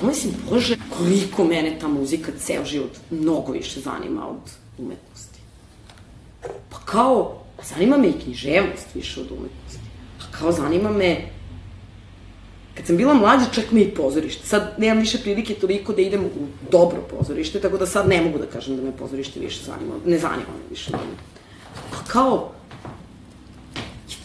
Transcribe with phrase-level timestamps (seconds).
[0.00, 5.40] Pomislim, bože, koliko mene ta muzika ceo život mnogo više zanima od umetnosti.
[6.70, 9.80] Pa kao, zanima me i književnost više od umetnosti.
[10.18, 11.35] Pa kao, zanima me
[12.76, 14.46] Kad sam bila mlađa, čak me i pozorište.
[14.46, 18.38] Sad nemam više prilike toliko da idem u dobro pozorište, tako da sad ne mogu
[18.38, 19.94] da kažem da me pozorište više zanima.
[20.06, 20.90] Ne zanima me više.
[20.92, 20.98] Ne.
[21.92, 22.52] A kao,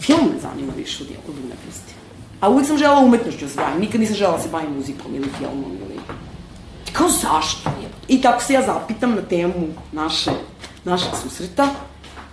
[0.01, 1.93] film me zanima više od, od umetnosti.
[2.39, 3.81] A uvijek sam žela umetnošću da se bavim.
[3.81, 5.99] Nikad nisam žela da se bavim muzikom ili filmom ili...
[6.93, 7.71] Kao zašto?
[8.07, 10.31] I tako se ja zapitam na temu naše,
[10.83, 11.69] našeg susreta.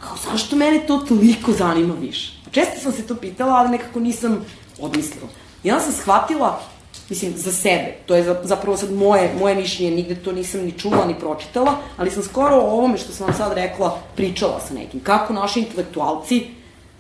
[0.00, 2.32] Kao zašto mene to toliko zanima više?
[2.50, 4.44] Često sam se to pitala, ali nekako nisam
[4.80, 5.28] odmislila.
[5.62, 6.60] I onda sam shvatila,
[7.08, 11.06] mislim, za sebe, to je zapravo sad moje, moje mišljenje, nigde to nisam ni čula,
[11.06, 15.00] ni pročitala, ali sam skoro o ovome što sam vam sad rekla, pričala sa nekim.
[15.00, 16.46] Kako naši intelektualci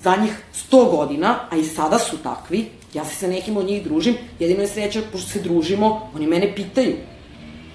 [0.00, 0.32] zadnjih
[0.70, 4.60] 100 godina, a i sada su takvi, ja se sa nekim od njih družim, jedino
[4.60, 6.96] je sreća, pošto se družimo, oni mene pitaju,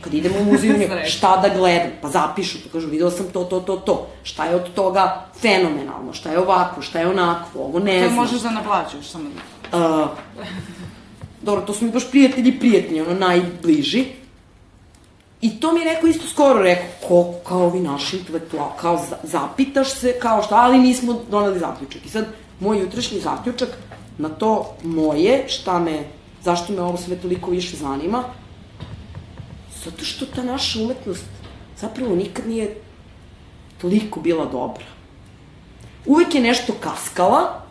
[0.01, 0.75] kad idemo u muziju,
[1.15, 4.55] šta da gledam, pa zapišu, pa kažu, video sam to, to, to, to, šta je
[4.55, 8.09] od toga fenomenalno, šta je ovako, šta je onako, ovo ne znam.
[8.09, 9.52] To možeš da naplaćaš, samo da.
[9.73, 10.09] Uh,
[11.41, 14.05] dobro, to su mi baš prijatelji prijatelji, ono, najbliži.
[15.41, 19.17] I to mi je neko isto skoro rekao, ko, kao ovi naši intelektual, kao za,
[19.23, 22.05] zapitaš se, kao šta, ali nismo donali zaključak.
[22.05, 22.25] I sad,
[22.59, 23.69] moj jutrašnji zaključak
[24.17, 26.03] na to moje, šta me,
[26.43, 28.23] zašto me ovo sve toliko više zanima,
[29.85, 31.25] zato što ta naša umetnost
[31.81, 32.75] zapravo nikad nije
[33.81, 34.85] toliko bila dobra.
[36.05, 37.62] Uvek je nešto kaskala,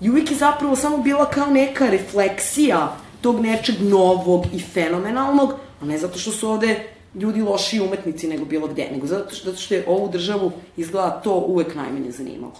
[0.00, 5.84] I uvijek je zapravo samo bila kao neka refleksija tog nečeg novog i fenomenalnog, a
[5.84, 9.62] ne zato što su ovde ljudi loši umetnici nego bilo gde, nego zato što, zato
[9.62, 12.54] što je ovu državu izgleda to uvek najmanje zanimalo.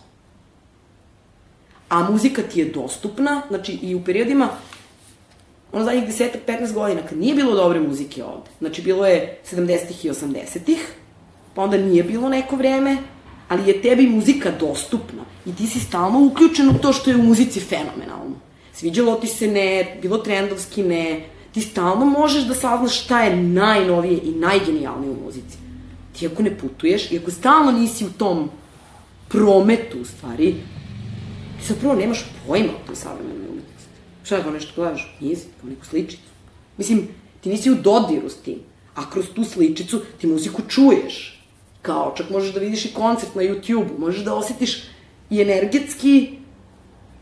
[1.89, 4.49] A muzika ti je dostupna, znači i u periodima
[5.73, 10.05] ono zadnjih desetak, 15 godina, kad nije bilo dobre muzike ovde, znači bilo je 70-ih
[10.05, 10.95] i 80-ih,
[11.55, 12.97] pa onda nije bilo neko vreme,
[13.49, 17.23] ali je tebi muzika dostupna i ti si stalno uključen u to što je u
[17.23, 18.37] muzici fenomenalno.
[18.73, 24.19] Sviđalo ti se ne, bilo trendovski ne, ti stalno možeš da saznaš šta je najnovije
[24.25, 25.59] i najgenijalnije u muzici.
[26.13, 28.51] Ti ako ne putuješ i ako stalno nisi u tom
[29.29, 30.53] prometu, u stvari,
[31.61, 33.91] ti zapravo nemaš pojma o toj savremenoj umetnosti.
[34.25, 35.17] Šta ako nešto gledaš?
[35.21, 36.29] Nisi, kao neku sličicu.
[36.77, 37.09] Mislim,
[37.41, 38.59] ti nisi u dodiru s tim,
[38.95, 41.36] a kroz tu sličicu ti muziku čuješ
[41.87, 44.83] kao čak možeš da vidiš i koncert na YouTube-u, možeš da osetiš
[45.31, 46.39] i energetski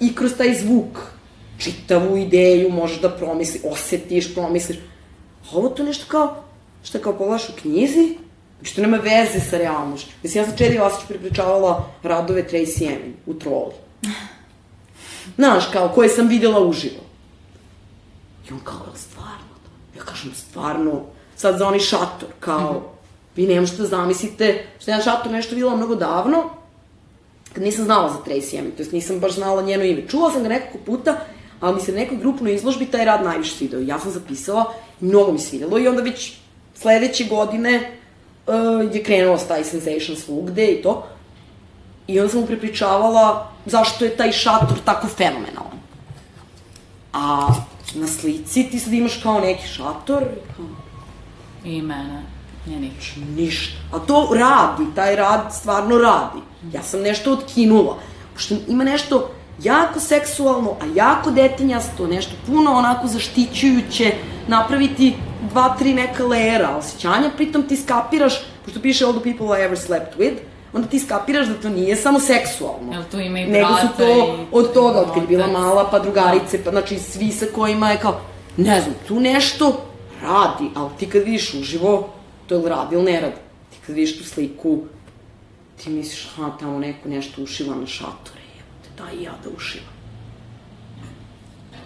[0.00, 1.14] i kroz taj zvuk
[1.58, 4.78] čitavu ideju možeš da promisli, osetiš, promisliš.
[5.44, 6.44] A ovo to nešto kao,
[6.84, 8.16] šta kao pogledaš u knjizi,
[8.58, 10.10] znači to nema veze sa realnošću.
[10.22, 13.74] Mislim, ja sam Čedi Vasić pripričavala radove Tracy Emin u Troli.
[15.36, 17.04] Znaš, kao, koje sam videla uživo.
[18.50, 19.54] I on kao, stvarno?
[19.96, 21.02] Ja kažem, stvarno,
[21.36, 22.93] sad za onaj šator, kao,
[23.36, 26.50] Vi ne možete da zamislite, što ja šator nešto videla mnogo davno,
[27.52, 30.08] kad nisam znala za Tracy Emin, to jest nisam baš znala njeno ime.
[30.08, 31.16] Čula sam ga nekoliko puta,
[31.60, 33.80] ali mi se nekoj grupnoj izložbi taj rad najviše svidao.
[33.80, 36.32] Ja sam zapisala mnogo mi svidelo i onda već
[36.74, 37.98] sledeće godine
[38.46, 41.06] uh, je krenuo taj Sensation svugde i to.
[42.06, 45.78] I onda sam mu prepričavala zašto je taj šator tako fenomenalan.
[47.12, 47.48] A
[47.94, 50.24] na slici ti sad imaš kao neki šator.
[50.56, 50.66] Kao...
[51.64, 52.33] I mene.
[52.66, 53.20] Ne, ništa.
[53.36, 53.76] Ništa.
[53.92, 56.38] A to radi, taj rad stvarno radi.
[56.72, 57.98] Ja sam nešto otkinula.
[58.34, 59.30] Pošto ima nešto
[59.62, 64.12] jako seksualno, a jako detinjasto, nešto puno onako zaštićujuće,
[64.48, 65.14] napraviti
[65.50, 69.78] dva, tri neka lera osjećanja, pritom ti skapiraš, pošto piše all the people I ever
[69.78, 70.36] slept with,
[70.72, 72.92] onda ti skapiraš da to nije samo seksualno.
[72.92, 75.98] Jel tu ima i Nego su to od toga, od kad je bila mala, pa
[75.98, 78.20] drugarice, pa znači svi sa kojima je kao,
[78.56, 79.84] ne znam, tu nešto
[80.22, 82.08] radi, ali ti kad vidiš uživo,
[82.46, 83.36] to je radi ili ne radi.
[83.70, 84.82] Ti kad vidiš tu sliku,
[85.82, 89.94] ti misliš, ha, tamo neko nešto ušiva na šatore, jebote, daj ja da ušivam.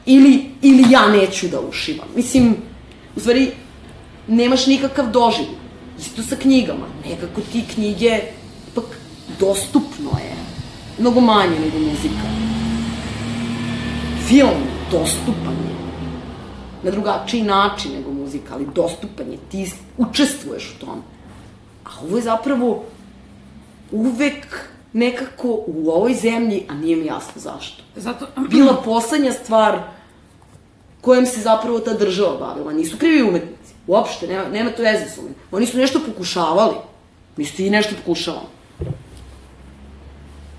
[0.07, 2.09] Ili, ili ja neću da ušivam.
[2.17, 2.57] Mislim,
[3.17, 3.51] u stvari,
[4.29, 5.57] nemaš nikakav doživlj.
[5.99, 6.87] Isto sa knjigama.
[7.05, 8.21] Nekako ti knjige,
[8.73, 8.85] ipak,
[9.41, 10.35] dostupno je.
[10.99, 12.29] Mnogo manje nego muzika.
[14.29, 15.75] Film, dostupan je.
[16.83, 21.03] Na drugačiji način nego muzika, ali dostupan je, ti učestvuješ u tome.
[21.85, 22.85] A ovo je zapravo
[23.93, 27.83] uvek nekako u ovoj zemlji, a nije mi jasno zašto.
[27.97, 28.27] Zato...
[28.51, 29.81] Bila poslednja stvar
[31.01, 32.73] kojem se zapravo ta država bavila.
[32.73, 35.49] Nisu krivi umetnici, uopšte, nema, nema to veze s umetnicima.
[35.51, 36.75] Oni su nešto pokušavali,
[37.37, 38.47] mi su i nešto pokušavali.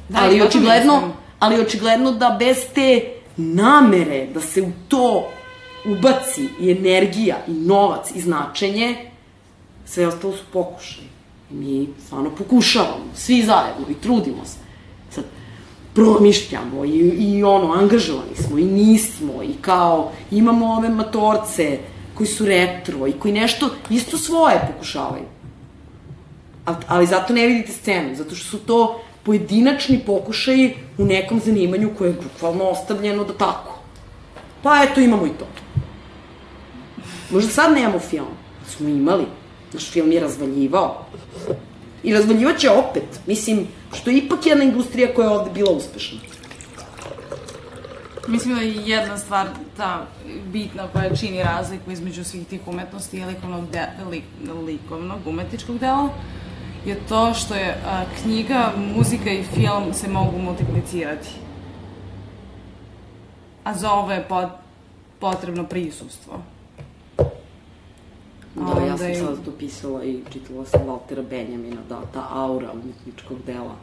[0.09, 5.29] Da, ali očigledno, ali očigledno da bez te namere da se u to
[5.85, 8.95] ubaci i energija i novac i značenje,
[9.85, 11.03] sve ostalo su pokušaj.
[11.49, 14.57] Mi stvarno pokušavamo, svi zajedno i trudimo se.
[15.09, 15.23] Sad,
[15.93, 21.79] promišljamo i, i ono, angažovani smo i nismo i kao imamo ove matorce
[22.13, 25.25] koji su retro i koji nešto isto svoje pokušavaju.
[26.65, 31.89] A, ali zato ne vidite scenu, zato što su to pojedinačni pokušaji u nekom zanimanju
[31.97, 33.79] koje je bukvalno ostavljeno da tako.
[34.63, 35.47] Pa eto, imamo i to.
[37.29, 38.27] Možda sad nemamo film,
[38.67, 39.25] smo imali.
[39.73, 41.05] Naš film je razvaljivao.
[42.03, 43.19] I razvaljivaće opet.
[43.27, 46.19] Mislim, što je ipak jedna industrija koja je ovde bila uspešna.
[48.27, 49.47] Mislim da je jedna stvar
[49.77, 50.05] ta
[50.53, 54.23] bitna koja čini razliku između svih tih umetnosti i likovnog, de, lik,
[54.65, 56.09] likovnog umetničkog dela
[56.85, 61.29] je to što je a, knjiga, muzika i film se mogu multiplicirati.
[63.63, 64.49] A za ovo je pot,
[65.19, 66.41] potrebno prisustvo.
[68.61, 72.71] A Da, ja sam sad to pisala i čitala sam Valtera Benjamina, da, ta aura
[72.71, 73.75] umetničkog dela.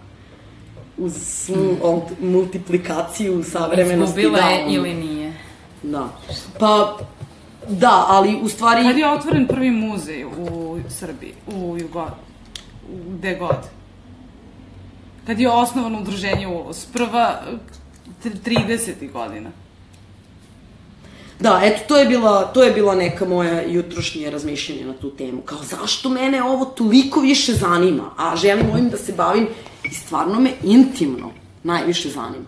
[0.98, 4.20] Uz svu ult- multiplikaciju savremenosti.
[4.20, 5.32] Izgubila da, je ili nije.
[5.82, 6.08] Da.
[6.58, 6.98] Pa,
[7.68, 8.82] da, ali u stvari...
[8.82, 12.06] Kad je otvoren prvi muzej u Srbiji, u Jugo...
[12.92, 13.58] u gde god?
[15.26, 16.86] Kad je osnovano udruženje ULOS?
[16.92, 17.40] Prva
[18.22, 19.12] t- 30.
[19.12, 19.50] godina.
[21.40, 25.40] Da, eto, to je, bila, to je bila neka moja jutrošnje razmišljanje na tu temu.
[25.40, 29.48] Kao, zašto mene ovo toliko više zanima, a želim ovim da se bavim
[29.84, 31.30] i stvarno me intimno
[31.62, 32.46] najviše zanima.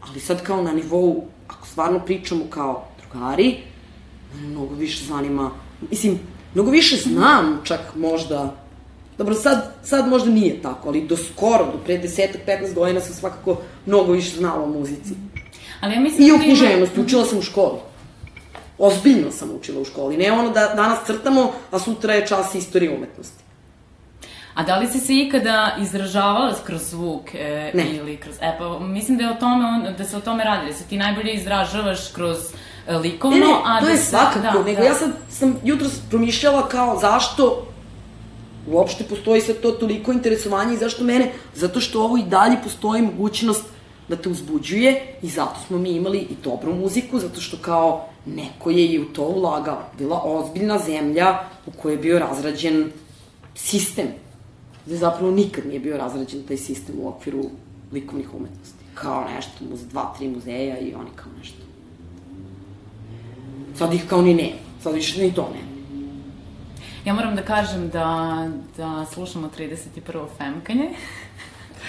[0.00, 3.56] Ali sad kao na nivou, ako stvarno pričamo kao drugari,
[4.34, 5.50] mnogo više zanima,
[5.90, 6.18] mislim,
[6.54, 8.56] mnogo više znam čak možda,
[9.18, 13.56] dobro, sad, sad možda nije tako, ali do skoro, do pre 10-15 godina sam svakako
[13.86, 15.14] mnogo više znala o muzici.
[15.80, 17.78] Ali ja mislim I da ima- književnosti, učila sam u školi.
[18.78, 20.16] Ozbiljno sam učila u školi.
[20.16, 23.44] Ne ono da danas crtamo, a sutra je čas istorije umetnosti.
[24.54, 27.84] A da li si se ikada izražavala kroz zvuk e, Ne.
[27.90, 28.34] ili kroz...
[28.40, 30.84] E, pa mislim da, je o tome, on, da se o tome radi, da se
[30.84, 32.38] ti najbolje izražavaš kroz
[32.86, 34.86] e, likovno, Ne, ne, a to da je svakako, da, nego da.
[34.86, 37.66] ja sad sam jutro promišljala kao zašto
[38.68, 43.02] uopšte postoji sve to toliko interesovanje i zašto mene, zato što ovo i dalje postoji
[43.02, 43.64] mogućnost
[44.10, 48.70] da te uzbuđuje i zato smo mi imali i dobru muziku, zato što kao neko
[48.70, 49.82] je i u to ulagao.
[49.98, 52.90] Bila ozbiljna zemlja u kojoj je bio razrađen
[53.54, 54.06] sistem,
[54.86, 57.44] gde zapravo nikad nije bio razrađen taj sistem u okviru
[57.92, 58.84] likovnih umetnosti.
[58.94, 61.62] Kao nešto, muz, dva, tri muzeja i oni kao nešto.
[63.74, 64.52] Sad ih kao ni ne.
[64.82, 65.60] Sad više ni to ne.
[67.04, 70.26] Ja moram da kažem da, da slušamo 31.
[70.38, 70.90] femkanje.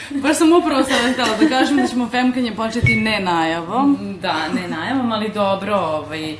[0.10, 4.18] Baš sam upravo sada htela da kažem da ćemo femkanje početi ne najavom.
[4.22, 6.38] Da, ne najavom, ali dobro, ovaj, e,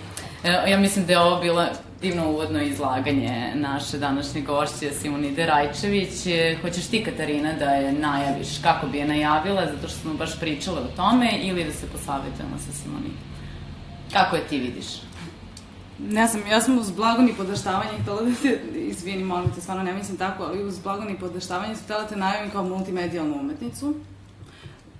[0.68, 1.70] ja mislim da je ovo bila
[2.02, 6.26] divno uvodno izlaganje naše današnje gošće Simonide Rajčević.
[6.26, 10.40] E, Hoćeš ti, Katarina, da je najaviš kako bi je najavila, zato što smo baš
[10.40, 13.18] pričale o tome, ili da se posavetujemo sa Simonidom?
[14.14, 14.86] Kako je ti vidiš?
[16.10, 19.84] Ja sam, ja sam uz blago ni podaštavanje htela da te, izvini, molim te, stvarno
[19.84, 23.40] ne mislim tako, ali uz blago ni podaštavanje sam htela da te najavim kao multimedijalnu
[23.40, 23.94] umetnicu.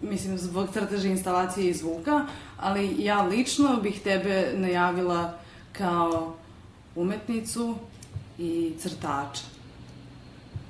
[0.02, 2.26] Mislim, zbog crteža, instalacije i zvuka,
[2.60, 5.34] ali ja lično bih tebe najavila
[5.72, 6.36] kao
[6.96, 7.76] umetnicu
[8.38, 9.44] i crtača.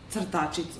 [0.09, 0.79] Crtačicu.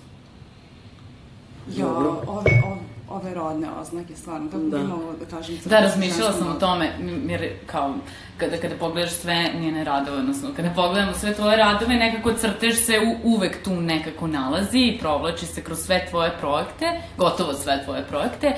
[1.68, 2.80] Jo, ove, ove,
[3.12, 4.78] ove rodne oznake, stvarno, kako Da.
[4.78, 6.90] bi mogla da kažem Da, razmišljala sam o tome,
[7.28, 7.96] jer kao,
[8.38, 13.00] kada, kada pogledaš sve njene radove, odnosno kada pogledamo sve tvoje radove, nekako crtež se
[13.00, 16.86] u, uvek tu nekako nalazi i provlači se kroz sve tvoje projekte,
[17.18, 18.54] gotovo sve tvoje projekte,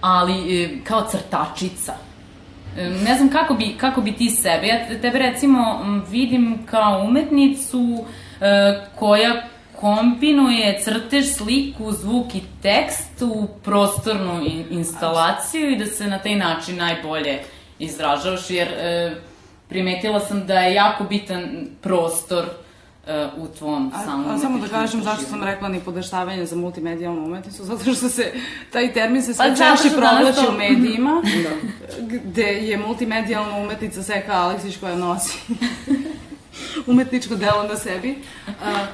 [0.00, 1.92] ali e, kao crtačica.
[2.78, 5.80] E, Ne znam kako bi, kako bi ti sebe, ja te- tebe recimo
[6.10, 8.04] vidim kao umetnicu
[8.40, 8.44] e,
[8.98, 9.42] koja
[9.82, 16.34] kombinuje crtež, sliku, zvuk i tekst u prostornu in- instalaciju i da se na taj
[16.36, 17.40] način najbolje
[17.78, 19.14] izražavaš, jer e,
[19.68, 21.48] primetila sam da je jako bitan
[21.80, 22.44] prostor
[23.06, 26.56] e, u tvom A, samom a samo da kažem zašto sam rekla ni podaštavanje za
[26.56, 28.32] multimedijalnu umetnicu, zato što se
[28.72, 31.50] taj termin se Pa sve zato češće provlači to- u medijima, Da.
[32.08, 35.38] gde je multimedijalna umetnica Seka Aleksić koja nosi
[36.86, 38.18] umetničko delo na sebi.
[38.64, 38.86] A,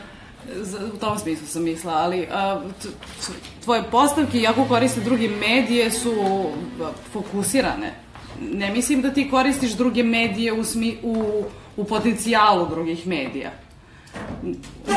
[0.95, 2.61] u tom smislu sam mislila, ali a,
[3.65, 6.13] tvoje postavke, iako koriste drugi medije, su
[7.13, 8.09] fokusirane
[8.41, 11.45] ne mislim da ti koristiš druge medije u, smi, u,
[11.77, 13.51] u potencijalu drugih medija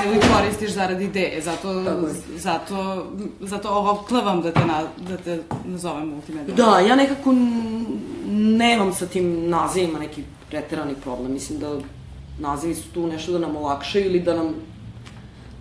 [0.05, 1.83] ili koristiš zarad ideje, zato,
[2.35, 3.07] zato,
[3.39, 6.57] zato ovo klavam da te, na, da te nazovem multimedijom.
[6.57, 7.35] Da, ja nekako
[8.31, 11.31] nemam sa tim nazivima neki preterani problem.
[11.33, 11.75] Mislim da
[12.39, 14.53] nazivi su tu nešto da nam olakšaju ili da nam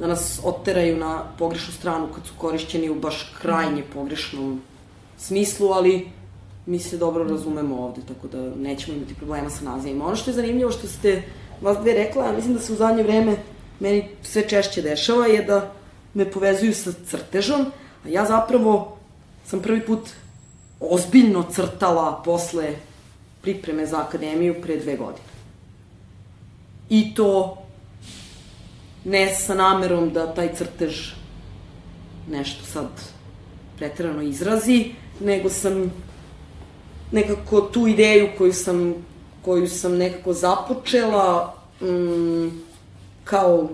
[0.01, 4.61] da nas oteraju na pogrešnu stranu kad su korišćeni u baš krajnje pogrešnom
[5.19, 6.09] smislu, ali
[6.67, 10.07] mi se dobro razumemo ovde, tako da nećemo imati problema sa nazivima.
[10.07, 11.23] Ono što je zanimljivo što ste
[11.61, 13.37] vas dve rekla, ja mislim da se u zadnje vreme
[13.81, 15.73] meni sve češće dešava je da
[16.15, 17.67] me povezuju sa crtežom,
[18.05, 18.97] a ja zapravo
[19.47, 20.11] sam prvi put
[20.81, 22.75] ozbiljno crtala posle
[23.43, 25.29] pripreme za akademiju pre dve godine.
[26.89, 27.60] I to
[29.05, 31.13] ne sa namerom da taj crtež
[32.31, 32.89] nešto sad
[33.77, 34.85] pretrano izrazi,
[35.21, 35.93] nego sam
[37.13, 38.95] nekako tu ideju koju sam,
[39.45, 42.49] koju sam nekako započela mm,
[43.25, 43.69] kao,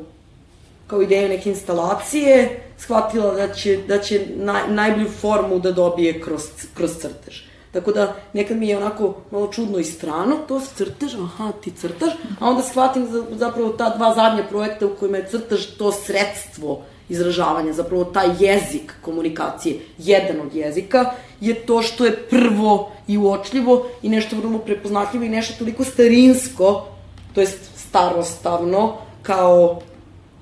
[0.86, 6.42] kao ideju neke instalacije, shvatila da će, da će naj, najbolju formu da dobije kroz,
[6.74, 7.45] kroz crtež.
[7.76, 11.70] Tako da nekad mi je onako malo čudno i strano, to se crtež, aha, ti
[11.70, 15.92] crtaš, a onda shvatim za, zapravo ta dva zadnja projekta u kojima je crtež to
[15.92, 23.18] sredstvo izražavanja, zapravo taj jezik komunikacije, jedan od jezika, je to što je prvo i
[23.18, 26.86] uočljivo i nešto vrlo prepoznatljivo i nešto toliko starinsko,
[27.34, 29.80] to jest starostavno, kao,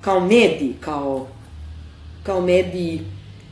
[0.01, 1.27] kao mediji, kao,
[2.23, 3.01] kao mediji,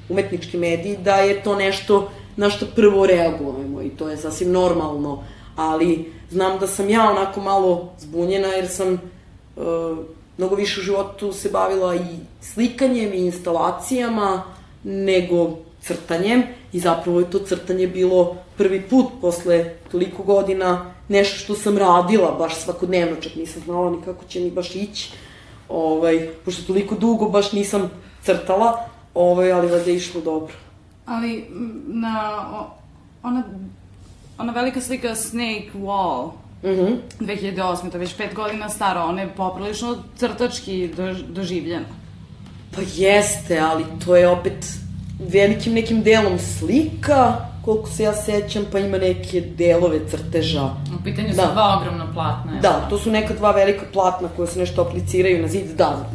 [0.10, 5.24] umetnički mediji, da je to nešto na što prvo reagujemo i to je sasvim normalno,
[5.56, 9.98] ali znam da sam ja onako malo zbunjena jer sam uh,
[10.38, 14.44] mnogo više u životu se bavila i slikanjem i instalacijama
[14.84, 21.56] nego crtanjem i zapravo je to crtanje bilo prvi put posle toliko godina nešto što
[21.56, 25.12] sam radila baš svakodnevno, čak nisam znala ni kako će mi baš ići,
[25.70, 27.92] ovaj, pošto toliko dugo baš nisam
[28.24, 30.54] crtala, ovaj, ali valjda je išlo dobro.
[31.06, 31.46] Ali
[31.88, 32.40] na
[33.24, 33.44] ona,
[34.38, 36.32] ona velika slika Snake Wall,
[36.64, 36.98] Mm -hmm.
[37.20, 37.90] 2008.
[37.90, 41.86] to je već pet godina staro, ona je poprilično crtački do, doživljena.
[42.76, 44.66] Pa jeste, ali to je opet
[45.20, 50.64] velikim nekim delom slika, koliko se ja sećam, pa ima neke delove crteža.
[51.00, 51.48] U pitanju da.
[51.48, 52.60] su dva ogromna platna.
[52.62, 55.66] Da, to su neka dva velika platna koje se nešto apliciraju na zid.
[55.78, 56.10] Da,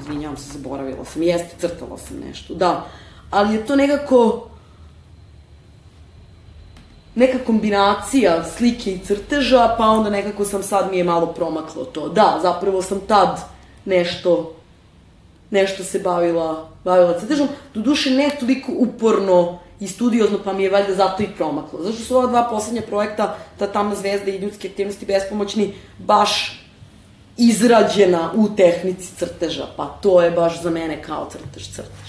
[0.00, 1.22] izvinjavam se, zaboravila sam.
[1.22, 2.86] Jeste, crtala sam nešto, da.
[3.30, 4.48] Ali je to nekako
[7.14, 12.08] neka kombinacija slike i crteža, pa onda nekako sam sad mi je malo promaklo to.
[12.08, 13.40] Da, zapravo sam tad
[13.84, 14.54] nešto
[15.50, 17.48] nešto se bavila, bavila crtežom.
[17.74, 21.82] Do duše ne toliko uporno i studiozno, pa mi je valjda zato i promaklo.
[21.82, 26.62] Zašto su ova dva poslednja projekta, ta tamna zvezda i ljudske aktivnosti bespomoćni, baš
[27.36, 32.07] izrađena u tehnici crteža, pa to je baš za mene kao crtež, crtež.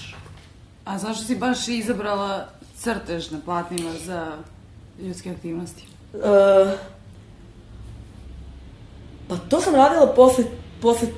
[0.90, 4.26] A zašto si baš izabrala crtež na platnima za
[4.98, 5.86] ljudske aktivnosti?
[6.14, 6.20] Uh,
[9.28, 10.44] pa to sam radila posle,
[10.82, 11.08] posle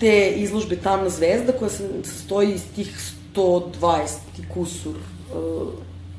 [0.00, 2.98] te izložbe Tamna zvezda koja se stoji iz tih
[3.34, 4.08] 120
[4.54, 5.68] kusur uh,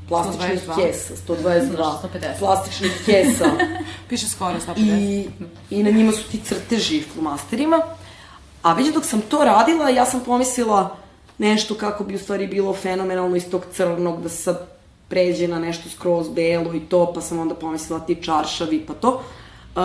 [0.07, 0.75] plastičnih 122.
[0.75, 2.39] kesa, 122 150.
[2.39, 3.45] plastičnih kesa.
[4.09, 4.77] Piše skoro 150.
[4.77, 5.29] I,
[5.69, 7.81] I na njima su ti crteži flomasterima.
[8.61, 11.06] A već dok sam to radila, ja sam pomislila
[11.37, 14.67] nešto kako bi u stvari bilo fenomenalno iz tog crnog, da se sad
[15.07, 19.23] pređe na nešto skroz belo i to, pa sam onda pomislila ti čaršavi, pa to.
[19.75, 19.81] Uh,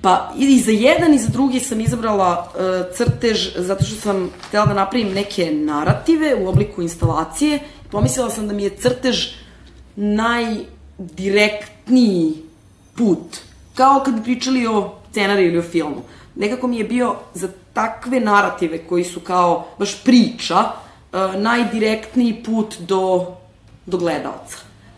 [0.00, 2.54] pa i za jedan i za drugi sam izabrala uh,
[2.96, 7.58] crtež zato što sam htela da napravim neke narative u obliku instalacije.
[7.90, 9.26] Pomislila sam da mi je crtež
[9.96, 12.34] najdirektniji
[12.96, 13.36] put.
[13.74, 16.02] Kao kad bi pričali o scenariju ili o filmu.
[16.34, 22.74] Nekako mi je bio za takve narative koji su kao baš priča, uh, najdirektniji put
[22.78, 23.34] do
[23.86, 24.56] do gledalca.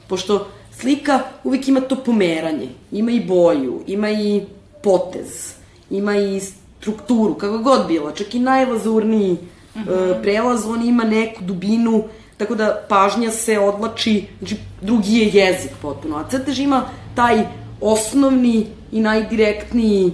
[0.09, 4.43] Pošto slika uvek ima to pomeranje, ima i boju, ima i
[4.83, 5.55] potez,
[5.91, 9.37] ima i strukturu, kako god bilo, čak i najlazurniji
[9.75, 10.23] -hmm.
[10.23, 12.05] prelaz, on ima neku dubinu,
[12.37, 16.83] tako da pažnja se odlači, znači drugi je jezik potpuno, a crtež ima
[17.15, 17.47] taj
[17.81, 20.13] osnovni i najdirektniji,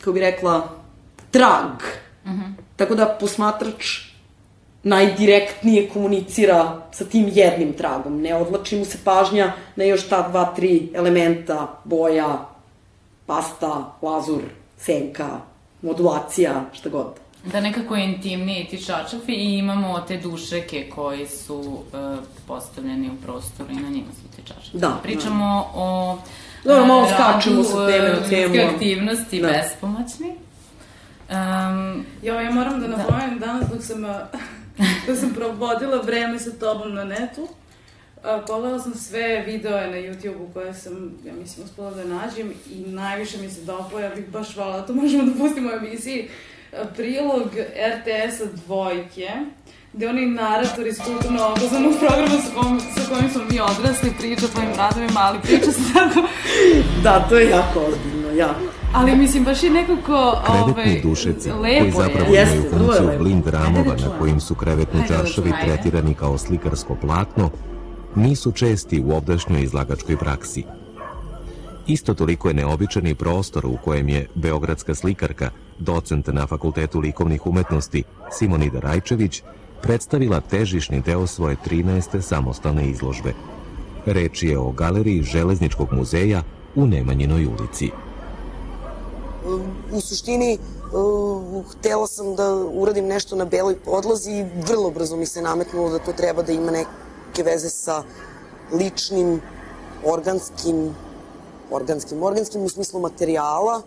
[0.00, 0.68] kako bi rekla,
[1.30, 1.82] trag.
[2.26, 2.52] Mm -hmm.
[2.76, 4.10] Tako da posmatrač
[4.82, 8.20] najdirektnije komunicira sa tim jednim tragom.
[8.20, 12.48] Ne odlači mu se pažnja na još ta dva, tri elementa, boja,
[13.26, 14.42] pasta, lazur,
[14.78, 15.28] senka,
[15.82, 17.06] modulacija, šta god.
[17.44, 23.22] da nekako je intimniji ti čačafi i imamo te dušeke koji su uh, postavljeni u
[23.26, 24.78] prostoru i na njima su ti čačafi.
[24.78, 25.80] Da, Pričamo da.
[25.80, 26.18] o
[26.64, 28.54] Dobro, malo radu, skačemo sa teme na uh, temu.
[28.54, 29.48] ljudske aktivnosti Da.
[29.48, 30.34] bespomoćni.
[31.30, 34.02] Um, Jo, ja moram da napomenem danas dok sam,
[35.06, 37.48] dok sam provodila vreme sa tobom na netu,
[38.24, 42.78] a, pogledala sam sve videe na YouTube-u koje sam, ja mislim, uspela da nađem i
[42.80, 46.28] najviše mi se dopao, ja bih baš hvala, to možemo da pustimo u emisiji,
[46.96, 47.48] prilog
[47.96, 49.30] RTS-a Dvojke,
[49.92, 54.46] gde oni narator iz kulturno obrazovnog programa sa kojim, sa kojim smo mi odrasli priča
[54.46, 56.28] o tvojim radovima, ali priča se tako
[57.02, 58.60] Da, to je jako ozbiljno, jako.
[58.94, 62.42] Ali mislim, baš je nekako Krevetni ovaj, dušeci, koji lepo zapravo je.
[62.42, 65.56] Imaju funkciju blind ramova da na kojim su krevetni da čujemo.
[65.64, 67.50] tretirani kao slikarsko platno,
[68.14, 70.64] nisu česti u ovdašnjoj izlagačkoj praksi.
[71.86, 77.46] Isto toliko je neobičan i prostor u kojem je beogradska slikarka, docent na Fakultetu likovnih
[77.46, 79.42] umetnosti Simonida Rajčević,
[79.82, 82.20] predstavila težišni deo svoje 13.
[82.20, 83.34] samostalne izložbe.
[84.06, 86.42] Reč je o galeriji Železničkog muzeja
[86.74, 87.90] u Nemanjinoj ulici.
[89.92, 90.58] u suštini
[91.70, 95.98] htela sam da uradim nešto na beloj podlozi i vrlo brzo mi se nametnulo da
[95.98, 98.02] to treba da ima neke veze sa
[98.72, 99.40] ličnim,
[100.04, 100.94] organskim,
[101.70, 103.82] organskim, organskim u smislu materijala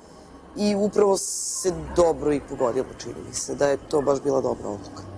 [0.58, 4.70] i upravo se dobro i pogodilo, čini mi se, da je to baš bila dobra
[4.70, 5.13] odluka.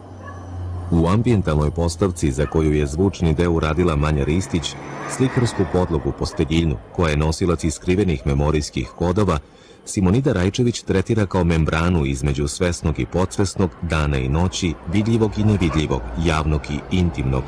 [0.92, 4.76] U ambijentalnoj postavci za koju je zvučni deo uradila Manja Ristić,
[5.10, 9.40] slikarsku podlogu posteljinu, koja je nosilac iskrivenih memorijskih kodova,
[9.86, 16.02] Simonida Rajčević tretira kao membranu između svesnog i podsvesnog, dana i noći, vidljivog i nevidljivog,
[16.26, 17.44] javnog i intimnog.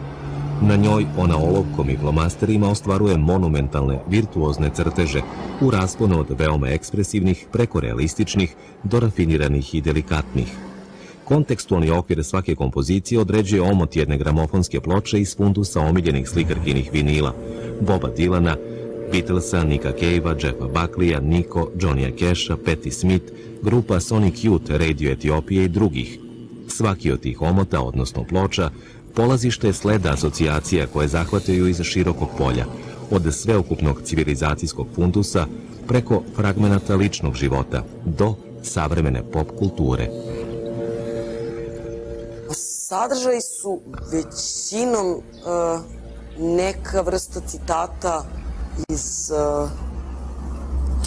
[0.61, 5.21] Na njoj ona olovkom i flomasterima ostvaruje monumentalne, virtuozne crteže
[5.61, 10.47] u rasponu od veoma ekspresivnih preko realističnih do rafiniranih i delikatnih.
[11.27, 17.33] Kontekstualni okvir svake kompozicije određuje omot jedne gramofonske ploče iz fundusa omiljenih slikarkinih vinila,
[17.81, 18.55] Boba Dilana,
[19.11, 23.25] Beatlesa, Nika Cave-a, Jeffa Buckleya, Niko, Johnnya Casha, Patti Smith,
[23.61, 26.19] grupa Sonic Youth, Radio Etiopije i drugih.
[26.67, 28.69] Svaki od tih omota, odnosno ploča,
[29.15, 32.65] polazište je sleda asocijacija koje zahvataju iz širokog polja,
[33.11, 35.47] od sveokupnog civilizacijskog fundusa
[35.87, 40.09] preko fragmenata ličnog života do savremene pop kulture.
[42.89, 43.79] Sadržaji su
[44.11, 45.81] većinom uh,
[46.39, 48.23] neka vrsta citata
[48.89, 49.69] iz uh,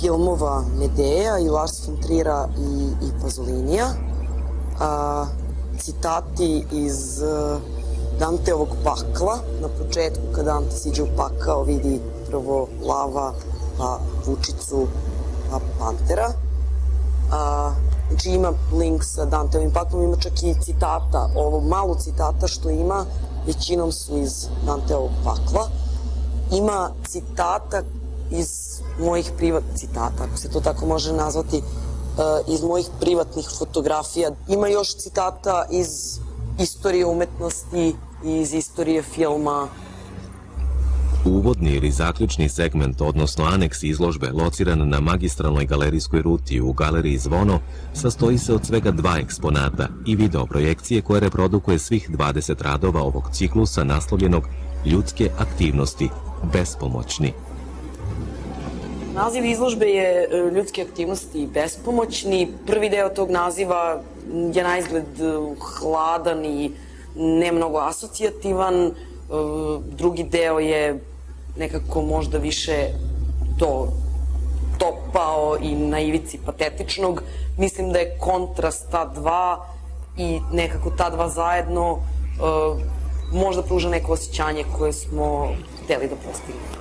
[0.01, 3.87] filmova Medeja i Lars von Trira i, i Pazolinija.
[4.81, 5.27] A,
[5.79, 7.61] citati iz uh,
[8.19, 9.39] Danteovog pakla.
[9.61, 13.35] Na početku kad Dante siđe u pakao vidi prvo lava,
[13.79, 14.87] pa vučicu,
[15.51, 16.33] pa pantera.
[17.33, 17.73] A,
[18.11, 23.05] znači ima link sa Danteovim paklom, ima čak i citata, ovo malo citata što ima,
[23.47, 25.69] većinom su iz Danteovog pakla.
[26.53, 27.83] Ima citata
[28.31, 31.63] iz mojih privat citata, ako se to tako može nazvati, e,
[32.49, 34.31] iz mojih privatnih fotografija.
[34.49, 36.19] Ima još citata iz
[36.59, 39.69] istorije umetnosti iz istorije filma.
[41.25, 47.59] Uvodni ili zaključni segment, odnosno aneks izložbe, lociran na magistralnoj galerijskoj ruti u galeriji Zvono,
[47.95, 53.25] sastoji se od svega dva eksponata i video projekcije koje reprodukuje svih 20 radova ovog
[53.33, 54.45] ciklusa naslovljenog
[54.87, 56.09] Ljudske aktivnosti,
[56.53, 57.33] bespomoćni.
[59.15, 62.49] Naziv izložbe je e, ljudske aktivnosti bespomoćni.
[62.67, 64.03] Prvi deo tog naziva
[64.55, 66.71] je na izgled e, hladan i
[67.17, 68.75] ne mnogo asocijativan.
[68.75, 68.93] E,
[69.97, 71.10] Drugi deo je
[71.57, 72.89] nekako možda više
[73.59, 73.89] to
[74.79, 77.23] topao i na ivici patetičnog.
[77.59, 79.67] Mislim da je kontrast ta dva
[80.17, 82.01] i nekako ta dva zajedno e,
[83.33, 85.49] možda pruža neko osjećanje koje smo
[85.85, 86.80] hteli da postignemo.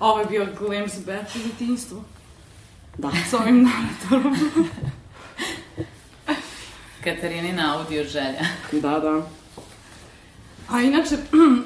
[0.00, 2.04] Ovo je bio glimpse back u detinjstvo.
[2.98, 3.10] Da.
[3.30, 4.36] S ovim naratorom.
[7.04, 8.44] Katarinina audio želja.
[8.72, 9.22] Da, da.
[10.70, 11.16] A inače,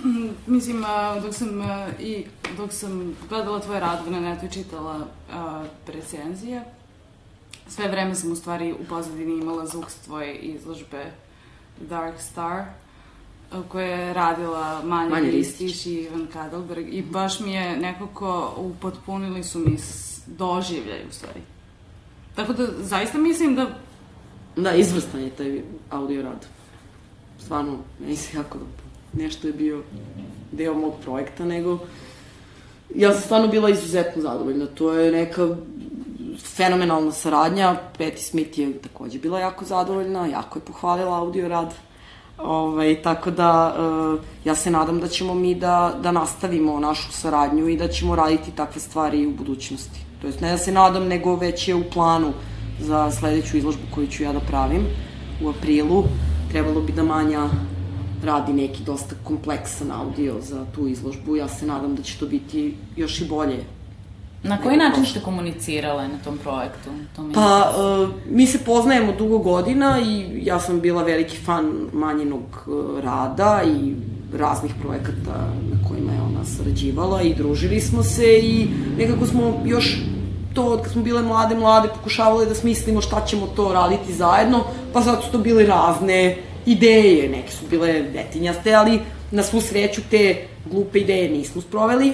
[0.47, 0.85] mislim,
[1.23, 1.63] dok sam
[1.99, 2.25] i
[2.57, 6.65] dok sam gledala tvoje radove na netu i čitala a, recenzije,
[7.69, 11.05] sve vreme sam u stvari u pozadini imala zvuk s tvoje izložbe
[11.81, 12.65] Dark Star,
[13.69, 15.87] koje je radila Manja, Manja Ristić Ristić.
[15.87, 19.77] i Ivan Kadelberg i baš mi je nekako upotpunili su mi
[20.27, 21.41] doživljaj u stvari.
[22.35, 23.67] Tako da zaista mislim da
[24.57, 26.47] Da, izvrstan je taj audio rad.
[27.39, 28.59] stvarno, meni se jako.
[29.13, 29.83] Nešto je bio
[30.53, 31.79] deo mog projekta, nego
[32.95, 34.67] ja sam stvarno bila izuzetno zadovoljna.
[34.67, 35.57] To je neka
[36.39, 37.77] fenomenalna saradnja.
[37.99, 41.75] Patti Smith je takođe bila jako zadovoljna, jako je pohvalila audio rad.
[42.45, 43.77] Ovaj, tako da,
[44.15, 48.17] uh, ja se nadam da ćemo mi da, da nastavimo našu saradnju i da ćemo
[48.17, 50.01] raditi takve stvari u budućnosti.
[50.21, 52.33] To jest, ne da se nadam, nego već je u planu
[52.81, 54.87] za sledeću izložbu koju ću ja da pravim
[55.45, 56.05] u aprilu.
[56.51, 57.49] Trebalo bi da Manja
[58.25, 61.37] radi neki dosta kompleksan audio za tu izložbu.
[61.37, 63.65] Ja se nadam da će to biti još i bolje
[64.45, 66.91] Na koji način ste komunicirale na tom projektu?
[67.17, 71.89] To mi Pa, uh, mi se poznajemo dugo godina i ja sam bila veliki fan
[71.93, 73.95] manjenog uh, rada i
[74.39, 75.35] raznih projekata
[75.71, 79.99] na kojima je ona sarađivala i družili smo se i nekako smo još
[80.55, 84.65] to od kad smo bile mlade, mlade pokušavale da smislimo šta ćemo to raditi zajedno,
[84.93, 89.01] pa sad su to bile razne ideje, neke su bile detinjaste, ali
[89.31, 92.13] na svu sreću te glupe ideje nismo sproveli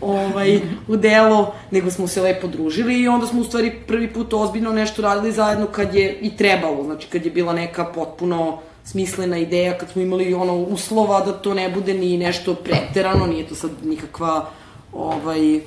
[0.00, 4.32] ovaj, u delo, nego smo se lepo družili i onda smo u stvari prvi put
[4.32, 9.38] ozbiljno nešto radili zajedno kad je i trebalo, znači kad je bila neka potpuno smislena
[9.38, 13.54] ideja, kad smo imali ono uslova da to ne bude ni nešto preterano, nije to
[13.54, 14.48] sad nikakva
[14.92, 15.60] ovaj,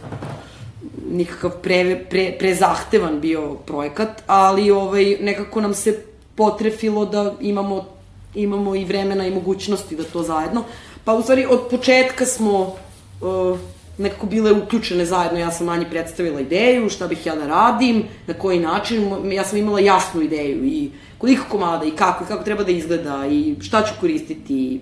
[1.11, 5.99] nikakav pre, pre, prezahtevan bio projekat, ali ovaj, nekako nam se
[6.35, 7.85] potrefilo da imamo,
[8.35, 10.63] imamo i vremena i mogućnosti da to zajedno.
[11.05, 12.59] Pa u stvari od početka smo
[13.21, 13.59] uh,
[13.97, 18.33] nekako bile uključene zajedno, ja sam Anji predstavila ideju, šta bih ja da radim, na
[18.33, 22.63] koji način, ja sam imala jasnu ideju i koliko komada i kako, i kako treba
[22.63, 24.81] da izgleda i šta ću koristiti.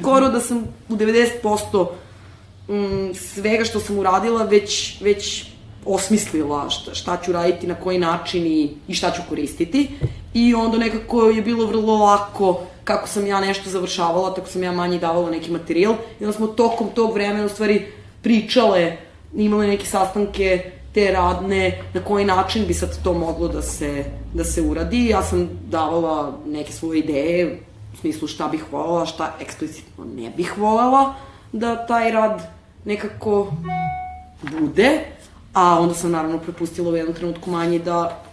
[0.00, 1.86] Skoro da sam u 90%
[2.68, 5.44] mm, svega što sam uradila već, već
[5.84, 9.88] osmislila šta, šta ću raditi, na koji način i, i šta ću koristiti.
[10.34, 14.72] I onda nekako je bilo vrlo lako kako sam ja nešto završavala, tako sam ja
[14.72, 15.94] manje davala neki materijal.
[16.20, 17.86] I onda smo tokom tog vremena u stvari
[18.22, 18.96] pričale,
[19.34, 24.04] imale neke sastanke te radne, na koji način bi sad to moglo da se,
[24.34, 25.06] da se uradi.
[25.06, 27.60] Ja sam davala neke svoje ideje,
[27.92, 31.14] u smislu šta bih volela, šta eksplicitno ne bih volela
[31.52, 32.42] da taj rad
[32.84, 33.52] nekako
[34.60, 35.00] bude,
[35.52, 38.24] a onda sam naravno prepustila u jednom trenutku manje da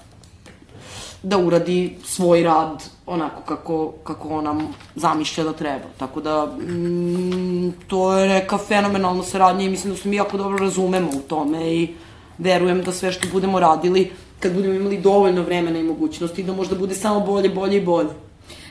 [1.24, 4.56] da uradi svoj rad onako kako, kako ona
[4.96, 5.86] zamišlja da treba.
[5.98, 10.58] Tako da, mm, to je neka fenomenalna saradnja i mislim da se mi jako dobro
[10.58, 11.88] razumemo u tome i
[12.38, 16.76] verujem da sve što budemo radili, kad budemo imali dovoljno vremena i mogućnosti, da možda
[16.76, 18.27] bude samo bolje, bolje i bolje.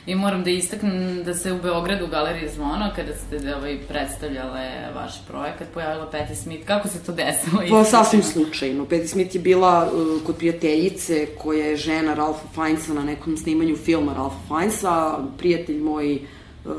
[0.07, 4.69] I moram da istaknem da se u Beogradu u Galeriji Zvono, kada ste ovaj, predstavljale
[4.95, 6.65] vaš projekat, pojavila Patti Smith.
[6.65, 7.61] Kako se to desilo?
[7.69, 8.85] Pa sasvim slučajno.
[8.85, 13.75] Patti Smith je bila uh, kod prijateljice koja je žena Ralfa Fiennesa na nekom snimanju
[13.75, 15.17] filma Ralfa Fiennesa.
[15.37, 16.71] Prijatelj moj uh,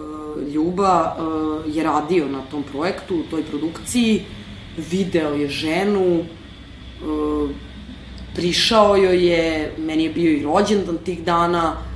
[0.55, 4.25] Ljuba uh, je radio na tom projektu, u toj produkciji.
[4.77, 7.51] Video je ženu, uh,
[8.35, 11.88] prišao joj je, meni je bio i rođendan tih dana,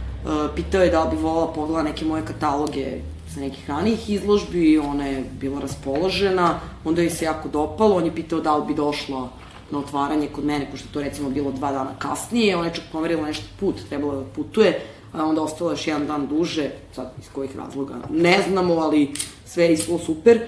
[0.57, 2.87] pitao je da li bi volala pogleda neke moje kataloge
[3.35, 8.15] sa nekih ranijih izložbi, ona je bila raspoložena, onda joj se jako dopalo, on je
[8.15, 9.29] pitao da li bi došla
[9.71, 13.27] na otvaranje kod mene, pošto to recimo bilo dva dana kasnije, ona je čak pomerila
[13.27, 14.81] nešto put, trebala da putuje,
[15.13, 19.13] a onda ostala još jedan dan duže, sad iz kojih razloga ne znamo, ali
[19.47, 20.41] sve je ispalo super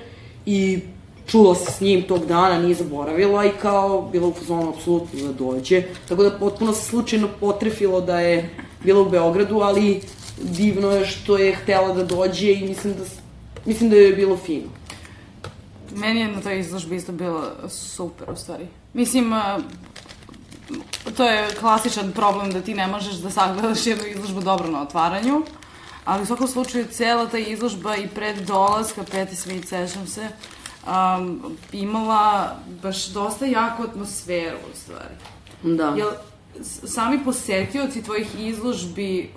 [0.46, 0.80] i
[1.26, 5.32] čula se s njim tog dana, nije zaboravila i kao bila u fazonu apsolutno da
[5.32, 5.82] dođe.
[6.08, 8.50] Tako da potpuno se slučajno potrefilo da je
[8.84, 10.02] bila u Beogradu, ali
[10.42, 13.04] divno je što je htela da dođe i mislim da,
[13.66, 14.68] mislim da je bilo fino.
[15.94, 18.66] Meni je na toj izložbi isto bilo super, u stvari.
[18.92, 19.32] Mislim,
[21.16, 25.42] to je klasičan problem da ti ne možeš da sagledaš jednu izložbu dobro na otvaranju,
[26.04, 30.28] ali u svakom slučaju cela ta izložba i pred dolaska Peti Smith, sećam se,
[30.86, 35.14] um, imala baš dosta jaku atmosferu, u stvari.
[35.62, 35.94] Da.
[35.96, 36.10] Jel,
[36.62, 39.30] sami posetioci tvojih izložbi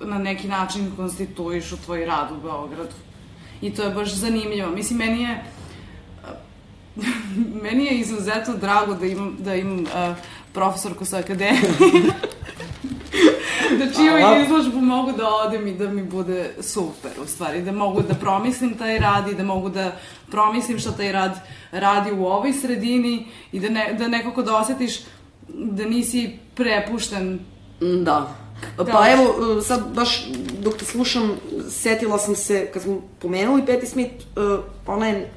[0.00, 2.94] na neki način konstituišu tvoj rad u Beogradu.
[3.60, 4.70] I to je baš zanimljivo.
[4.70, 5.44] Mislim, meni je
[7.62, 10.16] meni je izuzetno drago da imam, da imam uh,
[10.52, 11.62] profesorku sa akademije.
[13.78, 14.42] da čiju Hvala.
[14.42, 17.62] izložbu mogu da odem i da mi bude super, u stvari.
[17.62, 19.96] Da mogu da promislim taj rad i da mogu da
[20.30, 21.40] promislim šta taj rad
[21.72, 25.00] radi u ovoj sredini i da, ne, da nekako da osetiš
[25.48, 27.40] da nisi prepušten
[27.80, 28.34] Da.
[28.76, 28.84] Da.
[28.84, 30.26] Pa evo, uh, sad baš
[30.62, 31.36] dok te slušam,
[31.70, 35.30] setila sam se, kad smo pomenuli Patti Smith, uh, ona je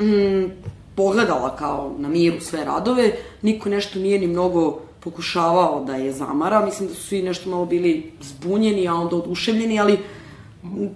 [0.00, 0.50] mm,
[0.94, 6.64] pogledala kao na miru sve radove, niko nešto nije ni mnogo pokušavao da je zamara,
[6.64, 9.98] mislim da su svi nešto malo bili zbunjeni, a onda oduševljeni, ali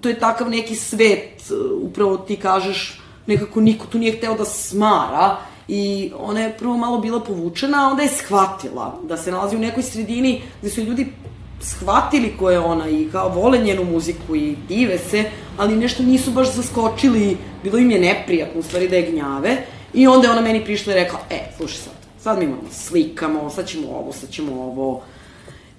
[0.00, 5.36] to je takav neki svet, upravo ti kažeš, nekako niko tu nije hteo da smara,
[5.72, 9.58] I ona je prvo malo bila povučena, a onda je shvatila da se nalazi u
[9.58, 11.06] nekoj sredini gde su ljudi
[11.60, 15.24] shvatili ko je ona i kao vole njenu muziku i dive se,
[15.58, 19.56] ali nešto nisu baš zaskočili, bilo im je neprijatno u stvari da je gnjave.
[19.94, 23.50] I onda je ona meni prišla i rekla, e, slušaj sad, sad mi imamo slikamo,
[23.50, 25.02] sad ćemo ovo, sad ćemo ovo.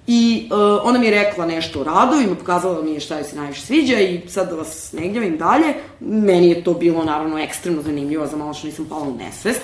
[0.06, 3.36] I uh, ona mi je rekla nešto o radovima, pokazala mi je šta joj se
[3.36, 5.74] najviše sviđa i sad da vas ne gnjavim dalje.
[6.00, 9.60] Meni je to bilo naravno ekstremno zanimljivo, za malo što nisam pala u nesvest.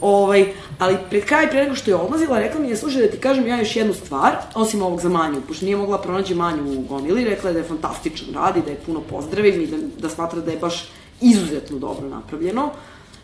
[0.00, 3.18] Ovaj, ali pred kraj, pre nego što je odlazila, rekla mi je, slušaj, da ti
[3.18, 6.82] kažem ja još jednu stvar, osim ovog za manju, pošto nije mogla pronaći manju u
[6.82, 10.08] gomili, rekla je da je fantastičan rad i da je puno pozdravim i da, da
[10.08, 10.88] smatra da je baš
[11.20, 12.64] izuzetno dobro napravljeno.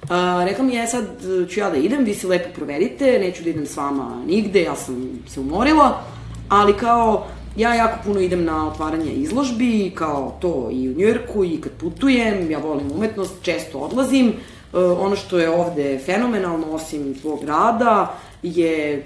[0.02, 0.08] Uh,
[0.44, 1.04] rekla mi je, sad
[1.50, 4.76] ću ja da idem, vi se lepo provedite, neću da idem s vama nigde, ja
[4.76, 6.02] sam se umorila,
[6.48, 11.60] ali kao, ja jako puno idem na otvaranje izložbi, kao to i u Njujorku i
[11.60, 17.44] kad putujem, ja volim umetnost, često odlazim, E, ono što je ovde fenomenalno, osim tvog
[17.44, 19.04] rada, je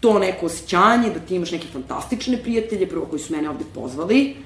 [0.00, 4.36] to neko osjećanje da ti imaš neke fantastične prijatelje, prvo koji su mene ovde pozvali,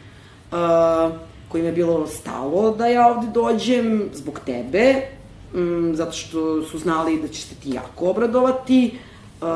[0.53, 1.13] uh,
[1.49, 4.95] kojim je bilo stalo da ja ovde dođem zbog tebe,
[5.55, 8.99] um, zato što su znali da će se ti jako obradovati,
[9.41, 9.49] uh,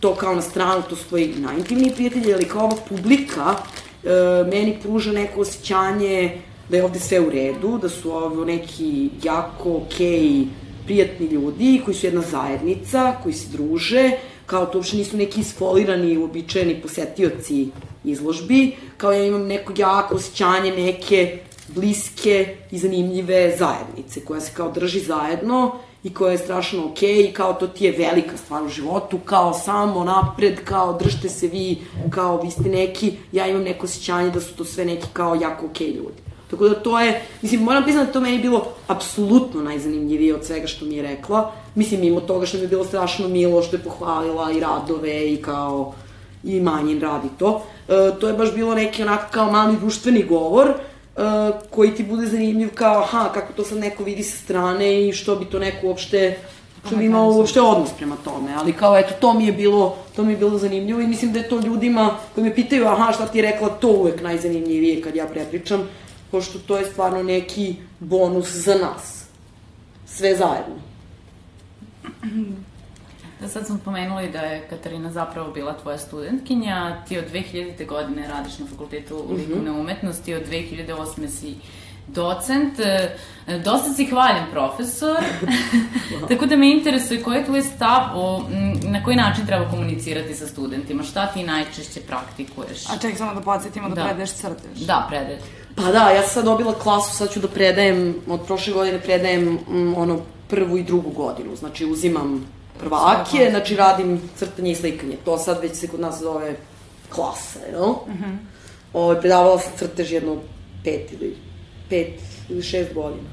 [0.00, 4.78] to kao na stranu, to su tvoji najintimniji prijatelji, ali kao ova publika uh, meni
[4.82, 6.40] pruža neko osjećanje
[6.72, 10.46] da je ovde sve u redu, da su ovo neki jako okej, okay,
[10.84, 14.10] prijatni ljudi koji su jedna zajednica, koji se druže,
[14.46, 17.66] kao to uopšte nisu neki isfolirani, uobičajeni posetioci
[18.04, 24.70] izložbi, kao ja imam neko jako osjećanje neke bliske i zanimljive zajednice, koja se kao
[24.70, 25.72] drži zajedno
[26.04, 29.18] i koja je strašno okej okay, i kao to ti je velika stvar u životu,
[29.24, 31.78] kao samo napred, kao držite se vi,
[32.10, 35.66] kao vi ste neki, ja imam neko osjećanje da su to sve neki kao jako
[35.66, 36.31] okej okay ljudi.
[36.52, 40.66] Tako da to je, mislim, moram priznati da to meni bilo apsolutno najzanimljivije od svega
[40.66, 41.52] što mi je rekla.
[41.74, 45.36] Mislim, mimo toga što mi je bilo strašno milo, što je pohvalila i radove i
[45.36, 45.94] kao
[46.44, 47.62] i manjin radi to.
[47.88, 50.74] E, to je baš bilo neki onako kao mali društveni govor, e,
[51.70, 55.36] koji ti bude zanimljiv kao, aha, kako to sad neko vidi sa strane i što
[55.36, 56.38] bi to neko uopšte
[56.86, 60.24] što bi imao uopšte odnos prema tome, ali kao eto to mi je bilo, to
[60.24, 63.26] mi je bilo zanimljivo i mislim da je to ljudima koji me pitaju aha šta
[63.26, 65.88] ti je rekla to uvek najzanimljivije kad ja prepričam,
[66.32, 69.24] pošto to je stvarno neki bonus za nas.
[70.06, 70.74] Sve zajedno.
[73.40, 77.86] Da sad smo pomenuli da je Katarina zapravo bila tvoja studentkinja, ti od 2000.
[77.86, 79.80] godine radiš na fakultetu mm -hmm.
[79.80, 81.28] umetnosti, od 2008.
[81.28, 81.54] si
[82.06, 83.16] docent, e,
[83.64, 85.16] dosta si hvaljen profesor,
[86.28, 88.44] tako da me interesuje koji je tvoj stav o
[88.82, 92.90] na koji način treba komunicirati sa studentima, šta ti najčešće praktikuješ?
[92.90, 94.86] A ček, samo da podsjetimo da, da predaješ crtež.
[94.86, 95.42] Da, predaješ.
[95.74, 99.58] Pa da, ja sam sad dobila klasu, sad ću da predajem, od prošle godine predajem
[99.70, 102.46] m, ono prvu i drugu godinu, znači uzimam
[102.78, 106.56] prvake, znači radim crtanje i slikanje, to sad već se kod nas zove
[107.08, 107.90] klasa, no?
[107.90, 108.36] Uh -huh.
[108.92, 110.36] Ovo, ovaj, predavala sam crtež jedno
[110.84, 111.36] pet ili
[111.88, 113.28] pet ili šest godina.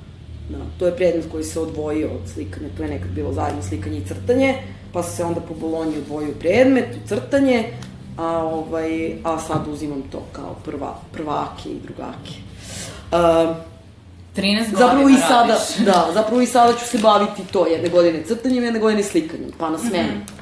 [0.50, 3.98] Da, to je predmet koji se odvojio od slikanja, to je nekad bilo zajedno slikanje
[3.98, 4.56] i crtanje,
[4.94, 7.74] pa se onda po Bolonji odvojio predmet, crtanje,
[8.20, 12.34] a, ovaj, a sad uzimam to kao prva, prvake i drugake.
[13.12, 13.56] Uh,
[14.36, 15.78] 13 godina zapravo i sada, radiš.
[15.86, 19.70] Da, zapravo i sada ću se baviti to, jedne godine crtanjem, jedne godine slikanjem, pa
[19.70, 20.14] na smenu.
[20.14, 20.40] Mm -hmm.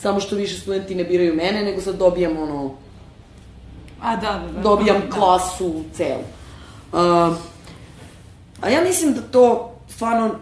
[0.00, 2.74] Samo što više studenti ne biraju mene, nego sad dobijam ono...
[4.02, 4.60] A, da, da, da.
[4.60, 5.16] Dobijam da.
[5.16, 6.22] klasu celu.
[6.92, 7.36] Uh,
[8.60, 10.34] a ja mislim da to stvarno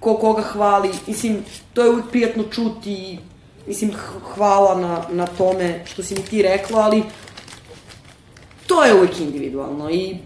[0.00, 3.18] ko koga hvali, mislim, to je uvijek prijatno čuti i
[3.66, 3.92] mislim,
[4.34, 7.02] hvala na, na tome što si mi ti rekla, ali
[8.66, 10.16] to je uvijek individualno i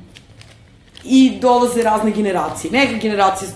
[1.05, 2.71] i dolaze razne generacije.
[2.71, 3.51] Neka generacija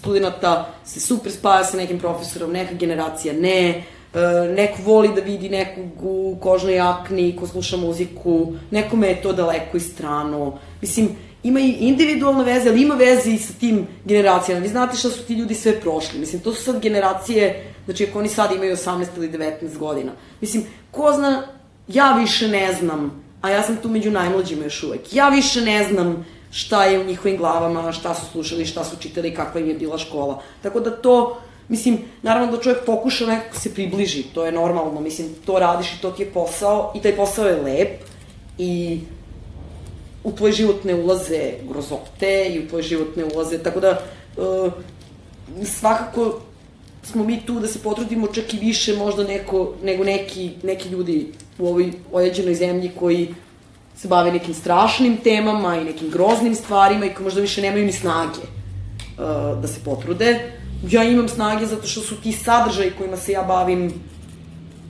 [0.00, 5.48] studenta se super spaja sa nekim profesorom, neka generacija ne, E, neko voli da vidi
[5.48, 10.58] nekog u kožnoj jakni ko sluša muziku, nekome je to daleko i strano.
[10.80, 11.08] Mislim,
[11.42, 14.62] ima i individualne veze, ali ima veze i sa tim generacijama.
[14.62, 16.20] Vi znate šta su ti ljudi sve prošli.
[16.20, 20.12] Mislim, to su sad generacije, znači ako oni sad imaju 18 ili 19 godina.
[20.40, 21.42] Mislim, ko zna,
[21.88, 25.84] ja više ne znam, a ja sam tu među najmlađima još uvek, ja više ne
[25.84, 29.74] znam šta je u njihovim glavama, šta su slušali, šta su čitali, kakva im je
[29.74, 30.42] bila škola.
[30.62, 35.28] Tako da to, Mislim, naravno da čovjek pokuša nekako se približi, to je normalno, mislim,
[35.46, 38.02] to radiš i to ti je posao i taj posao je lep
[38.58, 39.00] i
[40.24, 44.02] u tvoj život ne ulaze grozote i u tvoj život ne ulaze, tako da
[44.36, 44.72] uh,
[45.64, 46.40] svakako
[47.02, 51.32] smo mi tu da se potrudimo čak i više možda neko, nego neki, neki ljudi
[51.58, 53.34] u ovoj ojeđenoj zemlji koji
[53.96, 57.92] se bave nekim strašnim temama i nekim groznim stvarima i koji možda više nemaju ni
[57.92, 60.52] snage uh, da se potrude.
[60.90, 63.92] Ja imam snage zato što su ti sadržaji kojima se ja bavim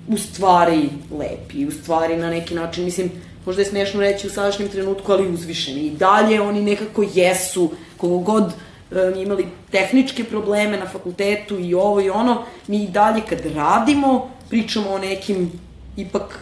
[0.09, 0.89] u stvari
[1.19, 3.11] lepi, u stvari na neki način, mislim,
[3.49, 5.81] možda je smešno reći u sadašnjem trenutku, ali uzvišeni.
[5.81, 12.01] I dalje oni nekako jesu, kogo god um, imali tehničke probleme na fakultetu i ovo
[12.01, 15.53] i ono, mi i dalje kad radimo, pričamo o nekim
[15.97, 16.39] ipak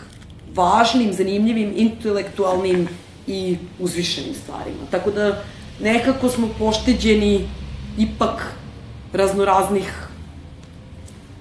[0.55, 2.89] važnim, zanimljivim, intelektualnim
[3.27, 4.91] i uzvišenim stvarima.
[4.91, 5.45] Tako da
[5.81, 7.49] nekako smo pošteđeni
[7.99, 8.53] ipak
[9.13, 10.09] raznoraznih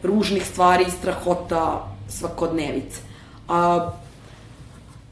[0.03, 3.01] ružnih stvari, strahota, svakodnevice.
[3.47, 3.89] A,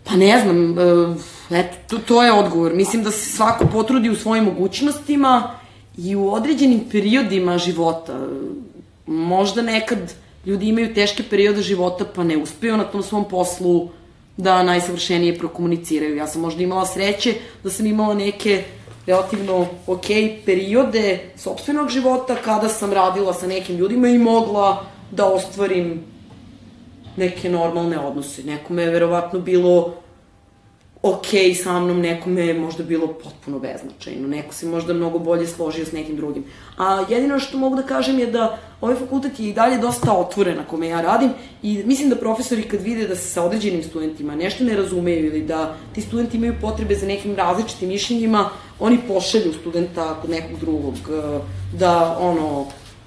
[0.03, 1.15] pa ne znam, e,
[1.59, 2.73] eto, to, to je odgovor.
[2.73, 5.55] Mislim da se svako potrudi u svojim mogućnostima
[5.97, 8.27] i u određenim periodima života.
[9.05, 10.13] Možda nekad
[10.45, 13.89] ljudi imaju teške periode života pa ne uspeju na tom svom poslu
[14.37, 16.15] da najsavršenije prokomuniciraju.
[16.15, 18.63] Ja sam možda imala sreće da sam imala neke
[19.07, 20.05] relativno ok
[20.45, 26.12] periode sobstvenog života kada sam radila sa nekim ljudima i mogla da ostvarim
[27.15, 28.43] neke normalne odnose.
[28.43, 29.93] Nekome je verovatno bilo
[31.03, 31.27] ok
[31.63, 35.91] sa mnom, nekome je možda bilo potpuno beznačajno, neko se možda mnogo bolje složio s
[35.91, 36.45] nekim drugim.
[36.77, 40.57] A jedino što mogu da kažem je da ovaj fakultet je i dalje dosta otvoren
[40.57, 41.29] na kome ja radim
[41.63, 45.41] i mislim da profesori kad vide da se sa određenim studentima nešto ne razumeju ili
[45.41, 48.49] da ti studenti imaju potrebe za nekim različitim mišljenjima,
[48.79, 51.39] oni pošalju studenta kod nekog drugog, eh,
[51.79, 52.65] da ono,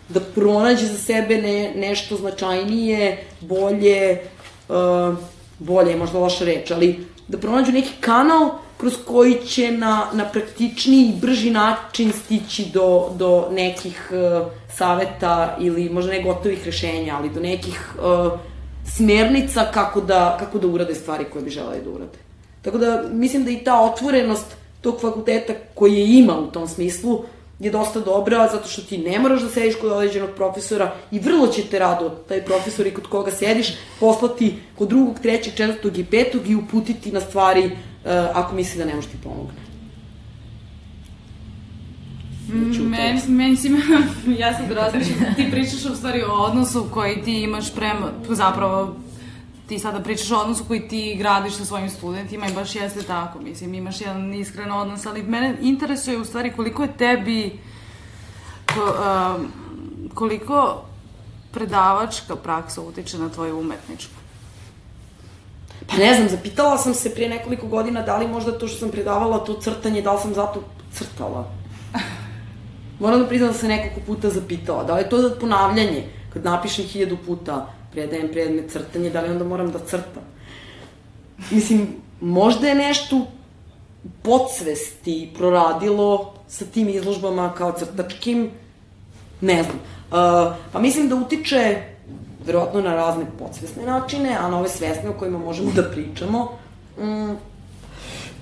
[0.09, 4.21] da pronađe za sebe ne, nešto značajnije, bolje,
[4.69, 5.19] uh,
[5.59, 10.25] bolje je možda loša reč, ali da pronađu neki kanal kroz koji će na, na
[10.25, 17.17] praktičniji i brži način stići do, do nekih uh, saveta ili možda ne gotovih rešenja,
[17.19, 18.41] ali do nekih uh,
[18.97, 22.19] smernica kako da, kako da urade stvari koje bi želeli da urade.
[22.63, 27.25] Tako da mislim da i ta otvorenost tog fakulteta koji je ima u tom smislu
[27.59, 31.47] je dosta dobra, zato što ti ne moraš da sediš kod određenog profesora i vrlo
[31.47, 33.69] će te rado taj profesor i kod koga sediš
[34.01, 38.85] poslati kod drugog, trećeg, četvrtog i petog i uputiti na stvari uh, ako misli da
[38.85, 39.67] ne može ti pomogne.
[42.79, 43.71] Meni, meni si,
[44.39, 48.97] ja sad razmišljam, ti pričaš u stvari o odnosu koji ti imaš prema, zapravo
[49.69, 53.39] ti sada pričaš o odnosu koji ti gradiš sa svojim studentima i baš jeste tako,
[53.39, 57.59] mislim, imaš jedan iskren odnos, ali mene interesuje u stvari koliko je tebi,
[58.75, 59.53] ko, um,
[60.15, 60.83] koliko
[61.53, 64.15] predavačka praksa utiče na tvoju umetničku?
[65.87, 68.91] Pa ne znam, zapitala sam se prije nekoliko godina da li možda to što sam
[68.91, 71.51] predavala to crtanje, da li sam zato crtala.
[73.01, 76.45] Moram da priznam da se nekoliko puta zapitala, da li je to za ponavljanje, kad
[76.45, 80.23] napišem hiljadu puta predajem predmet crtanje, da li onda moram da crtam?
[81.51, 81.87] Mislim,
[82.21, 83.21] možda je nešto
[84.23, 88.51] podsvesti proradilo sa tim izložbama kao crtačkim,
[89.41, 89.77] ne znam.
[89.77, 91.83] Uh, pa mislim da utiče
[92.47, 96.49] verovatno na razne podsvesne načine, a na ove svesne o kojima možemo da pričamo.
[96.99, 97.37] Um,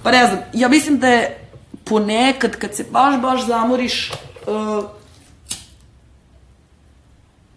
[0.02, 1.48] pa ne znam, ja mislim da je
[1.84, 4.84] ponekad kad se baš, baš zamoriš, uh,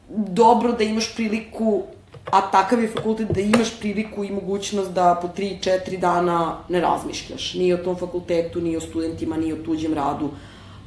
[0.09, 1.83] dobro da imaš priliku,
[2.25, 7.53] a takav je fakultet da imaš priliku i mogućnost da po 3-4 dana ne razmišljaš.
[7.53, 10.29] Ni o tom fakultetu, ni o studentima, ni o tuđem radu.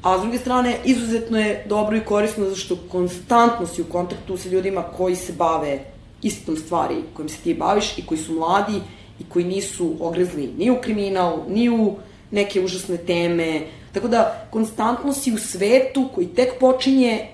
[0.03, 4.49] A s druge strane, izuzetno je dobro i korisno zašto konstantno si u kontaktu sa
[4.49, 5.79] ljudima koji se bave
[6.23, 8.81] istom stvari kojim se ti baviš i koji su mladi
[9.21, 11.97] i koji nisu ogrezli ni u kriminal, ni u
[12.31, 13.61] neke užasne teme.
[13.93, 17.29] Tako da, konstantno si u svetu koji tek počinje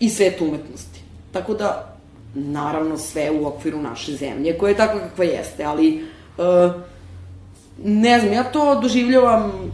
[0.00, 0.99] i svetu umetnosti.
[1.32, 1.96] Tako da,
[2.34, 6.04] naravno, sve u okviru naše zemlje, koja je takva kakva jeste, ali
[6.38, 6.72] uh,
[7.84, 9.72] ne znam, ja to doživljavam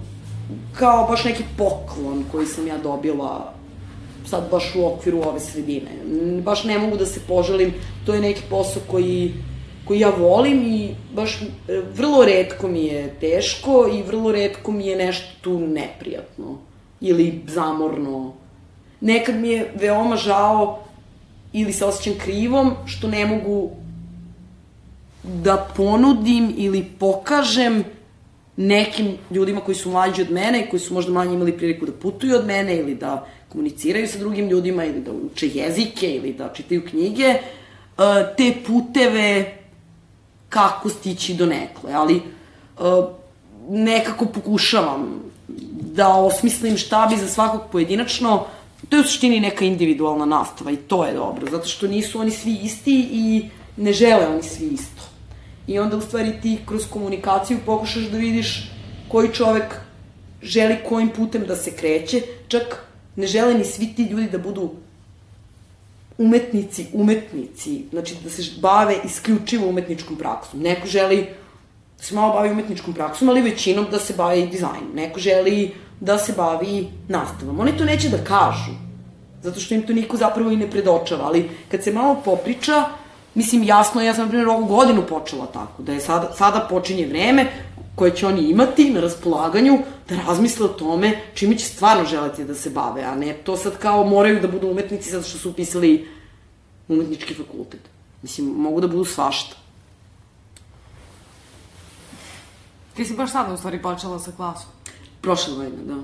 [0.78, 3.52] kao baš neki poklon koji sam ja dobila
[4.26, 5.90] sad baš u okviru ove sredine.
[6.42, 7.74] Baš ne mogu da se poželim,
[8.06, 9.34] to je neki posao koji,
[9.84, 11.46] koji ja volim i baš e,
[11.94, 16.58] vrlo redko mi je teško i vrlo redko mi je nešto tu neprijatno
[17.00, 18.32] ili zamorno.
[19.00, 20.85] Nekad mi je veoma žao
[21.56, 23.70] ili se osjećam krivom što ne mogu
[25.22, 27.84] da ponudim ili pokažem
[28.56, 32.36] nekim ljudima koji su mlađi od mene, koji su možda manje imali priliku da putuju
[32.36, 36.84] od mene ili da komuniciraju sa drugim ljudima ili da uče jezike ili da čitaju
[36.90, 37.40] knjige, e,
[38.36, 39.56] te puteve
[40.48, 42.22] kako stići do nekle, ali e,
[43.68, 45.22] nekako pokušavam
[45.80, 48.44] da osmislim šta bi za svakog pojedinačno
[48.88, 52.30] to je u suštini neka individualna nastava i to je dobro, zato što nisu oni
[52.30, 55.02] svi isti i ne žele oni svi isto.
[55.66, 58.70] i onda u stvari ti kroz komunikaciju pokušaš da vidiš
[59.08, 59.74] koji čovek
[60.42, 64.70] želi kojim putem da se kreće, čak ne žele ni svi ti ljudi da budu
[66.18, 70.60] umetnici, umetnici, znači da se bave isključivo umetničkom praksom.
[70.60, 71.26] Neko želi
[71.98, 74.94] da se malo bavi umetničkom praksom, ali većinom da se bavi dizajnom.
[74.94, 77.60] Neko želi da se bavi nastavom.
[77.60, 78.72] Oni to neće da kažu,
[79.42, 82.84] zato što im to niko zapravo i ne predočava, ali kad se malo popriča,
[83.34, 87.06] mislim, jasno, ja sam, na primjer, ovu godinu počela tako, da je sada, sada počinje
[87.06, 87.46] vreme
[87.94, 89.78] koje će oni imati na raspolaganju
[90.08, 93.78] da razmisle o tome čime će stvarno želeti da se bave, a ne to sad
[93.78, 96.08] kao moraju da budu umetnici zato što su upisali
[96.88, 97.80] umetnički fakultet.
[98.22, 99.56] Mislim, mogu da budu svašta.
[102.94, 104.75] Ti si baš sada u stvari počela sa klasom.
[105.26, 105.96] Prošle godine, da.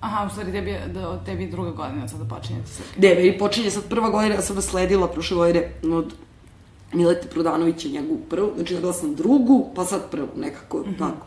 [0.00, 3.88] Aha, u stvari tebi, da, tebi druga godina sada počinjati sa Ne, meni počinje sad
[3.88, 6.14] prva godina, ja sam nasledila prošle godine od
[6.92, 10.98] Milete Prodanovića njegovu prvu, znači nadala sam drugu, pa sad prvu, nekako, mm -hmm.
[10.98, 11.26] tako.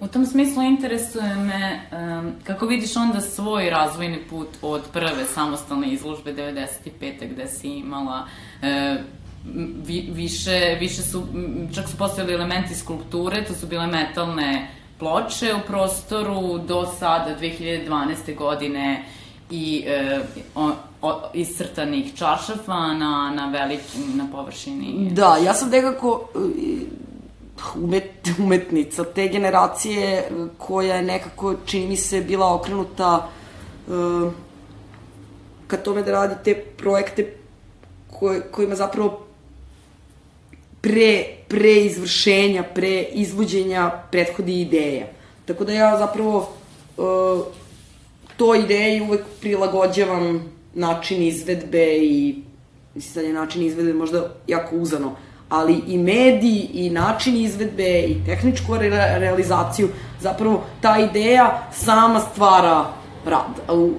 [0.00, 5.92] U tom smislu interesuje me um, kako vidiš onda svoj razvojni put od prve samostalne
[5.92, 7.32] izložbe 95.
[7.32, 8.26] gde si imala
[8.62, 8.96] e,
[9.86, 11.22] vi, više, više su,
[11.74, 14.68] čak su postojali elementi skulpture, to su bile metalne
[15.02, 18.36] ploče u prostoru do sada 2012.
[18.36, 19.04] godine
[19.50, 20.20] i e,
[20.54, 20.70] o,
[21.02, 25.10] o, iscrtanih čaršafa na, na velikim, na površini.
[25.10, 26.42] Da, ja sam nekako uh,
[27.84, 33.28] umet, umetnica te generacije uh, koja je nekako, čini mi se, bila okrenuta
[33.88, 34.32] uh,
[35.66, 37.36] ka tome da radi te projekte
[38.10, 39.20] koje, kojima zapravo
[40.82, 45.06] pre, pre izvršenja, pre izvođenja prethodi ideja.
[45.44, 46.48] Tako da ja zapravo
[46.96, 47.40] uh,
[48.36, 52.42] to ideji uvek prilagođavam način izvedbe i
[52.94, 55.16] mislim sad je način izvedbe možda jako uzano,
[55.48, 59.88] ali i mediji i način izvedbe i tehničku re realizaciju,
[60.20, 62.84] zapravo ta ideja sama stvara
[63.26, 63.90] rad u,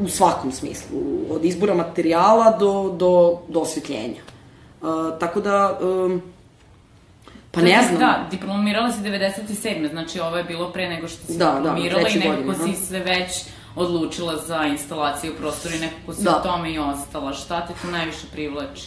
[0.00, 0.98] u svakom smislu,
[1.30, 4.22] od izbora materijala do, do, do osvetljenja.
[4.82, 6.22] Uh, tako da, um,
[7.50, 7.98] pa ne znam.
[7.98, 9.90] Da, diplomirala si 97.
[9.90, 12.74] Znači ovo je bilo pre nego što si Da, da, diplomirala treće i nekako godine,
[12.74, 13.44] si se već
[13.76, 16.40] odlučila za instalaciju u prostoru i nekako si Da.
[16.40, 17.32] u tome i ostala.
[17.32, 18.82] Šta te tu najviše privlači?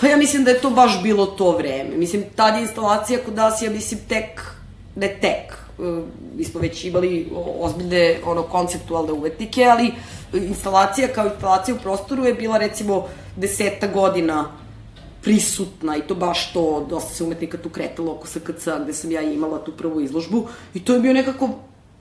[0.00, 1.96] Pa ja mislim da je to baš bilo to vreme.
[1.96, 4.42] Mislim, tad je instalacija kod nas, ja mislim, tek,
[4.96, 6.02] ne tek, e,
[6.36, 9.92] mi smo već imali ozbiljne, ono, konceptualne umetnike, ali
[10.32, 13.06] instalacija kao instalacija u prostoru je bila, recimo,
[13.36, 14.44] deseta godina
[15.26, 19.22] prisutna i to baš to, dosta se umetnika tu kretalo oko SKC gde sam ja
[19.22, 21.48] imala tu prvu izložbu i to je bio nekako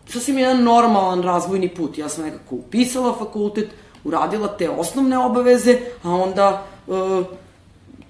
[0.10, 1.98] sasvim jedan normalan razvojni put.
[1.98, 3.70] Ja sam nekako upisala fakultet,
[4.04, 6.92] uradila te osnovne obaveze, a onda e,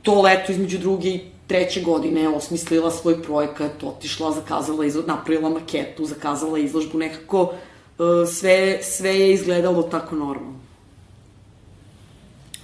[0.01, 6.05] to leto između druge i treće godine osmislila svoj projekat, otišla, zakazala, izlo, napravila maketu,
[6.05, 10.64] zakazala izložbu, nekako e, sve, sve je izgledalo tako normalno.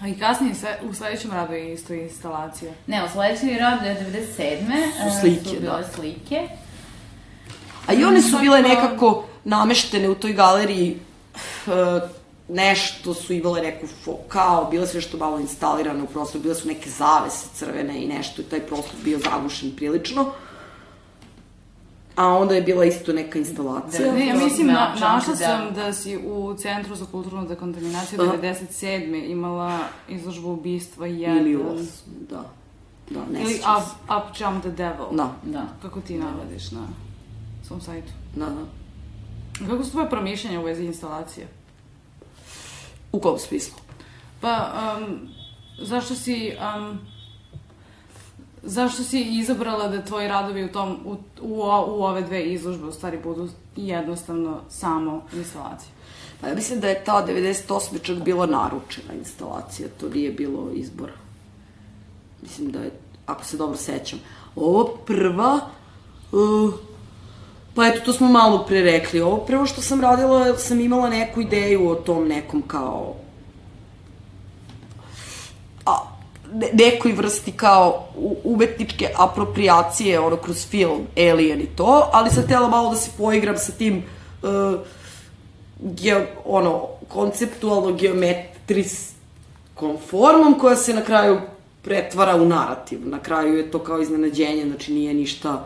[0.01, 2.71] A i kasnije se, u sledećem radu je isto instalacija.
[2.87, 4.05] Ne, u sledeći rad je
[4.37, 4.57] 97.
[5.01, 5.87] Su e, slike, su bile da.
[5.95, 6.47] slike.
[7.87, 10.99] A i one su bile nekako nameštene u toj galeriji,
[11.67, 11.71] e,
[12.47, 16.67] nešto su imale neku fo, kao, bile su nešto malo instalirane u prostoru, bile su
[16.67, 20.31] neke zavese crvene i nešto, i taj prostor bio zagušen prilično.
[22.21, 24.13] A onda je bila isto neka instalacija.
[24.13, 25.45] Ne, ja mislim, Da, na, našla da.
[25.45, 28.37] sam da si u Centru za kulturnu dekontaminaciju Aha.
[28.41, 29.31] 97.
[29.31, 31.39] imala izložbu ubistva 1.
[31.39, 32.43] Ili osam, da.
[33.09, 35.05] Da, ne Ili up, up Jump the Devil.
[35.11, 35.65] Da, Da.
[35.81, 36.87] Kako ti navodiš na
[37.67, 38.11] svom sajtu.
[38.35, 38.65] da, da.
[39.67, 41.47] Kako su tvoje promišljanja u vezi instalacije?
[43.11, 43.77] U kom smislu?
[44.41, 45.19] Pa, um,
[45.81, 46.53] zašto si...
[46.77, 46.99] Um,
[48.63, 51.53] zašto si izabrala da tvoji radovi u, tom, u, u,
[51.87, 55.89] u ove dve izložbe u stvari budu jednostavno samo instalacije?
[56.41, 58.01] Pa ja mislim da je ta 98.
[58.01, 61.13] čak bila naručena instalacija, to nije bilo izbora.
[62.41, 62.91] Mislim da je,
[63.25, 64.19] ako se dobro sećam.
[64.55, 65.59] Ovo prva,
[66.31, 66.73] uh,
[67.75, 69.21] pa eto, to smo malo pre rekli.
[69.21, 73.15] Ovo prvo što sam radila, sam imala neku ideju o tom nekom kao
[75.85, 75.97] a,
[76.40, 76.40] ne,
[76.73, 78.07] nekoj vrsti kao
[78.43, 83.57] umetničke apropriacije, ono, kroz film Alien i to, ali sam htjela malo da se poigram
[83.57, 84.03] sa tim
[84.43, 84.79] uh,
[85.79, 91.39] ge, ono, konceptualno geometrijskom formom koja se na kraju
[91.81, 93.07] pretvara u narativ.
[93.07, 95.65] Na kraju je to kao iznenađenje, znači nije ništa,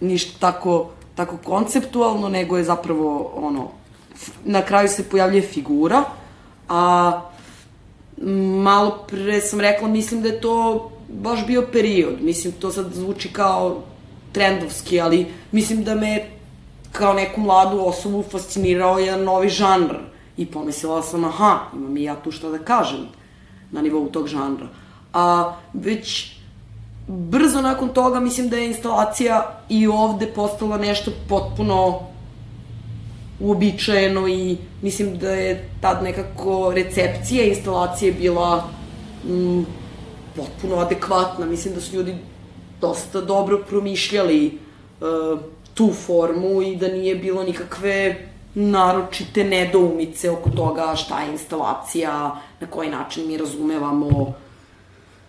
[0.00, 3.68] ništa tako, tako konceptualno, nego je zapravo ono,
[4.44, 6.04] na kraju se pojavljuje figura,
[6.68, 7.20] a
[8.62, 12.22] malo pre sam rekla, mislim da je to baš bio period.
[12.22, 13.82] Mislim, to sad zvuči kao
[14.32, 16.26] trendovski, ali mislim da me
[16.92, 19.94] kao neku mladu osobu fascinirao jedan novi žanr.
[20.36, 23.08] I pomislila sam, aha, imam i ja tu šta da kažem
[23.70, 24.66] na nivou tog žanra.
[25.12, 26.36] A već
[27.08, 32.00] brzo nakon toga mislim da je instalacija i ovde postala nešto potpuno
[33.40, 38.68] uobičajeno i mislim da je tad nekako recepcija instalacije bila
[39.24, 39.62] mm,
[40.36, 41.46] potpuno adekvatna.
[41.46, 42.14] Mislim da su ljudi
[42.80, 44.58] dosta dobro promišljali
[45.00, 45.40] uh,
[45.74, 52.66] tu formu i da nije bilo nikakve naročite nedoumice oko toga šta je instalacija, na
[52.66, 54.34] koji način mi razumevamo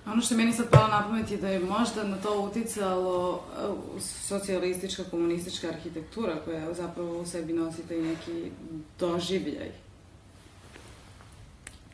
[0.06, 4.02] Ono što meni sad palo na pamet je da je možda na to uticalo uh,
[4.02, 8.52] socijalistička, komunistička arhitektura koja zapravo u sebi nosi taj neki
[8.99, 9.72] doživljaj.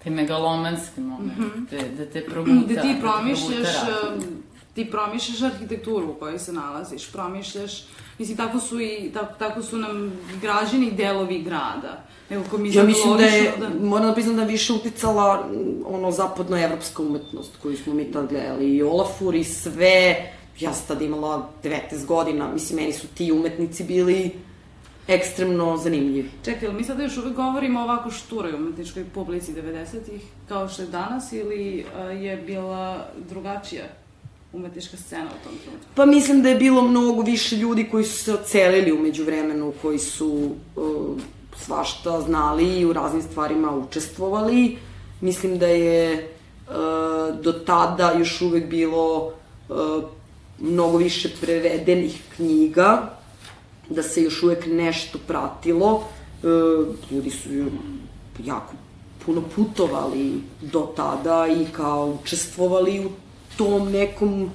[0.04, 1.98] Taj megalomanski moment, mm -hmm.
[1.98, 2.74] da, da te promuta.
[2.74, 4.44] Da ti promišljaš, da razum.
[4.74, 7.84] ti promišljaš arhitектuru u kojoj se nalaziš, promišljaš,
[8.20, 12.04] mislim, tako su i, tako, tako su nam građeni delovi grada.
[12.30, 13.70] Nego ko mi Ja mislim da je, da...
[13.86, 18.30] moram da priznam da je više uticala mm, ono zapadnoevropska umetnost koju smo mi tad
[18.30, 18.76] gledali.
[18.76, 23.84] I Olafur i sve, ja sam tad imala 19 godina, mislim, meni su ti umetnici
[23.84, 24.32] bili
[25.08, 26.30] ekstremno zanimljivi.
[26.46, 30.88] Čekaj, ali mi sada još uvek govorimo ovako šturoj umetničkoj publici 90-ih, kao što je
[30.88, 33.84] danas, ili uh, je bila drugačija
[34.54, 35.88] umetnička scena u tom trenutku?
[35.96, 40.00] Pa mislim da je bilo mnogo više ljudi koji su se ocelili umeđu vremenu, koji
[40.00, 41.22] su uh,
[41.66, 44.78] svašta znali i u raznim stvarima učestvovali.
[45.22, 46.30] Mislim da je
[46.68, 49.34] uh, do tada još uvek bilo
[49.70, 50.04] uh,
[50.60, 53.18] mnogo više prevedenih knjiga,
[53.90, 56.04] da se još uvek nešto pratilo.
[56.44, 57.50] Uh, ljudi su
[58.46, 58.74] jako
[59.26, 63.10] puno putovali do tada i kao učestvovali u
[63.58, 64.52] tom nekom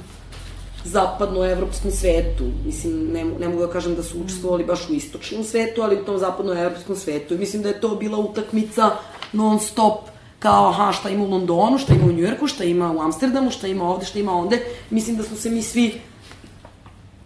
[0.85, 2.45] zapadnoevropskom svetu.
[2.67, 6.05] Mislim, ne, ne mogu da kažem da su učestvovali baš u istočnom svetu, ali u
[6.05, 7.35] tom zapadnoevropskom svetu.
[7.35, 8.91] I mislim da je to bila utakmica
[9.33, 13.01] non stop kao, aha, šta ima u Londonu, šta ima u Njujorku, šta ima u
[13.01, 14.59] Amsterdamu, šta ima ovde, šta ima onde.
[14.91, 16.01] Mislim da smo se mi svi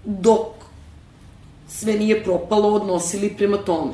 [0.04, 0.46] dok
[1.68, 3.92] sve nije propalo odnosili prema tome.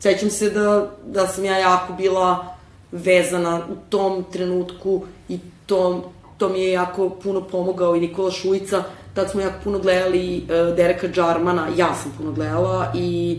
[0.00, 2.56] Sećam se da, da sam ja jako bila
[2.92, 5.38] vezana u tom trenutku i
[5.70, 8.82] to, to mi je jako puno pomogao i Nikola Šujica.
[9.14, 13.38] Tad smo jako puno gledali uh, Dereka Džarmana, ja sam puno gledala, i,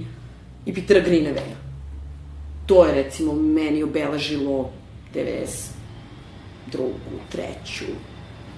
[0.65, 1.57] i Petera Grineveja.
[2.65, 4.69] To je, recimo, meni obeležilo
[5.15, 5.49] 92.
[7.31, 7.85] treću.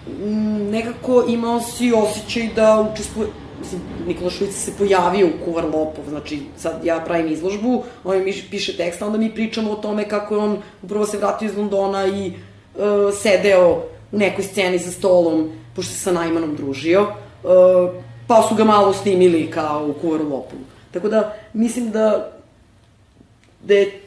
[0.08, 3.28] Mm, nekako imao si osjećaj da učestvuje,
[3.60, 8.34] mislim, Nikola Šujica se pojavio u Kuvar Lopov, znači sad ja pravim izložbu, on mi
[8.52, 12.08] piše tekst, onda mi pričamo o tome kako je on upravo se vratio iz Londona
[12.08, 12.34] i
[12.76, 17.90] uh, sedeo u nekoj sceni za stolom, pošto se sa Najmanom družio, uh,
[18.28, 20.62] pa su ga malo snimili kao u Kuvaru Lopovu.
[20.92, 22.32] Tako da, mislim da,
[23.64, 24.02] da je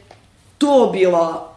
[0.57, 1.53] to bila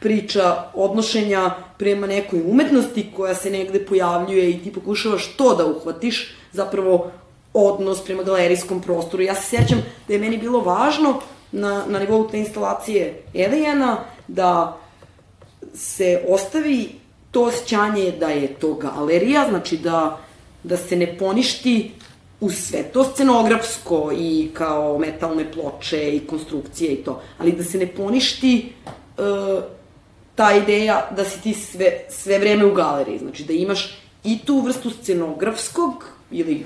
[0.00, 6.34] priča odnošenja prema nekoj umetnosti koja se negde pojavljuje i ti pokušavaš to da uhvatiš,
[6.52, 7.10] zapravo
[7.54, 9.22] odnos prema galerijskom prostoru.
[9.22, 11.20] Ja se sjećam da je meni bilo važno
[11.52, 13.96] na, na nivou te instalacije Edejana
[14.28, 14.78] da
[15.74, 16.88] se ostavi
[17.30, 20.18] to osjećanje da je to galerija, znači da,
[20.62, 21.90] da se ne poništi
[22.40, 27.78] u sve to scenografsko i kao metalne ploče i konstrukcije i to, ali da se
[27.78, 28.72] ne poništi
[29.18, 29.62] uh,
[30.34, 34.60] ta ideja da si ti sve, sve vreme u galeriji, znači da imaš i tu
[34.60, 36.64] vrstu scenografskog ili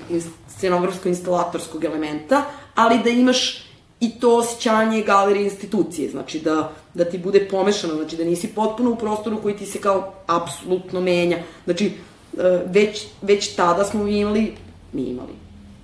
[0.57, 2.45] scenografsko-instalatorskog elementa,
[2.75, 3.63] ali da imaš
[3.99, 8.91] i to osjećanje galerije institucije, znači da, da ti bude pomešano, znači da nisi potpuno
[8.91, 11.37] u prostoru koji ti se kao apsolutno menja.
[11.65, 14.53] Znači, e, već, već tada smo imali,
[14.93, 15.33] mi imali,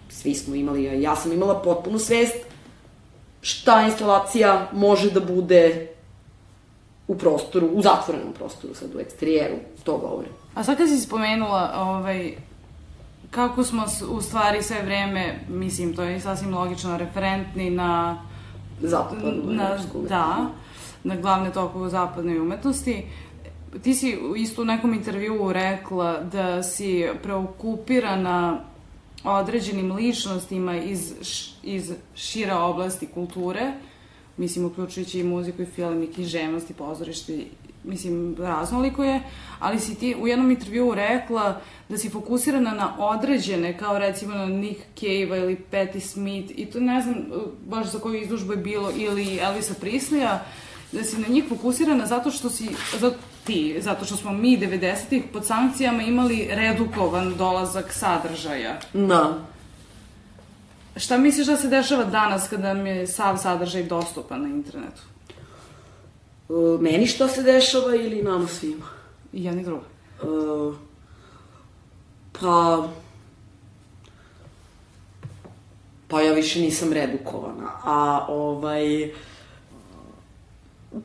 [0.09, 2.36] svi smo imali, ja sam imala potpunu svest
[3.41, 5.88] šta instalacija može da bude
[7.07, 10.32] u prostoru, u zatvorenom prostoru, sad u eksterijeru, to govorim.
[10.55, 12.34] A sad kad si spomenula ovaj,
[13.32, 18.18] kako smo u stvari sve vreme, mislim, to je sasvim logično, referentni na...
[18.82, 19.78] Zapadnu na,
[20.09, 20.49] Da,
[21.04, 23.06] na glavne tokove zapadne umetnosti.
[23.84, 28.60] Ti si isto u nekom intervjuu rekla da si preokupirana
[29.24, 31.14] određenim ličnostima iz,
[31.64, 33.74] iz šira oblasti kulture,
[34.38, 37.43] mislim, uključujući i muziku i film i književnost i pozorište
[37.84, 39.22] mislim, raznoliko je,
[39.60, 44.45] ali si ti u jednom intervjuu rekla da si fokusirana na određene, kao recimo na
[44.45, 47.16] Nick Cave-a ili Patti Smith, i to ne znam
[47.66, 50.45] baš za koju izložbu je bilo, ili Elvisa Prislija,
[50.93, 52.69] da si na njih fokusirana zato što si,
[52.99, 58.79] zato, ti, zato što smo mi 90-ih pod sankcijama imali redukovan dolazak sadržaja.
[58.93, 59.39] Da.
[60.95, 65.01] Šta misliš da se dešava danas kada mi je sav sadržaj dostupan na internetu?
[66.49, 68.85] E, meni što se dešava ili nama svima?
[69.33, 69.85] I jedni drugi.
[70.23, 70.25] E,
[72.41, 72.87] pa...
[76.07, 79.11] Pa ja više nisam redukovana, a ovaj...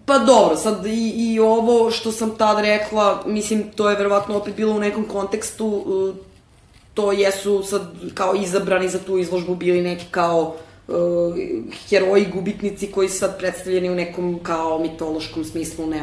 [0.04, 4.56] Pa dobro, sad i, i ovo što sam tad rekla, mislim, to je verovatno opet
[4.56, 5.84] bilo u nekom kontekstu,
[6.16, 6.28] e,
[6.94, 7.82] to jesu sad
[8.14, 10.54] kao izabrani za tu izložbu bili neki kao
[10.88, 10.96] uh,
[11.88, 16.02] heroji, gubitnici koji su sad predstavljeni u nekom kao mitološkom smislu, ne,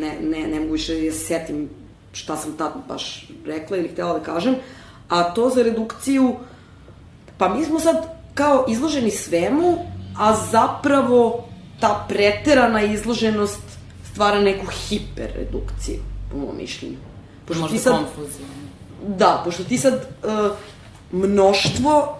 [0.00, 1.68] ne, ne, ne mogu više da se setim
[2.12, 4.54] šta sam tad baš rekla ili htela da kažem,
[5.08, 6.34] a to za redukciju,
[7.38, 7.96] pa mi smo sad
[8.34, 9.78] kao izloženi svemu,
[10.18, 11.45] a zapravo
[11.80, 13.60] ta preterana izloženost
[14.12, 16.00] stvara neku hiperredukciju,
[16.30, 16.96] po mojom mišljenju.
[17.46, 18.48] Pošto Možda sad, konfuzija.
[19.06, 20.56] Da, pošto ti sad uh,
[21.12, 22.16] mnoštvo,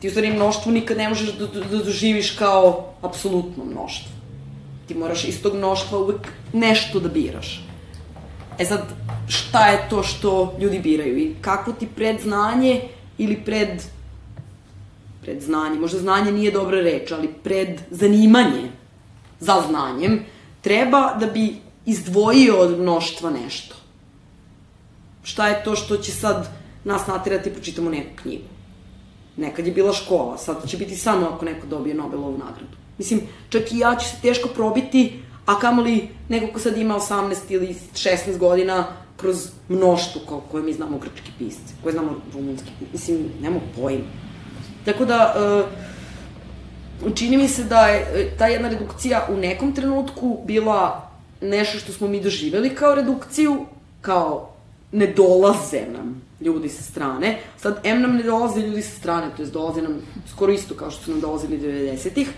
[0.00, 4.12] ti u stvari mnoštvo nikad ne možeš da, da, da doživiš kao apsolutno mnoštvo.
[4.88, 7.64] Ti moraš iz tog mnoštva uvek nešto da biraš.
[8.58, 8.82] E sad,
[9.28, 12.80] šta je to što ljudi biraju i kako ti predznanje
[13.18, 13.82] ili pred
[15.28, 18.70] predznanje, možda znanje nije dobra reč, ali pred zanimanje
[19.40, 20.22] za znanjem,
[20.60, 21.56] treba da bi
[21.86, 23.74] izdvojio od mnoštva nešto.
[25.22, 26.48] Šta je to što će sad
[26.84, 28.48] nas natirati da pročitamo neku knjigu?
[29.36, 32.76] Nekad je bila škola, sad će biti samo ako neko dobije Nobelovu nagradu.
[32.98, 37.36] Mislim, čak i ja ću se teško probiti, a kamoli neko ko sad ima 18
[37.48, 43.28] ili 16 godina kroz mnoštvo ko, koje mi znamo grčki pisci, koje znamo rumunski, mislim,
[43.42, 44.27] nemamo pojma.
[44.88, 45.34] Tako da,
[47.04, 51.10] uh, čini mi se da je e, ta jedna redukcija u nekom trenutku bila
[51.40, 53.66] nešto što smo mi doživeli kao redukciju,
[54.00, 54.50] kao
[54.92, 57.38] ne dolaze nam ljudi sa strane.
[57.56, 60.00] Sad, M nam ne dolaze ljudi sa strane, to je dolaze nam
[60.32, 62.30] skoro isto kao što su nam dolazili 90-ih,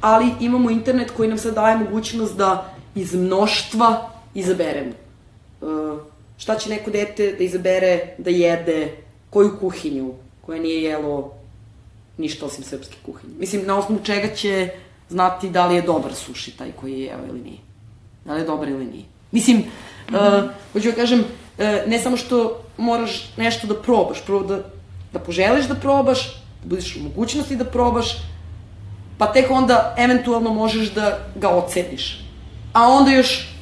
[0.00, 4.92] ali imamo internet koji nam sad daje mogućnost da iz mnoštva izaberemo.
[5.60, 5.98] Uh,
[6.36, 8.96] šta će neko dete da izabere da jede,
[9.30, 11.35] koju kuhinju, koja nije jelo
[12.18, 13.34] ništa osim srpske kuhinje.
[13.38, 14.68] Mislim, na osnovu čega će
[15.08, 17.58] znati da li je dobar suši taj koji je jeo ili nije.
[18.24, 19.04] Da li je dobar ili nije.
[19.32, 19.64] Mislim, mm
[20.08, 20.44] -hmm.
[20.44, 24.62] uh, hoću da kažem, uh, ne samo što moraš nešto da probaš, prvo da,
[25.12, 28.16] da poželiš da probaš, da budeš u mogućnosti da probaš,
[29.18, 32.24] pa tek onda eventualno možeš da ga oceniš.
[32.72, 33.56] A onda još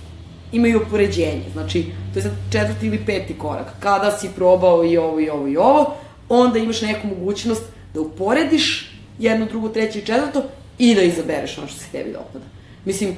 [0.52, 1.44] imaju upoređenje.
[1.52, 3.66] Znači, to je sad četvrti ili peti korak.
[3.80, 5.94] Kada si probao i ovo i ovo i ovo,
[6.28, 7.62] onda imaš neku mogućnost
[7.94, 10.42] da uporediš jedno, drugo, treće i četvrto
[10.78, 12.44] i da izabereš ono što se tebi dopada.
[12.84, 13.16] Mislim,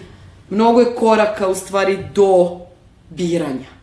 [0.50, 2.60] mnogo je koraka u stvari do
[3.10, 3.76] biranja.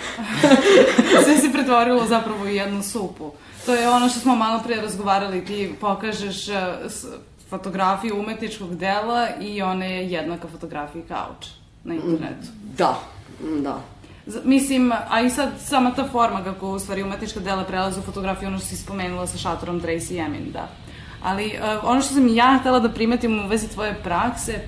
[1.24, 3.32] Sve se pretvorilo zapravo u jednu supu.
[3.66, 6.54] To je ono što smo malo pre razgovarali, ti pokažeš uh,
[7.50, 11.50] fotografiju umetničkog dela i ona je jednaka fotografiji kauča
[11.84, 12.48] na internetu.
[12.76, 13.00] Da,
[13.62, 13.80] da.
[14.44, 18.48] Mislim, a i sad sama ta forma kako u stvari umetnička dela prelaze u fotografiju,
[18.48, 20.68] ono što si spomenula sa šatorom Tracy Emin, da.
[21.22, 24.60] Ali uh, ono što sam ja htela da primetim u vezi tvoje prakse,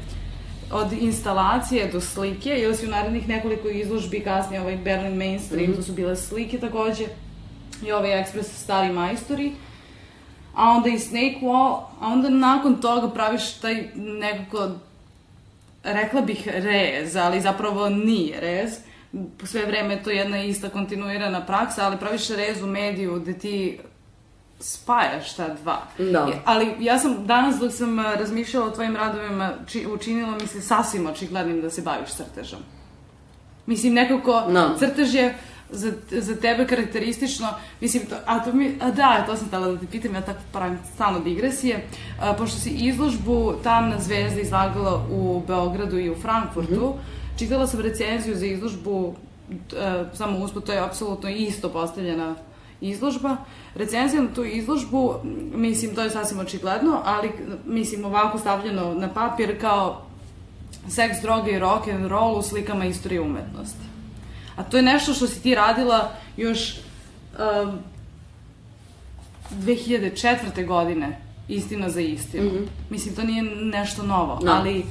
[0.72, 5.72] od instalacije do slike, ili si u narednih nekoliko izložbi, kasnije ovaj Berlin Mainstream, mm
[5.72, 5.76] -hmm.
[5.76, 7.04] to su bile slike takođe,
[7.86, 9.52] i ovaj Express Stari Majstori,
[10.54, 14.70] a onda i Snake Wall, a onda nakon toga praviš taj nekako,
[15.82, 18.78] rekla bih rez, ali zapravo nije rez,
[19.44, 23.78] sve vreme je to jedna ista kontinuirana praksa, ali praviš rez u mediju gde ti
[24.60, 25.82] spajaš ta dva.
[25.98, 26.28] Da.
[26.44, 31.06] Ali ja sam danas dok sam razmišljala o tvojim radovima či, učinilo mi se sasvim
[31.06, 32.60] očiglednim da se baviš crtežom.
[33.66, 34.76] Mislim, nekako da.
[34.78, 35.34] crtež je
[35.70, 37.48] za, za tebe karakteristično,
[37.80, 40.40] mislim, to, a to mi, a da, to sam htela da te pitam, ja tako
[40.52, 41.86] pravim stalno digresije,
[42.20, 47.21] a, pošto si izložbu Tamna zvezda izlagala u Beogradu i u Frankfurtu, mm -hmm.
[47.38, 49.14] Čitala sam recenziju za izložbu,
[49.76, 52.34] a, samo uspod, to je apsolutno isto postavljena
[52.80, 53.36] izložba.
[53.74, 55.14] Recenzija na tu izložbu,
[55.54, 57.30] mislim, to je sasvim očigledno, ali,
[57.66, 60.02] mislim, ovako stavljeno na papir kao
[60.88, 63.84] seks, droge i rock and roll u slikama istorije umetnosti.
[64.56, 67.78] A to je nešto što si ti radila još um,
[69.50, 70.66] 2004.
[70.66, 71.18] godine,
[71.48, 72.44] istina za istinu.
[72.44, 72.66] Mm -hmm.
[72.90, 74.52] Mislim, to nije nešto novo, no.
[74.52, 74.84] ali...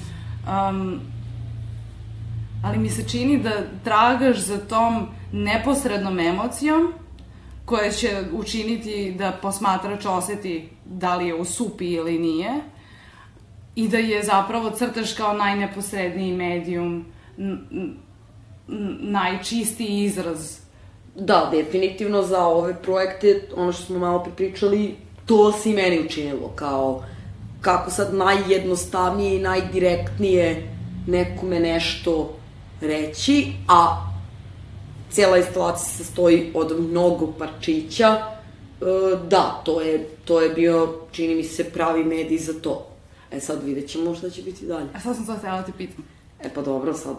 [0.69, 1.01] Um,
[2.63, 3.51] ali mi se čini da
[3.83, 6.93] tragaš za tom neposrednom emocijom
[7.65, 12.51] koja će učiniti da posmatrač oseti da li je u supi ili nije,
[13.75, 17.05] i da je zapravo crtaš kao najneposredniji medijum,
[18.99, 20.57] najčistiji izraz.
[21.15, 24.95] Da, definitivno za ove projekte, ono što smo malo pripričali,
[25.25, 27.03] to se i meni učinilo, kao
[27.61, 30.69] kako sad najjednostavnije i najdirektnije
[31.07, 32.40] nekome nešto
[32.81, 34.07] reći, a
[35.09, 38.85] cijela instalacija se sastoji od mnogo parčića, e,
[39.27, 42.87] da, to je, to je bio, čini mi se, pravi medij za to.
[43.31, 44.89] E sad vidjet ćemo šta će biti dalje.
[44.93, 46.03] A sad sam to htjela da te pitam.
[46.39, 47.15] E pa dobro, sad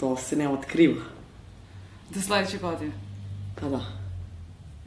[0.00, 1.02] to se ne otkriva.
[2.10, 2.92] Do sledeće godine.
[3.60, 3.80] Pa da.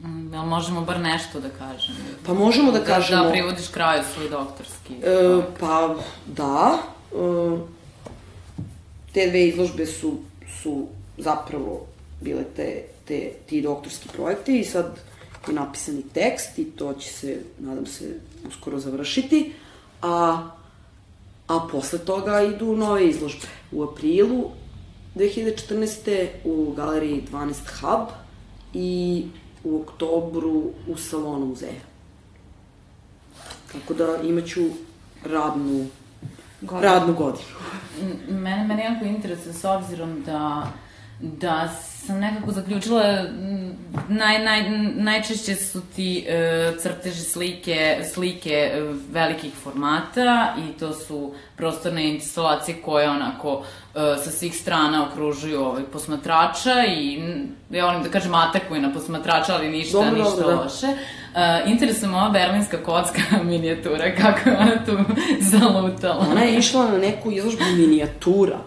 [0.00, 1.98] Mm, Jel možemo bar nešto da kažemo?
[2.26, 3.22] Pa možemo da kažemo...
[3.22, 4.94] Da, da privodiš kraju svoj doktorski.
[5.02, 5.94] E, pa
[6.26, 6.78] da.
[7.12, 7.77] E,
[9.18, 10.18] te dve izložbe su,
[10.62, 10.86] su
[11.18, 11.86] zapravo
[12.20, 15.00] bile te, te, ti doktorski projekti i sad
[15.48, 18.14] je napisani tekst i to će se, nadam se,
[18.48, 19.52] uskoro završiti.
[20.02, 20.50] A,
[21.46, 23.46] a posle toga idu nove izložbe.
[23.72, 24.50] U aprilu
[25.16, 26.28] 2014.
[26.44, 28.08] u galeriji 12 Hub
[28.74, 29.24] i
[29.64, 31.82] u oktobru u salonu muzeja.
[33.72, 34.68] Tako da imaću
[35.24, 35.86] radnu,
[36.60, 36.92] Godinu.
[36.92, 37.44] radnu godinu.
[38.28, 40.66] Mene, mene jako interesuje s obzirom da
[41.20, 41.68] da
[42.06, 43.24] sam nekako zaključila
[44.08, 51.34] naj, naj, najčešće su ti e, crteži slike, slike e, velikih formata i to su
[51.56, 53.62] prostorne instalacije koje onako
[53.94, 57.22] e, sa svih strana okružuju ovaj, posmatrača i
[57.70, 60.62] ja volim da kažem atakuju na posmatrača, ali ništa, Dobro, ništa dobro, da.
[60.62, 60.86] loše.
[61.34, 64.92] E, interesuje me ova berlinska kocka minijatura, kako je ona tu
[65.58, 66.26] zalutala.
[66.30, 68.58] Ona je išla na neku izložbu minijatura.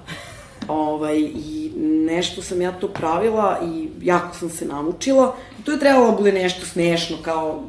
[0.67, 1.71] Ovaj, I
[2.07, 5.35] nešto sam ja to pravila i jako sam se namučila.
[5.65, 7.63] To je trebalo da bude nešto smešno, kao,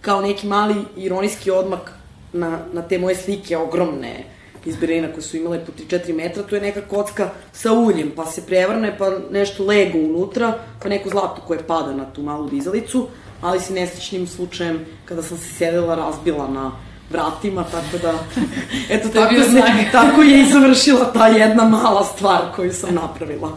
[0.00, 1.92] kao neki mali ironijski odmak
[2.32, 4.24] na, na te moje slike ogromne
[4.64, 8.26] iz Berlina koje su imale po 3-4 metra, to je neka kocka sa uljem, pa
[8.26, 13.08] se prevrne, pa nešto lego unutra, pa neko zlato koje pada na tu malu dizalicu,
[13.42, 16.72] ali se nesrećnim slučajem, kada sam se sedela, razbila na
[17.10, 18.12] vratima, tako da,
[18.94, 19.92] eto, To je tako, se, znak.
[20.02, 23.50] tako je i završila ta jedna mala stvar koju sam napravila.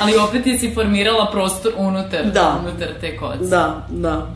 [0.00, 2.60] Ali opet ti si formirala prostor unutar, Da.
[2.62, 3.44] unutar te koce.
[3.44, 4.26] Da, da.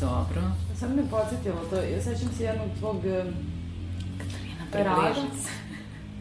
[0.00, 0.42] Dobro.
[0.80, 2.96] Sad me podsjetilo to, ja sećam se jednog tvog
[4.72, 5.12] rada.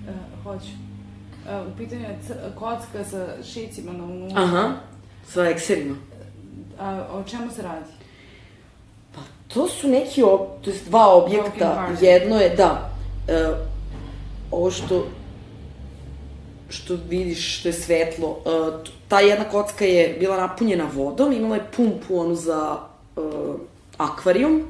[0.07, 0.67] Uh, hoću.
[1.45, 2.19] Uh, u pitanju je
[2.55, 4.43] kocka sa šicima na unutra.
[4.43, 4.69] Aha,
[5.27, 5.95] sa ekserima.
[6.79, 7.85] A, o čemu se radi?
[9.15, 11.87] Pa, to su neki, ob, to jest dva objekta.
[12.01, 12.89] Jedno je, da,
[13.27, 13.47] e,
[14.51, 15.05] ovo što
[16.69, 21.71] što vidiš, što je svetlo, e, ta jedna kocka je bila napunjena vodom, imala je
[21.75, 22.77] pumpu onu za
[23.17, 23.21] e,
[23.97, 24.63] akvarijum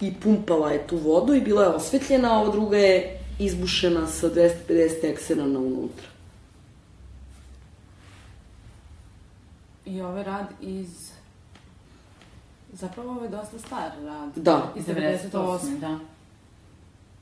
[0.00, 4.30] i pumpala je tu vodu i bila je osvetljena, a ova druga je izbušena sa
[4.30, 6.06] 250 eksena na unutra.
[9.86, 11.07] I ovaj rad iz...
[12.78, 14.30] Zapravo ovo je dosta star rad.
[14.36, 14.72] Da.
[14.76, 15.30] Iz 98.
[15.32, 15.78] 98.
[15.78, 15.98] Da.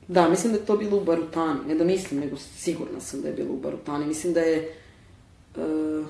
[0.07, 1.59] Da, mislim da je to bilo u Barutani.
[1.67, 4.05] Ne da mislim, nego sigurna sam da je bilo u Barutani.
[4.05, 4.75] Mislim da je
[5.55, 6.05] uh,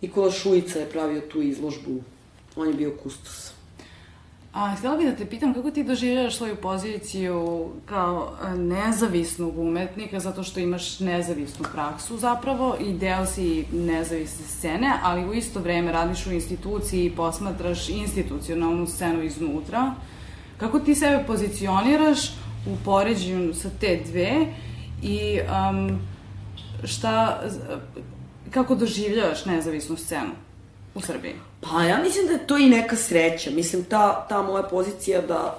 [0.00, 2.02] Nikola Šujica je pravio tu izložbu.
[2.56, 3.57] On je bio kustos.
[4.52, 10.20] A, htjela bih da te pitam kako ti doživljavaš svoju poziciju kao e, nezavisnog umetnika,
[10.20, 15.92] zato što imaš nezavisnu praksu zapravo i deo si nezavisne scene, ali u isto vreme
[15.92, 19.94] radiš u instituciji i posmatraš institucionalnu scenu iznutra.
[20.56, 22.28] Kako ti sebe pozicioniraš
[22.66, 24.46] u poređenju sa te dve
[25.02, 25.98] i um,
[26.84, 27.42] šta,
[28.50, 30.32] kako doživljavaš nezavisnu scenu
[30.94, 31.34] u Srbiji?
[31.60, 33.50] Pa ja mislim da je to i neka sreća.
[33.50, 35.58] Mislim, ta, ta moja pozicija da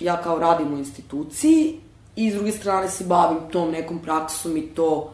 [0.00, 1.80] ja kao radim u instituciji
[2.16, 5.12] i s druge strane se bavim tom nekom praksom i to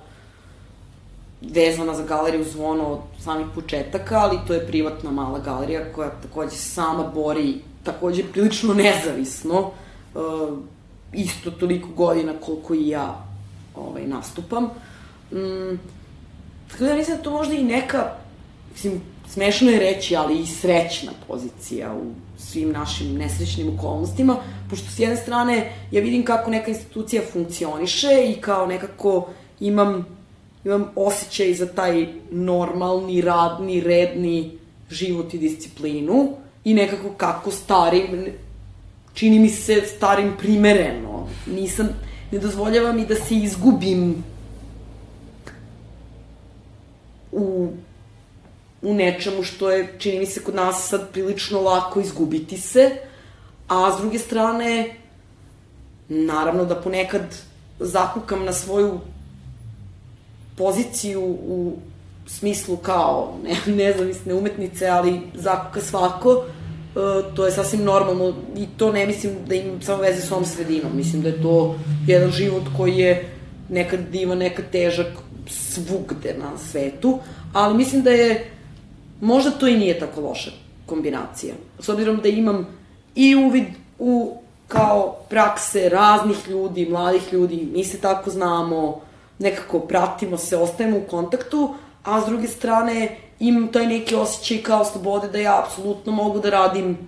[1.40, 6.56] vezana za galeriju Zvono od samih početaka, ali to je privatna mala galerija koja takođe
[6.56, 10.58] sama bori takođe prilično nezavisno, uh,
[11.12, 13.24] isto toliko godina koliko i ja
[13.74, 14.64] ovaj, nastupam.
[15.32, 15.78] Mm,
[16.70, 18.12] tako da mislim da to možda i neka,
[18.72, 19.00] mislim,
[19.32, 24.36] smešno je reći, ali i srećna pozicija u svim našim nesrećnim okolnostima,
[24.70, 29.28] pošto s jedne strane ja vidim kako neka institucija funkcioniše i kao nekako
[29.60, 30.06] imam,
[30.64, 34.58] imam osjećaj za taj normalni, radni, redni
[34.90, 38.26] život i disciplinu i nekako kako starim,
[39.14, 41.28] čini mi se starim primereno.
[41.46, 41.88] Nisam,
[42.32, 44.24] ne dozvoljavam mi da se izgubim
[47.32, 47.68] u
[48.82, 52.90] u nečemu što je, čini mi se, kod nas sad prilično lako izgubiti se,
[53.68, 54.94] a s druge strane,
[56.08, 57.22] naravno da ponekad
[57.80, 59.00] zakukam na svoju
[60.56, 61.76] poziciju u
[62.26, 68.92] smislu kao ne, nezavisne umetnice, ali zakuka svako, e, to je sasvim normalno i to
[68.92, 70.96] ne mislim da im samo veze s ovom sredinom.
[70.96, 73.28] Mislim da je to jedan život koji je
[73.68, 75.06] nekad divan, nekad težak
[75.46, 77.18] svugde na svetu,
[77.52, 78.50] ali mislim da je
[79.20, 80.50] možda to i nije tako loša
[80.86, 81.54] kombinacija.
[81.78, 82.66] S obzirom da imam
[83.14, 83.64] i uvid
[83.98, 84.36] u
[84.68, 89.00] kao prakse raznih ljudi, mladih ljudi, mi se tako znamo,
[89.38, 94.84] nekako pratimo se, ostajemo u kontaktu, a s druge strane imam taj neki osjećaj kao
[94.84, 96.98] slobode da ja apsolutno mogu da radim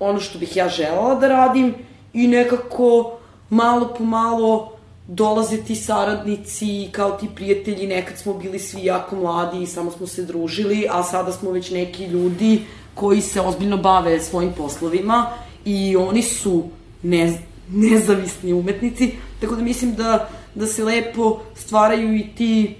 [0.00, 1.74] ono što bih ja želala da radim
[2.12, 3.18] i nekako
[3.50, 4.77] malo po malo
[5.08, 10.06] dolaze ti saradnici, kao ti prijatelji, nekad smo bili svi jako mladi i samo smo
[10.06, 12.62] se družili, a sada smo već neki ljudi
[12.94, 15.30] koji se ozbiljno bave svojim poslovima
[15.64, 16.64] i oni su
[17.02, 17.38] ne,
[17.72, 22.74] nezavisni umetnici, tako da mislim da, da se lepo stvaraju i ti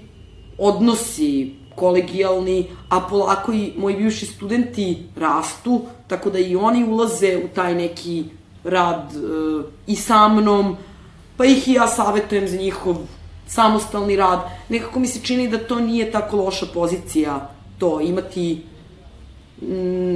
[0.57, 7.47] odnosi kolegijalni, a polako i moji bivši studenti rastu, tako da i oni ulaze u
[7.55, 8.23] taj neki
[8.63, 10.77] rad e, i sa mnom,
[11.39, 12.95] pa ih i ja savetujem za njihov
[13.47, 14.39] samostalni rad.
[14.69, 18.63] Nekako mi se čini da to nije tako loša pozicija, to imati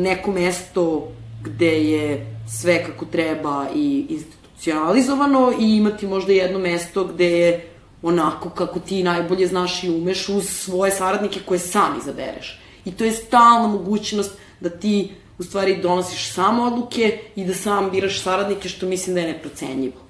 [0.04, 1.08] neko mesto
[1.44, 7.70] gde je sve kako treba i institucionalizovano i imati možda jedno mesto gde je
[8.02, 12.60] onako kako ti najbolje znaš i umeš uz svoje saradnike koje sam izabereš.
[12.86, 17.90] I to je stalna mogućnost da ti u stvari donosiš samo odluke i da sam
[17.92, 20.03] biraš saradnike što mislim da je neprocenjivo.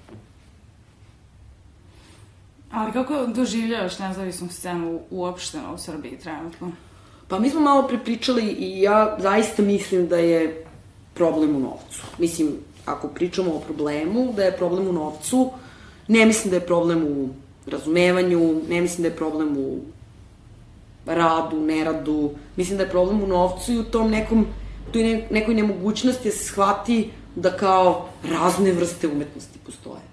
[2.73, 6.71] Ali kako doživljavaš nezavisnu scenu uopšteno u Srbiji trenutno?
[7.27, 10.65] Pa mi smo malo prepričali i ja zaista mislim da je
[11.13, 12.03] problem u novcu.
[12.17, 12.51] Mislim,
[12.85, 15.51] ako pričamo o problemu, da je problem u novcu,
[16.07, 17.29] ne mislim da je problem u
[17.67, 19.79] razumevanju, ne mislim da je problem u
[21.05, 24.45] radu, neradu, mislim da je problem u novcu i u tom nekom,
[24.91, 30.12] toj ne, nekoj nemogućnosti da se shvati da kao razne vrste umetnosti postoje.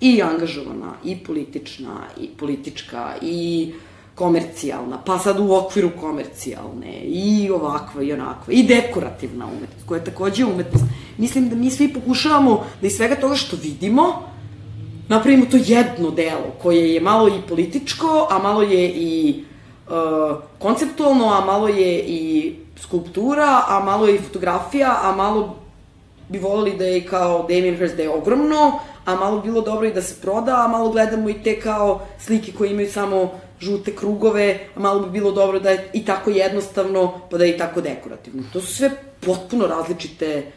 [0.00, 3.72] I angažovana, i politična, i politička, i
[4.14, 10.04] komercijalna, pa sad u okviru komercijalne, i ovakva, i onakva, i dekorativna umetnost, koja je
[10.04, 10.84] takođe umetnost.
[11.18, 14.30] Mislim da mi svi pokušavamo da iz svega toga što vidimo,
[15.08, 19.44] napravimo to jedno delo koje je malo i političko, a malo je i
[19.88, 25.56] uh, konceptualno, a malo je i skulptura, a malo je i fotografija, a malo
[26.28, 28.78] bi volili da je kao Damien Hirst da je ogromno,
[29.12, 32.52] a malo bilo dobro i da se proda, a malo gledamo i te kao slike
[32.52, 37.20] koje imaju samo žute krugove, a malo bi bilo dobro da je i tako jednostavno,
[37.30, 38.42] pa da je i tako dekorativno.
[38.52, 38.90] To su sve
[39.20, 40.52] potpuno različite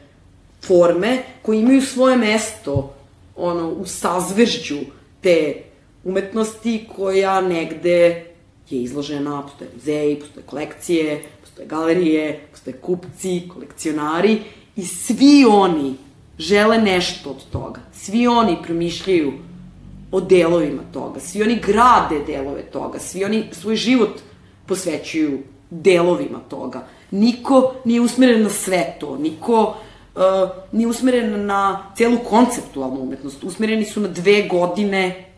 [0.67, 2.93] forme koje imaju svoje mesto
[3.35, 4.79] ono, u sazvežđu
[5.21, 5.55] te
[6.03, 8.25] umetnosti koja negde
[8.69, 14.41] je izložena, postoje muzeji, postoje kolekcije, postoje galerije, postoje kupci, kolekcionari
[14.75, 15.95] i svi oni
[16.37, 17.81] žele nešto od toga.
[17.93, 19.33] Svi oni promišljaju
[20.11, 24.19] o delovima toga, svi oni grade delove toga, svi oni svoj život
[24.65, 26.87] posvećuju delovima toga.
[27.11, 29.75] Niko nije usmeren na sve to, niko
[30.15, 30.21] uh,
[30.71, 33.43] nije usmeren na celu konceptualnu umetnost.
[33.43, 35.32] Usmereni su na dve godine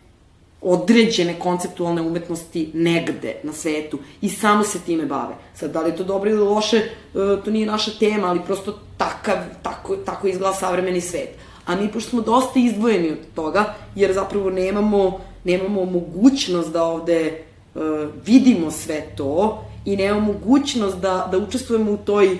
[0.68, 5.36] određene konceptualne umetnosti negde na svetu i samo se time bave.
[5.54, 8.80] Sad, da li je to dobro ili loše, uh, to nije naša tema, ali prosto
[8.98, 11.30] takav, tako, tako izgleda savremeni svet.
[11.66, 17.44] A mi, pošto smo dosta izdvojeni od toga, jer zapravo nemamo, nemamo mogućnost da ovde
[17.76, 17.82] uh,
[18.26, 22.38] vidimo sve to i nemamo mogućnost da, da učestvujemo u toj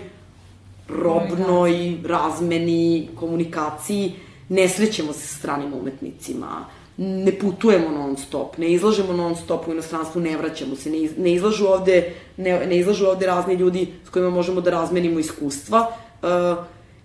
[0.88, 4.14] robnoj razmeni, komunikaciji,
[4.50, 6.66] ne srećemo se sa stranim umetnicima,
[6.98, 11.12] ne putujemo non stop, ne izlažemo non stop u inostranstvu, ne vraćamo se, ne, iz,
[11.18, 15.92] ne izlažu ovde ne, ne izlažu ovde razni ljudi s kojima možemo da razmenimo iskustva.
[16.22, 16.30] Uh,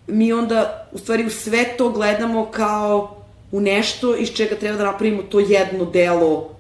[0.07, 3.17] mi onda u stvari u sve to gledamo kao
[3.53, 6.51] u nešto iz čega treba da napravimo to jedno delo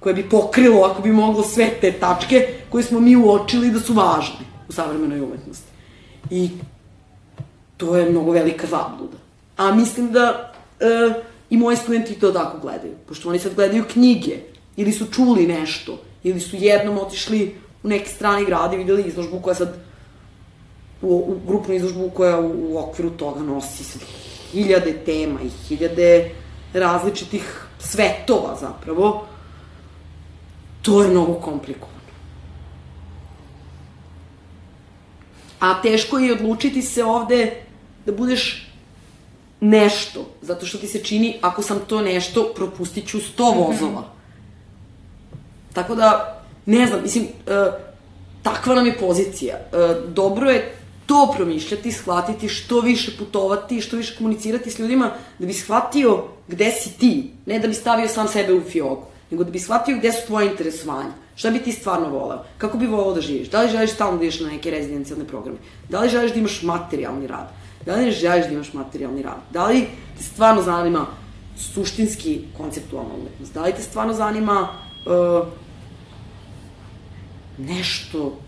[0.00, 3.94] koje bi pokrilo, ako bi moglo, sve te tačke koje smo mi uočili da su
[3.94, 5.68] važne u savremenoj umetnosti.
[6.30, 6.50] I
[7.76, 9.16] to je mnogo velika zabluda.
[9.56, 10.84] A mislim da e,
[11.50, 12.94] i moji studenti to tako gledaju.
[13.08, 14.36] Pošto oni sad gledaju knjige,
[14.76, 19.40] ili su čuli nešto, ili su jednom otišli u neki strani grad i videli izložbu
[19.40, 19.76] koja sad
[21.02, 24.02] u, u grupnu izložbu koja u, u okviru toga nosi sad
[24.52, 26.30] hiljade tema i hiljade
[26.72, 29.26] različitih svetova zapravo,
[30.82, 31.94] to je mnogo komplikovano.
[35.60, 37.52] A teško je odlučiti se ovde
[38.06, 38.73] da budeš
[39.60, 44.04] nešto, zato što ti se čini, ako sam to nešto, propustit ću 100 vozova.
[45.72, 47.70] Tako da, ne znam, mislim, e,
[48.42, 49.56] takva nam je pozicija.
[49.56, 49.68] E,
[50.08, 50.76] dobro je
[51.06, 56.70] to promišljati, shvatiti što više putovati, što više komunicirati s ljudima, da bi shvatio gde
[56.70, 60.12] si ti, ne da bi stavio sam sebe u fioku, nego da bi shvatio gde
[60.12, 63.70] su tvoje interesovanja, šta bi ti stvarno voleo, kako bi voleo da živiš, da li
[63.70, 67.48] želiš stalno da ideš na neke rezidencijalne programe, da li želiš da imaš materijalni rad,
[67.86, 71.06] da li želiš da imaš materijalni rad, da li te stvarno zanima
[71.56, 74.68] suštinski konceptualna umetnost, da li te stvarno zanima
[75.06, 75.46] uh,
[77.58, 78.38] nešto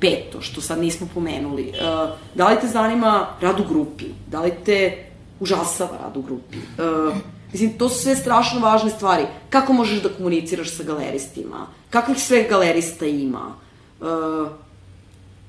[0.00, 1.68] peto, što sad nismo pomenuli.
[1.68, 4.04] Uh, da li te zanima rad u grupi?
[4.26, 5.06] Da li te
[5.40, 6.56] užasava rad u grupi?
[6.58, 7.16] Uh,
[7.52, 9.26] mislim, to su sve strašno važne stvari.
[9.50, 11.66] Kako možeš da komuniciraš sa galeristima?
[11.90, 13.54] Kakvih sve galerista ima?
[14.00, 14.48] Uh,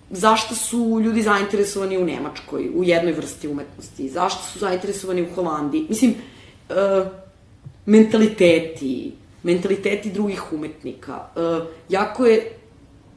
[0.09, 4.09] zašto su ljudi zainteresovani u Nemačkoj, u jednoj vrsti umetnosti?
[4.09, 5.85] Zašto su zainteresovani u Holandiji?
[5.89, 6.15] Mislim,
[6.69, 7.07] uh,
[7.85, 9.11] mentaliteti,
[9.43, 11.25] mentaliteti drugih umetnika.
[11.35, 12.57] Uh, jako je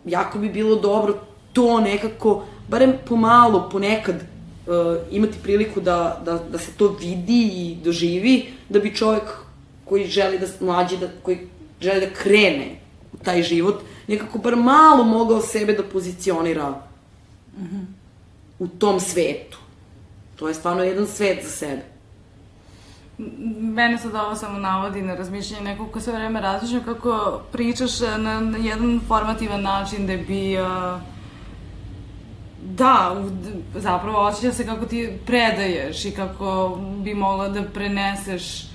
[0.04, 1.14] jako bi bilo dobro
[1.52, 7.76] to nekako, barem pomalo, ponekad, uh, imati priliku da, da, da se to vidi i
[7.84, 9.22] doživi, da bi čovek
[9.84, 11.38] koji želi da mlađi, da, koji
[11.80, 12.80] želi da krene
[13.22, 16.70] taj život, nekako bar malo mogao sebe da pozicionira
[17.58, 17.84] mm -hmm.
[18.58, 19.58] u tom svetu.
[20.36, 21.82] To je stvarno jedan svet za sebe
[23.60, 28.58] mene sad ovo samo navodi na razmišljanje nekog ko sve vreme razmišljam kako pričaš na,
[28.58, 31.00] jedan formativan način da bi uh,
[32.62, 33.16] da,
[33.74, 38.69] zapravo osjeća se kako ti predaješ i kako bi mogla da preneseš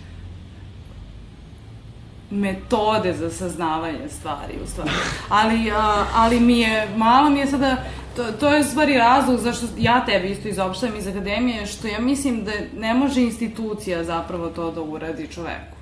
[2.31, 4.89] metode za saznavanje stvari, u stvari.
[5.29, 7.77] Ali, a, ali mi je, malo mi je sada,
[8.15, 12.43] to, to je stvari razlog zašto ja tebe isto izopštavam iz akademije, što ja mislim
[12.43, 15.75] da ne može institucija zapravo to da uradi čoveku.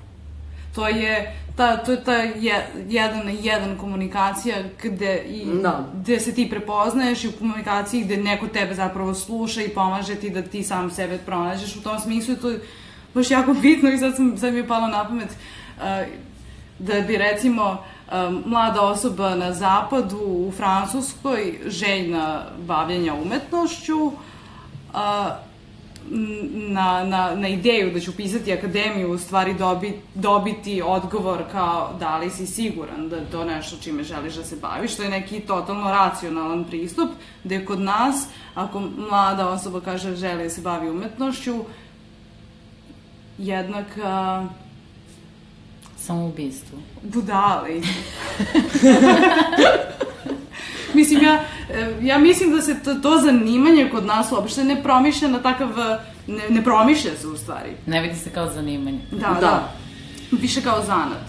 [0.74, 5.62] To je ta, to je ta je, jedan na jedan komunikacija gde, i, no.
[5.62, 5.88] Da.
[5.94, 10.30] gde se ti prepoznaješ i u komunikaciji gde neko tebe zapravo sluša i pomaže ti
[10.30, 11.76] da ti sam sebe pronađeš.
[11.76, 12.52] U tom smislu je to
[13.14, 15.28] baš jako bitno i sad, sam, sad mi je palo na pamet.
[15.76, 15.82] Uh,
[16.78, 17.84] da bi recimo
[18.46, 24.12] mlada osoba na zapadu u Francuskoj željna bavljenja umetnošću
[26.52, 32.18] na, na, na ideju da ću pisati akademiju u stvari dobi, dobiti odgovor kao da
[32.18, 35.40] li si siguran da je to nešto čime želiš da se baviš, što je neki
[35.40, 37.10] totalno racionalan pristup,
[37.44, 41.54] gde kod nas, ako mlada osoba kaže želi da se bavi umetnošću,
[43.38, 44.63] jednak uh,
[46.06, 46.78] Samoubistvo.
[47.02, 47.70] Budale.
[50.94, 55.28] mislim, ja, e, ja mislim da se to, to zanimanje kod nas uopšte ne promišlja
[55.28, 55.68] na takav,
[56.26, 57.70] ne, ne promišlja se u stvari.
[57.86, 59.00] Ne vidi se kao zanimanje.
[59.10, 59.40] Da, da.
[59.40, 59.72] da.
[60.30, 61.26] Više kao zanat.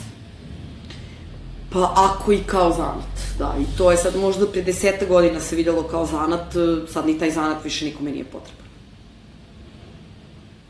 [1.71, 3.55] Pa ako i kao zanat, da.
[3.61, 7.19] I to je sad možda pre deseta godina se videlo kao zanat, e, sad ni
[7.19, 8.65] taj zanat više nikome nije potreban.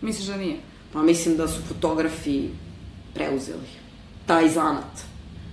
[0.02, 0.58] Misliš da nije?
[0.94, 2.50] Pa mislim da su fotografi
[3.14, 3.85] preuzeli
[4.26, 5.06] taj zanat.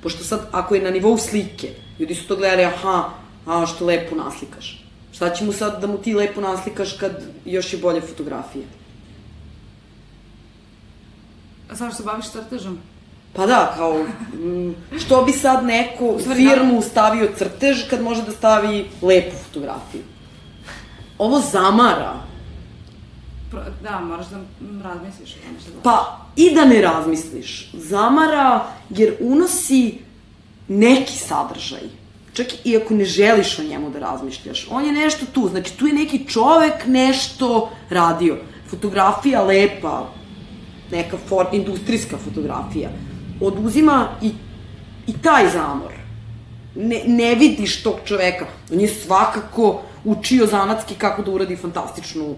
[0.02, 3.10] Pošto sad, ako je na nivou slike, ljudi su to gledali, aha,
[3.46, 4.84] a što lepo naslikaš.
[5.12, 8.64] Šta će mu sad da mu ti lepo naslikaš kad još je bolje fotografije?
[11.70, 12.78] A sad se baviš crtežom?
[13.32, 14.04] Pa da, kao,
[14.98, 20.02] što bi sad neko firmu stavio crtež kad može da stavi lepu fotografiju?
[21.18, 22.31] Ovo zamara
[23.82, 24.38] da, moraš da
[24.88, 25.34] razmisliš.
[25.34, 27.70] Da pa, i da ne razmisliš.
[27.72, 29.98] Zamara, jer unosi
[30.68, 31.82] neki sadržaj.
[32.32, 34.66] Čak i ako ne želiš o njemu da razmišljaš.
[34.70, 38.36] On je nešto tu, znači tu je neki čovek nešto radio.
[38.70, 40.08] Fotografija lepa,
[40.90, 42.90] neka for, industrijska fotografija.
[43.40, 44.30] Oduzima i,
[45.06, 45.92] i taj zamor.
[46.74, 48.46] Ne, ne vidiš tog čoveka.
[48.72, 52.36] On je svakako učio zanatski kako da uradi fantastičnu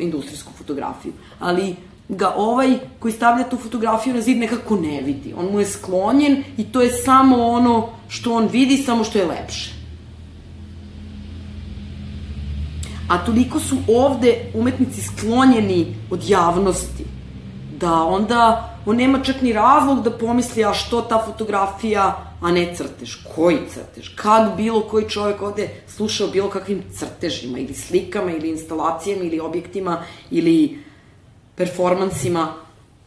[0.00, 1.12] industrijsku fotografiju.
[1.38, 1.76] Ali
[2.08, 5.34] ga ovaj koji stavlja tu fotografiju na zid nekako ne vidi.
[5.38, 9.26] On mu je sklonjen i to je samo ono što on vidi, samo što je
[9.26, 9.74] lepše.
[13.08, 17.04] A toliko su ovde umetnici sklonjeni od javnosti,
[17.80, 22.74] da onda on nema čak ni razlog da pomisli a što ta fotografija a ne
[22.74, 23.14] crtež.
[23.34, 24.08] Koji crtež?
[24.14, 30.02] Kad bilo koji čovjek ovde slušao bilo kakvim crtežima ili slikama ili instalacijama ili objektima
[30.30, 30.78] ili
[31.56, 32.54] performansima?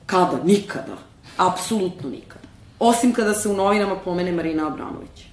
[0.06, 0.44] Kada?
[0.44, 0.98] Nikada.
[1.38, 2.48] Apsolutno nikada.
[2.80, 5.26] Osim kada se u novinama pomene Marina Abramović.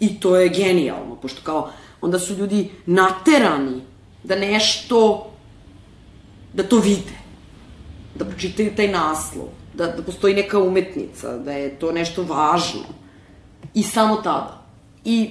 [0.00, 1.70] I to je genijalno, pošto kao
[2.00, 3.80] onda su ljudi naterani
[4.24, 5.30] da nešto,
[6.52, 7.22] da to vide.
[8.14, 13.01] da pročitaju taj naslov, da, da postoji neka umetnica, da je to nešto važno.
[13.74, 14.62] I samo tada.
[15.04, 15.30] I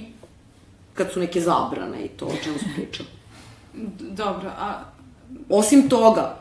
[0.94, 3.08] kad su neke zabrane i to o čemu smo pričali.
[4.00, 4.92] Dobro, a
[5.48, 6.36] Osim toga,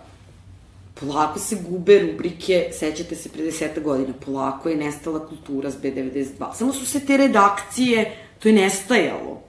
[0.94, 6.54] polako se gube rubrike, sećate se pre deseta godina, polako je nestala kultura s B92.
[6.54, 9.42] Samo su se te redakcije, to je nestajalo.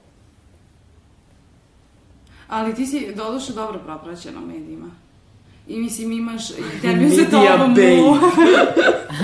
[2.48, 4.90] Ali ti si doduše dobro propraćena medijima.
[5.68, 8.00] I mislim imaš i termin se Media tobom babe.
[8.02, 8.14] u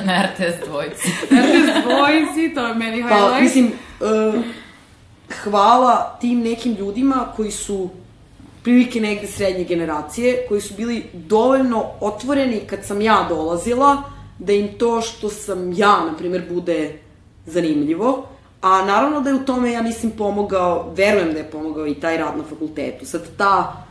[0.07, 1.09] Na RTS dvojici.
[1.43, 3.43] RTS dvojici, to je meni Pa, highlight.
[3.43, 4.45] mislim, uh,
[5.43, 7.89] hvala tim nekim ljudima koji su
[8.63, 14.03] prilike negde srednje generacije, koji su bili dovoljno otvoreni kad sam ja dolazila,
[14.39, 16.99] da im to što sam ja, na primjer, bude
[17.47, 18.29] zanimljivo.
[18.63, 22.17] A naravno da je u tome, ja mislim, pomogao, verujem da je pomogao i taj
[22.17, 23.07] rad na fakultetu.
[23.07, 23.87] Sad, ta,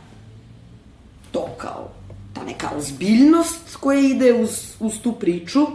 [1.32, 1.88] to kao,
[2.34, 4.50] ta neka ozbiljnost koja ide uz,
[4.80, 5.66] uz tu priču,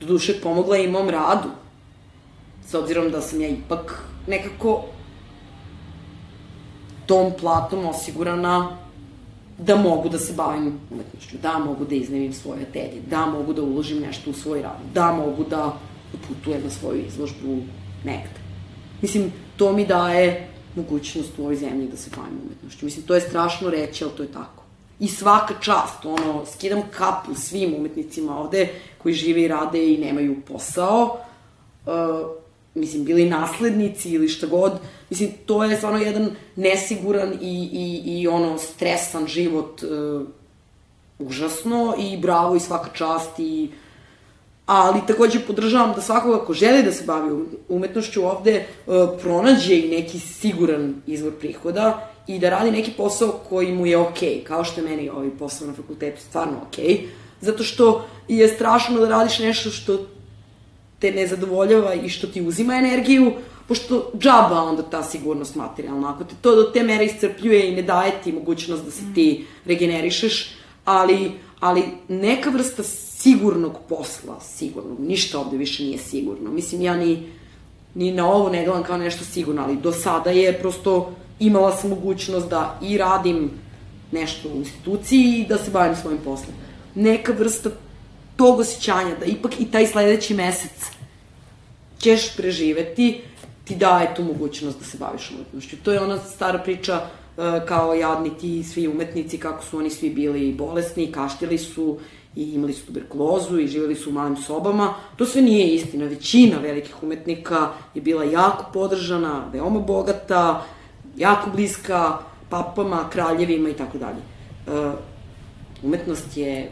[0.00, 1.48] doduše pomogla i mom radu
[2.66, 4.84] s obzirom da sam ja ipak nekako
[7.06, 8.76] tom platom osigurana
[9.58, 13.62] da mogu da se bavim umetnošću, da mogu da iznevim svoje telje, da mogu da
[13.62, 15.76] uložim nešto u svoj rad, da mogu da
[16.28, 17.56] putujem na svoju izložbu
[18.04, 18.40] negde.
[19.02, 22.84] Mislim, to mi daje mogućnost u ovoj zemlji da se bavim umetnošću.
[22.84, 24.61] Mislim, to je strašno reći, ali to je tako.
[25.02, 30.36] I svaka čast, ono, skidam kapu svim umetnicima ovde koji žive i rade i nemaju
[30.48, 31.16] posao.
[31.86, 31.92] Uh,
[32.74, 34.72] mislim, bili naslednici ili šta god.
[35.10, 40.22] Mislim, to je stvarno jedan nesiguran i, i, i ono, stresan život uh,
[41.18, 43.70] užasno i bravo i svaka čast i
[44.66, 49.88] ali takođe podržavam da svakoga ko želi da se bavi umetnošću ovde uh, pronađe i
[49.88, 54.64] neki siguran izvor prihoda i da radi neki posao koji mu je okej, okay, kao
[54.64, 57.06] što je meni ovaj posao na fakultetu stvarno okej, okay,
[57.40, 59.98] zato što je strašno da radiš nešto što
[60.98, 63.32] te ne zadovoljava i što ti uzima energiju,
[63.68, 67.82] pošto džaba onda ta sigurnost materijalna, ako te to do te mere iscrpljuje i ne
[67.82, 70.54] daje ti mogućnost da se ti regenerišeš,
[70.84, 76.50] ali, ali neka vrsta sigurnog posla, sigurnog, ništa ovde više nije sigurno.
[76.50, 77.22] Mislim, ja ni,
[77.94, 81.12] ni na ovo ne gledam kao nešto sigurno, ali do sada je prosto
[81.46, 83.50] imala sam mogućnost da i radim
[84.12, 86.54] nešto u instituciji i da se bavim svojim poslom.
[86.94, 87.70] Neka vrsta
[88.36, 90.90] tog osjećanja da ipak i taj sledeći mesec
[91.98, 93.20] ćeš preživeti,
[93.64, 95.76] ti daje tu mogućnost da se baviš umetnošću.
[95.82, 96.96] To je ona stara priča
[97.36, 101.98] uh, kao jadni ti svi umetnici, kako su oni svi bili bolesni, kaštili su
[102.36, 104.94] i imali su tuberkulozu i živjeli su u malim sobama.
[105.16, 106.04] To sve nije istina.
[106.04, 110.64] Većina velikih umetnika je bila jako podržana, veoma bogata,
[111.16, 114.20] jako bliska papama, kraljevima i tako dalje.
[114.66, 114.92] Uh,
[115.82, 116.70] Umetnost je,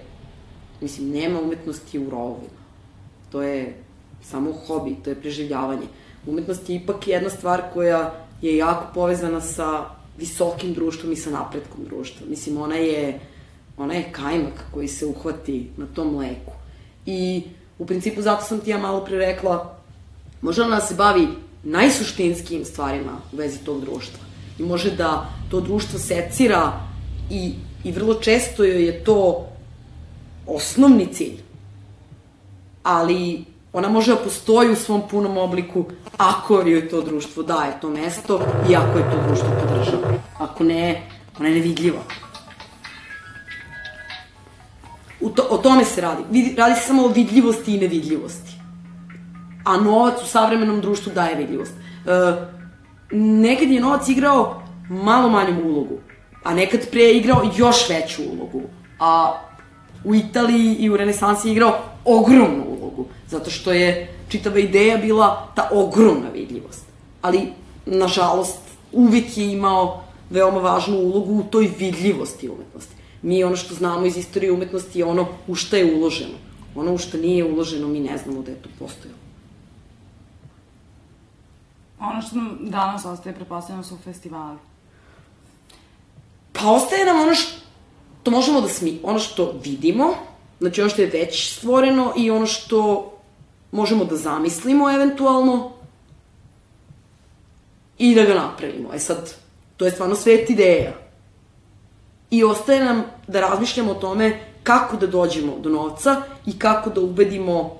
[0.81, 2.61] mislim, nema umetnosti u rovovima.
[3.33, 3.75] To je
[4.23, 5.87] samo hobi, to je preživljavanje.
[6.27, 9.85] Umetnost je ipak jedna stvar koja je jako povezana sa
[10.19, 12.27] visokim društvom i sa napretkom društva.
[12.29, 13.21] Mislim, ona je,
[13.77, 16.53] ona je kajmak koji se uhvati na tom mleku.
[17.07, 17.43] I
[17.79, 19.79] u principu zato sam ti ja malo pre rekla,
[20.41, 21.29] može ona da se bavi
[21.65, 24.30] najsuštinskim stvarima u vezi tog društva.
[24.61, 26.73] I može da to društvo secira
[27.31, 27.55] i,
[27.85, 29.47] i vrlo često joj je to
[30.47, 31.41] osnovni cilj.
[32.83, 35.85] Ali ona može da postoji u svom punom obliku
[36.17, 40.13] ako joj to društvo daje to mesto i ako je to društvo podržava.
[40.39, 41.09] Ako ne,
[41.39, 42.01] ona je nevidljiva.
[45.21, 46.23] U to, o tome se radi.
[46.57, 48.53] Radi se samo o vidljivosti i nevidljivosti.
[49.65, 51.73] A novac u savremenom društvu daje vidljivost.
[51.73, 52.60] E,
[53.13, 55.99] nekad je novac igrao malo manju ulogu,
[56.43, 58.63] a nekad pre je igrao još veću ulogu.
[58.99, 59.41] A
[60.05, 65.53] u Italiji i u renesansi je igrao ogromnu ulogu, zato što je čitava ideja bila
[65.55, 66.85] ta ogromna vidljivost.
[67.23, 67.53] Ali,
[67.87, 68.59] nažalost,
[68.93, 72.95] uvijek je imao veoma važnu ulogu u toj vidljivosti umetnosti.
[73.23, 76.35] Mi ono što znamo iz istorije umetnosti je ono u šta je uloženo.
[76.75, 79.20] Ono u šta nije uloženo, mi ne znamo da je to postojalo.
[82.01, 84.59] Ono što nam danas ostaje, prepostavljamo, su festivali.
[86.53, 90.15] Pa ostaje nam ono što možemo da smi, ono što vidimo,
[90.61, 93.13] znači ono što je već stvoreno i ono što
[93.73, 95.71] možemo da zamislimo eventualno
[97.99, 98.89] i da ga napravimo.
[98.95, 99.35] E sad,
[99.77, 100.93] to je stvarno svet ideja.
[102.31, 107.01] I ostaje nam da razmišljamo o tome kako da dođemo do novca i kako da
[107.01, 107.77] ubedimo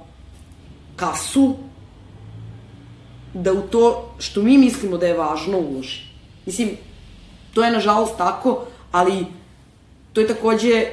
[0.97, 1.57] kasu
[3.35, 6.01] da u to što mi mislimo da je važno uloži.
[6.47, 6.71] Mislim,
[7.55, 9.27] to je nažalost tako, ali
[10.13, 10.87] to je takođe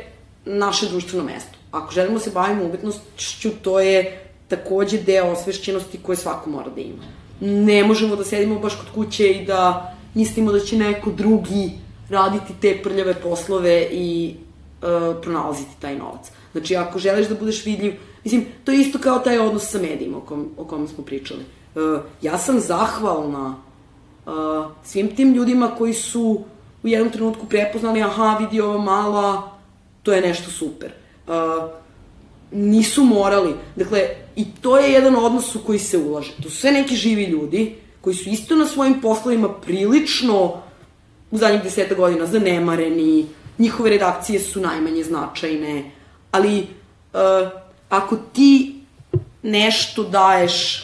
[0.46, 1.58] naše društveno mesto.
[1.72, 6.82] ako želimo da se bavimo umetnošću, to je takođe deo osvešćenosti koje svako mora da
[6.82, 7.04] ima.
[7.42, 11.72] Ne možemo da sedimo baš kod kuće i da mislimo da će neko drugi
[12.10, 14.36] raditi te prljave poslove i
[14.82, 16.32] uh, pronalaziti taj novac.
[16.52, 17.94] Znači, ako želiš da budeš vidljiv,
[18.24, 21.44] mislim, to je isto kao taj odnos sa medijima o kom, o kom smo pričali.
[21.78, 23.56] Uh, ja sam zahvalna
[24.26, 26.44] uh, svim tim ljudima koji su
[26.84, 29.52] u jednom trenutku prepoznali, aha, vidi ova mala,
[30.04, 30.92] to je nešto super.
[31.28, 31.34] Uh,
[32.52, 33.56] nisu morali.
[33.76, 36.34] Dakle, i to je jedan odnos u koji se ulaže.
[36.44, 40.62] To su sve neki živi ljudi koji su isto na svojim poslovima prilično
[41.32, 43.26] u zadnjih deseta godina zanemareni,
[43.58, 45.92] njihove redakcije su najmanje značajne,
[46.32, 46.60] ali
[47.14, 47.50] uh,
[47.90, 48.82] ako ti
[49.44, 50.84] nešto daješ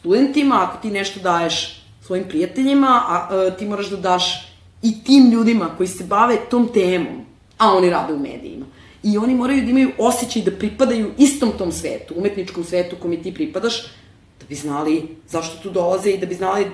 [0.00, 4.50] studentima, ako ti nešto daješ svojim prijateljima, a, uh, ti moraš da daš
[4.82, 7.24] i tim ljudima koji se bave tom temom,
[7.58, 8.66] a oni rade u medijima.
[9.02, 13.34] I oni moraju da imaju osjećaj da pripadaju istom tom svetu, umetničkom svetu kome ti
[13.34, 13.82] pripadaš,
[14.40, 16.66] da bi znali zašto tu dolaze i da bi znali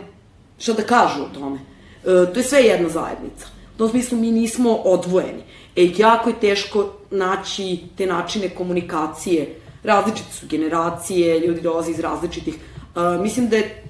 [0.59, 1.59] šta da kažu o tome.
[1.59, 3.47] E, to je sve jedna zajednica.
[3.75, 5.43] U tom smislu mi nismo odvojeni.
[5.77, 9.55] E, jako je teško naći te načine komunikacije.
[9.83, 12.55] Različite su generacije, ljudi dolaze iz različitih.
[12.97, 13.83] E, mislim da je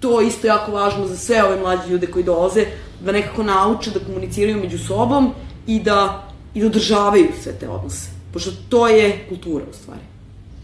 [0.00, 2.66] to isto jako važno za sve ove mlađe ljude koji dolaze,
[3.00, 5.32] da nekako nauče da komuniciraju među sobom
[5.66, 8.10] i da, i da održavaju sve te odnose.
[8.32, 10.00] Pošto to je kultura, u stvari.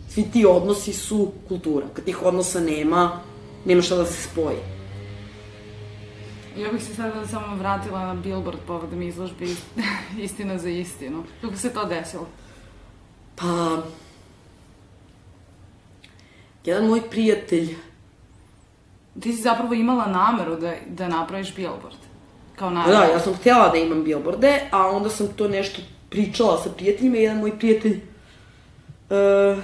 [0.09, 1.87] Svi ti odnosi su kultura.
[1.93, 3.21] Kad tih odnosa nema,
[3.65, 4.59] nema šta da se spoji.
[6.59, 9.47] Ja bih se sada samo vratila na billboard povodom izložbe
[10.25, 11.25] Istina za istinu.
[11.41, 12.27] Kako se to desilo?
[13.37, 13.83] Pa...
[16.67, 17.77] Jedan moj prijatelj...
[19.21, 21.97] Ti si zapravo imala nameru da, da napraviš billboard.
[22.57, 22.99] Kao nameru.
[22.99, 27.17] Da, ja sam htjela da imam billboarde, a onda sam to nešto pričala sa prijateljima
[27.17, 28.01] i jedan moj prijatelj
[29.11, 29.63] uh,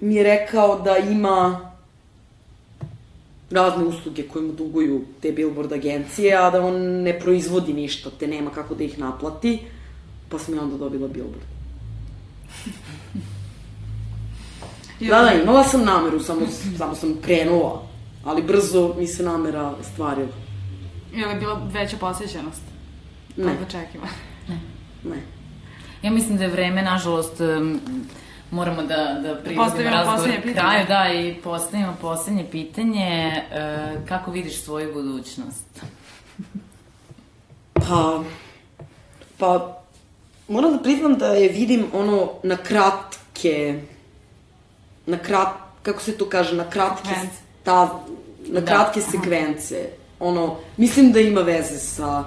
[0.00, 1.70] mi je rekao da ima
[3.50, 8.26] razne usluge koje mu duguju te billboard agencije, a da on ne proizvodi ništa, te
[8.26, 9.58] nema kako da ih naplati,
[10.28, 11.44] pa sam ja onda dobila billboard.
[15.00, 16.40] da, da, imala sam nameru, samo,
[16.78, 17.82] samo sam krenula,
[18.24, 20.32] ali brzo mi se namera stvarila.
[21.12, 22.62] Je li bila veća posjećenost?
[23.36, 23.44] Ne.
[23.44, 24.06] Kako očekiva?
[24.48, 24.60] Ne.
[25.10, 25.22] Ne.
[26.02, 27.40] Ja mislim da je vreme, nažalost,
[28.50, 33.42] moramo da, da privodimo razgovor kraju, da, i postavimo poslednje pitanje.
[33.52, 35.84] E, kako vidiš svoju budućnost?
[37.88, 38.22] pa,
[39.38, 39.82] pa,
[40.48, 43.80] moram da priznam da je vidim ono na kratke,
[45.06, 45.48] na krat,
[45.82, 47.14] kako se to kaže, na kratke,
[47.62, 48.00] ta,
[48.46, 49.88] na Da, kratke sekvence.
[50.20, 52.24] Ono, mislim da ima veze sa,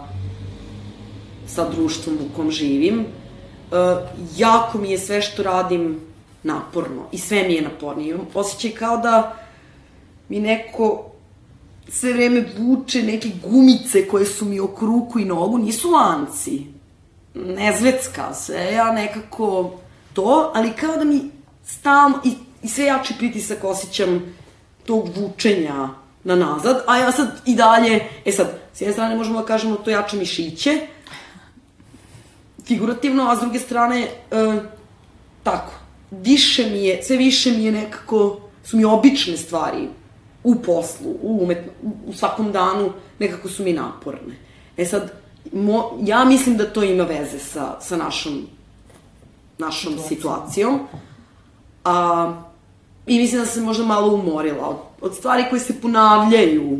[1.47, 2.99] sa društvom u kom živim.
[2.99, 3.77] Uh,
[4.37, 5.99] jako mi je sve što radim
[6.43, 8.09] naporno i sve mi je napornije.
[8.13, 9.35] Imam osjećaj kao da
[10.29, 11.05] mi neko
[11.89, 16.65] sve vreme vuče neke gumice koje su mi oko ruku i nogu, nisu lanci.
[17.33, 19.71] Ne zvecka se, ja nekako
[20.13, 21.21] to, ali kao da mi
[21.65, 24.35] stalno, i, i sve jači pritisak osjećam
[24.85, 25.89] tog vučenja
[26.23, 29.75] na nazad, a ja sad i dalje, e sad, s jedne strane možemo da kažemo
[29.75, 30.87] to jače mišiće,
[32.65, 34.09] figurativno, a s druge strane, e,
[35.43, 35.71] tako,
[36.11, 39.87] više mi je, sve više mi je nekako, su mi obične stvari
[40.43, 41.71] u poslu, u, umetno,
[42.07, 44.35] u, svakom danu, nekako su mi naporne.
[44.77, 45.11] E sad,
[45.53, 48.47] mo, ja mislim da to ima veze sa, sa našom,
[49.57, 50.79] našom situacijom.
[51.83, 52.46] A,
[53.07, 56.79] I mislim da sam se možda malo umorila od, od stvari koje se ponavljaju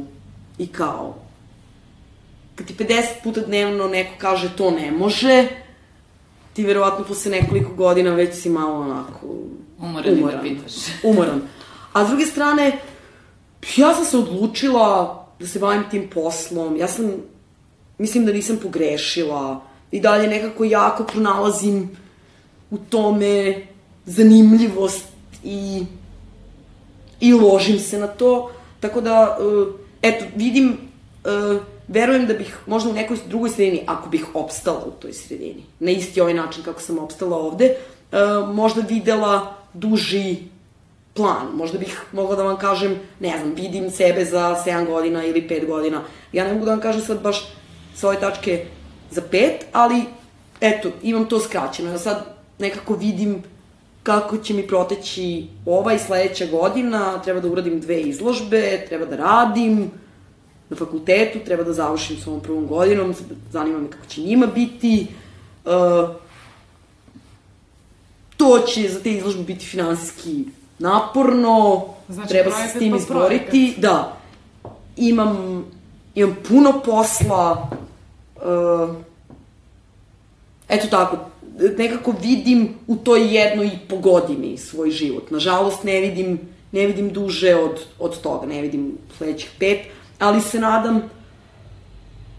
[0.58, 1.16] i kao,
[2.56, 5.48] kad ti 50 puta dnevno neko kaže to ne može,
[6.54, 9.28] ti verovatno posle nekoliko godina već si malo onako...
[9.80, 10.74] Umoran i da pitaš.
[11.04, 11.42] Umoran.
[11.94, 12.80] A s druge strane,
[13.78, 16.78] ja sam se odlučila da se bavim tim poslom.
[16.78, 17.12] Ja sam,
[17.98, 19.62] mislim da nisam pogrešila.
[19.92, 21.98] I dalje nekako jako pronalazim
[22.72, 23.66] u tome
[24.06, 25.06] zanimljivost
[25.44, 25.86] i,
[27.20, 28.52] i ložim se na to.
[28.80, 29.68] Tako da, uh,
[30.02, 30.78] eto, vidim,
[31.24, 35.64] uh, verujem da bih možda u nekoj drugoj sredini, ako bih opstala u toj sredini,
[35.80, 37.76] na isti ovaj način kako sam opstala ovde,
[38.12, 40.36] uh, možda videla duži
[41.14, 41.48] plan.
[41.54, 45.68] Možda bih mogla da vam kažem, ne znam, vidim sebe za 7 godina ili 5
[45.68, 46.02] godina.
[46.32, 47.48] Ja ne mogu da vam kažem sad baš
[47.96, 48.66] sa ove tačke
[49.12, 50.04] za 5, ali
[50.62, 51.92] eto, imam to skraćeno.
[51.92, 52.26] Ja sad
[52.60, 53.44] nekako vidim
[54.08, 59.16] kako će mi proteći ova i sledeća godina, treba da uradim dve izložbe, treba da
[59.16, 59.92] radim
[60.70, 63.14] na fakultetu, treba da završim s ovom prvom godinom,
[63.52, 65.08] zanima me kako će njima biti.
[65.66, 66.16] Uh,
[68.38, 70.46] to će za te izložbe biti finansijski
[70.80, 73.76] naporno, Znači, treba se projekat s tim po izboriti.
[73.78, 74.18] Da,
[74.98, 75.66] imam,
[76.16, 77.70] imam puno posla,
[78.36, 78.96] uh,
[80.70, 81.18] eto tako,
[81.78, 85.32] nekako vidim u toj jednoj i po godini svoj život.
[85.32, 86.40] Nažalost, ne vidim,
[86.72, 89.80] ne vidim duže od, od toga, ne vidim sledećih pet,
[90.20, 91.02] ali se nadam,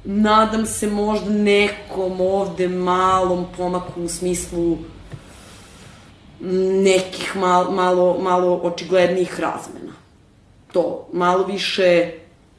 [0.04, 4.78] nadam se možda nekom ovde malom pomaku u smislu
[6.82, 9.92] nekih mal, malo, malo očiglednijih razmena.
[10.72, 12.12] To, malo više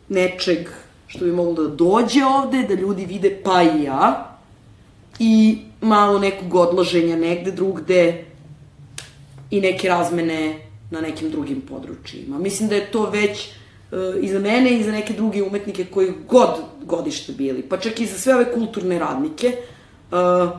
[0.09, 0.69] nečeg
[1.07, 4.28] što bi moglo da dođe ovde, da ljudi vide pa i ja,
[5.19, 8.25] i malo nekog odlaženja negde drugde
[9.51, 10.59] i neke razmene
[10.91, 12.39] na nekim drugim područjima.
[12.39, 13.47] Mislim da je to već
[13.91, 16.49] uh, i za mene i za neke druge umetnike koji god
[16.83, 19.57] godište bili, pa čak i za sve ove kulturne radnike,
[20.11, 20.49] uh,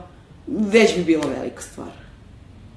[0.47, 1.93] već bi bila velika stvar.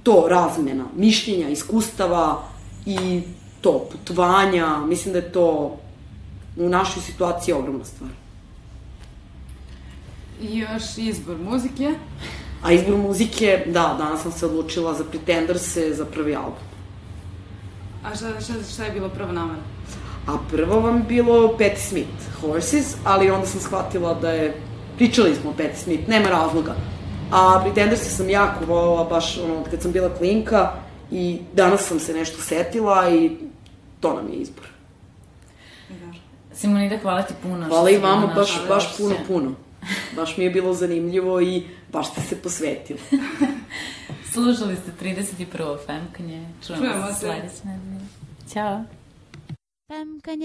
[0.03, 2.43] To, razmena, mišljenja, iskustava
[2.85, 3.21] i
[3.61, 5.77] to, putovanja, mislim da je to
[6.57, 8.22] u našoj situaciji ogromna stvar.
[10.41, 11.93] I još izbor muzike.
[12.63, 16.63] A izbor muzike, da, danas sam se odlučila za Pretenderse za prvi album.
[18.03, 19.61] A šta, šta, šta je bilo prva namera?
[20.27, 24.55] A prvo vam je bilo Patti Smith, Horses, ali onda sam shvatila da je,
[24.95, 26.75] pričali smo o Patti Smith, nema razloga.
[27.31, 30.71] A Pretenderse sam jako volila baš ono, kad sam bila klinka
[31.11, 33.37] i danas sam se nešto setila i
[33.99, 34.65] to nam je izbor.
[36.53, 37.67] Simonida, hvala ti puno.
[37.67, 39.51] Hvala i vama, baš, baš puno, puno.
[40.15, 42.99] Baš mi je bilo zanimljivo i baš ste se posvetili.
[44.33, 45.77] Slušali ste 31.
[45.85, 46.47] Femkanje.
[46.67, 48.07] Čujemo, Čujemo se sledeće nedelje.
[48.53, 48.83] Ćao.
[49.89, 50.43] I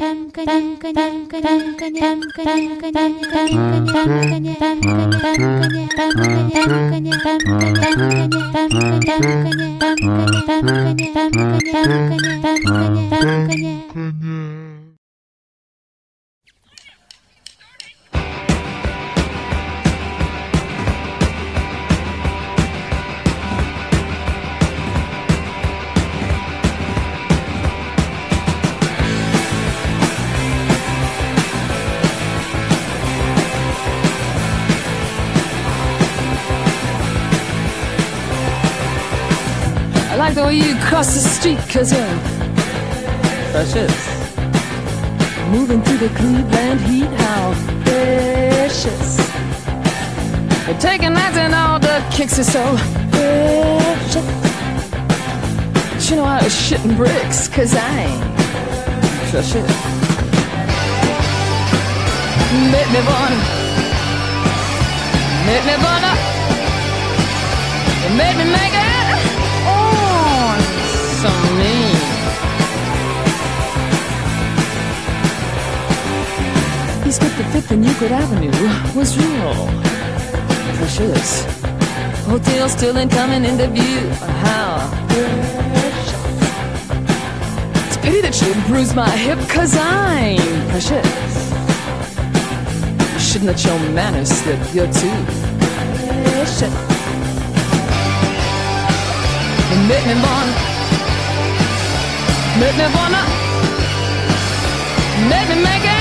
[40.28, 43.96] like the way you cross the street, cause uh, you're precious.
[45.48, 49.16] Moving through the Cleveland heat, how precious.
[50.66, 52.76] You're taking that and all the kicks are so
[53.10, 54.28] precious.
[55.94, 58.22] But you know I was shitting bricks, cause I ain't
[59.30, 59.68] precious.
[62.74, 63.40] Make me wanna,
[65.48, 66.12] make me wanna,
[68.18, 68.97] made me make it
[77.08, 78.50] East 55th and Euclid Avenue
[78.94, 79.66] was real
[80.76, 81.42] precious.
[82.26, 84.10] Hotel still incoming into view.
[84.44, 86.12] How precious.
[87.86, 90.36] It's a pity that you bruised my hip, cause I'm
[90.68, 91.08] precious.
[93.14, 95.18] You shouldn't let your manners slip, you're too
[96.04, 96.74] precious.
[99.88, 100.52] Make me wanna,
[102.60, 103.22] make me wanna,
[105.30, 105.97] make me make it.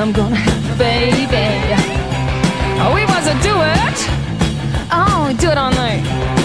[0.00, 1.26] I'm gonna have a baby.
[2.80, 3.94] Oh, we was a duet.
[3.94, 4.09] Oh,
[5.30, 6.39] we do it all night.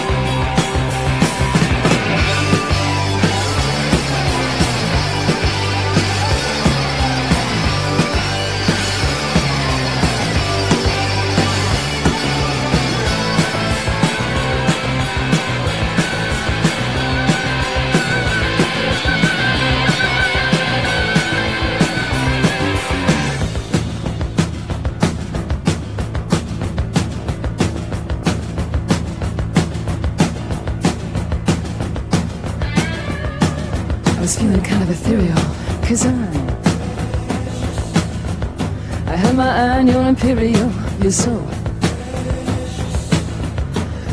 [40.22, 41.32] Your imperial, you're so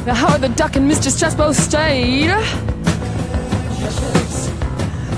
[0.06, 1.38] Now Howard the Duck and Mr.
[1.38, 2.30] both stayed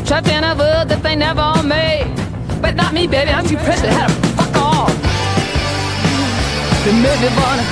[0.05, 2.05] trapped in a world that they never made.
[2.61, 3.89] But not me, baby, I'm too precious.
[3.89, 4.91] Had to fuck off.
[6.85, 7.65] It made me wanna.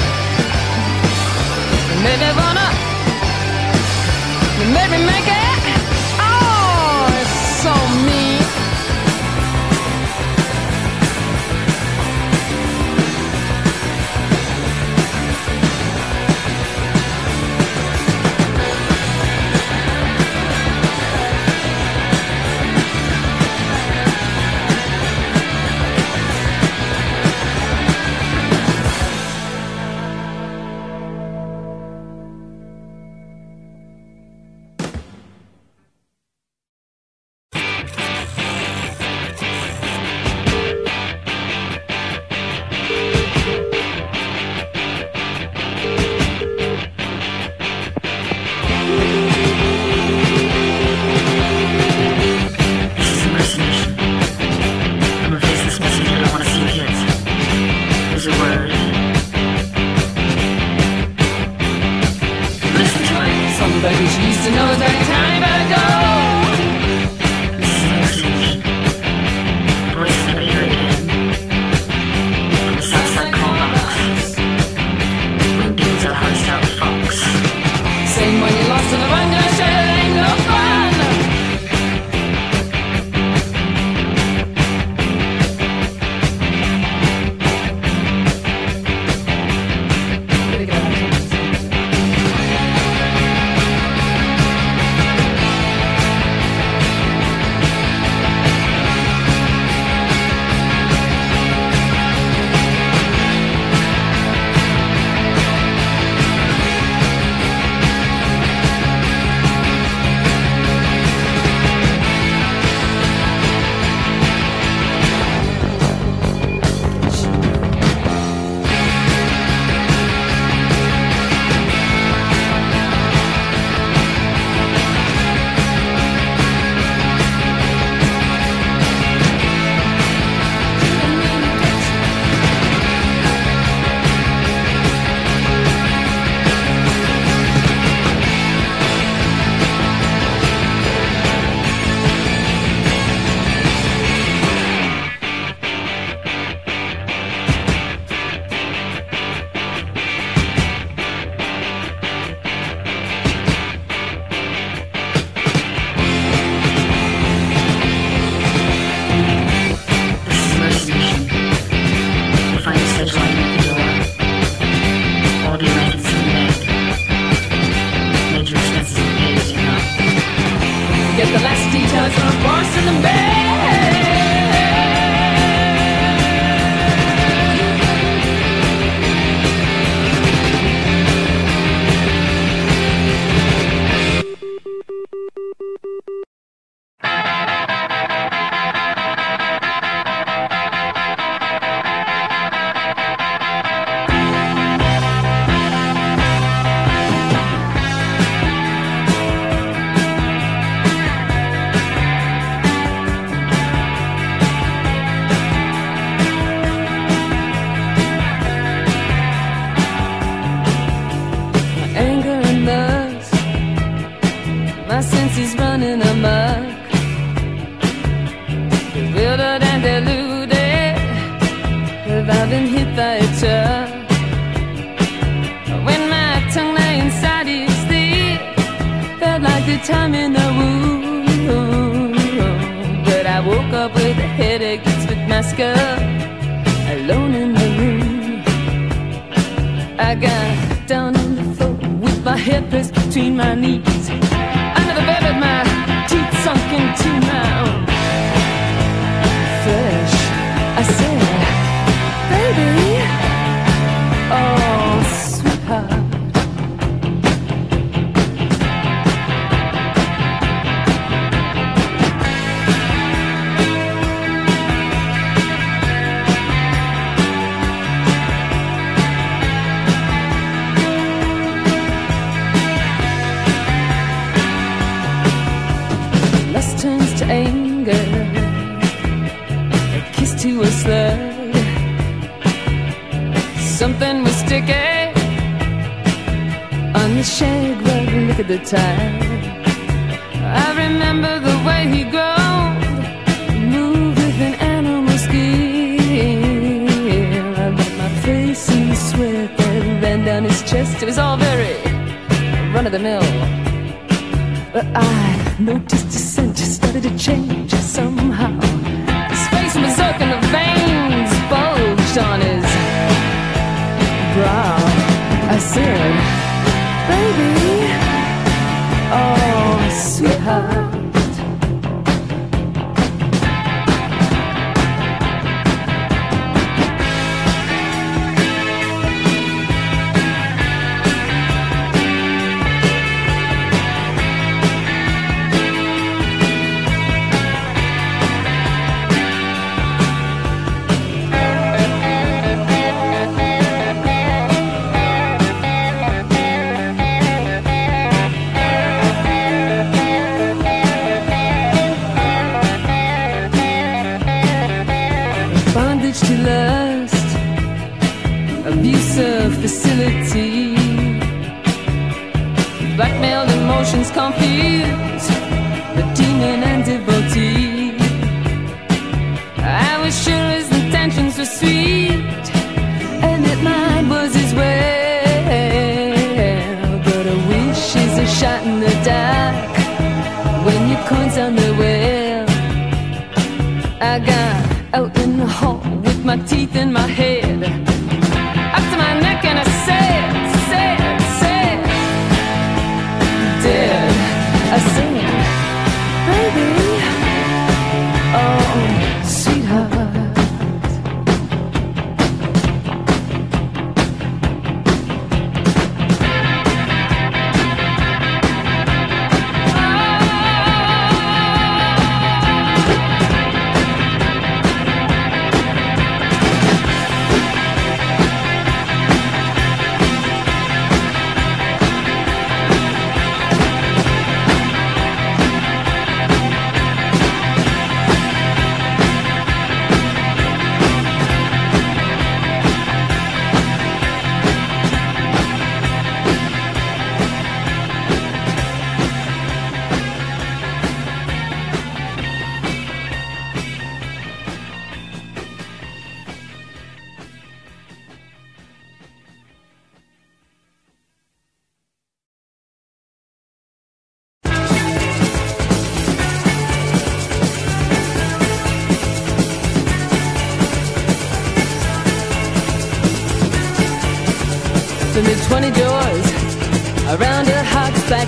[1.93, 2.67] It made me wanna.
[4.61, 5.42] It made me make it.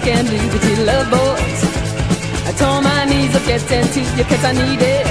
[0.05, 1.61] Heart's black and liberty love boys.
[2.47, 5.05] I tore my knees up getting to you cause I needed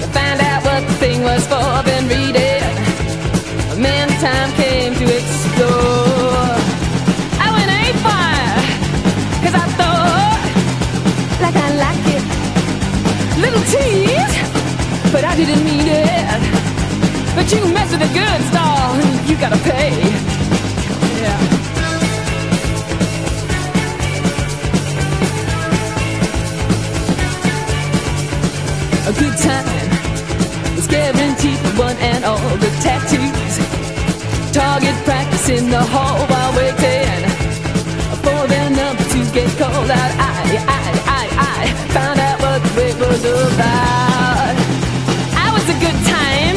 [0.00, 1.82] to find out what the thing was for.
[1.84, 2.62] Then read it.
[3.78, 6.56] Man, the time came to explore.
[7.40, 8.58] I went a fire
[9.42, 10.40] cause I thought
[11.40, 12.24] like I like it.
[13.40, 16.40] Little tease, but I didn't mean it.
[17.34, 18.96] But you mess with the good stall,
[19.26, 20.21] you gotta pay.
[29.18, 29.66] Good time
[30.78, 33.54] is guaranteed for one and all the tattoos.
[34.52, 37.22] Target practice in the hall while waiting
[38.24, 40.12] for their number to get called out.
[40.16, 40.42] I,
[40.78, 40.84] I,
[41.20, 41.22] I,
[41.60, 41.62] I
[41.92, 44.54] found out what the wait was about.
[45.44, 46.56] I was a good time.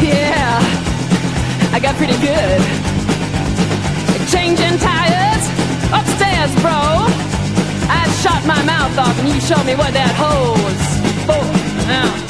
[0.00, 2.60] Yeah, I got pretty good.
[4.32, 5.44] Changing tires
[5.92, 6.80] upstairs, bro.
[7.90, 10.97] I shot my mouth off and you showed me what that hole's
[11.28, 11.44] for.
[11.86, 12.27] Now.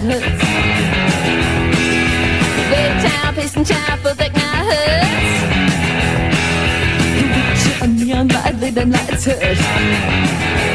[0.00, 0.42] hurts.
[2.72, 5.40] Wait time, pacing time Full thick now hurts.
[7.16, 10.69] You witcher on neon light, late nights hurt.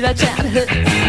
[0.00, 0.96] that childhood.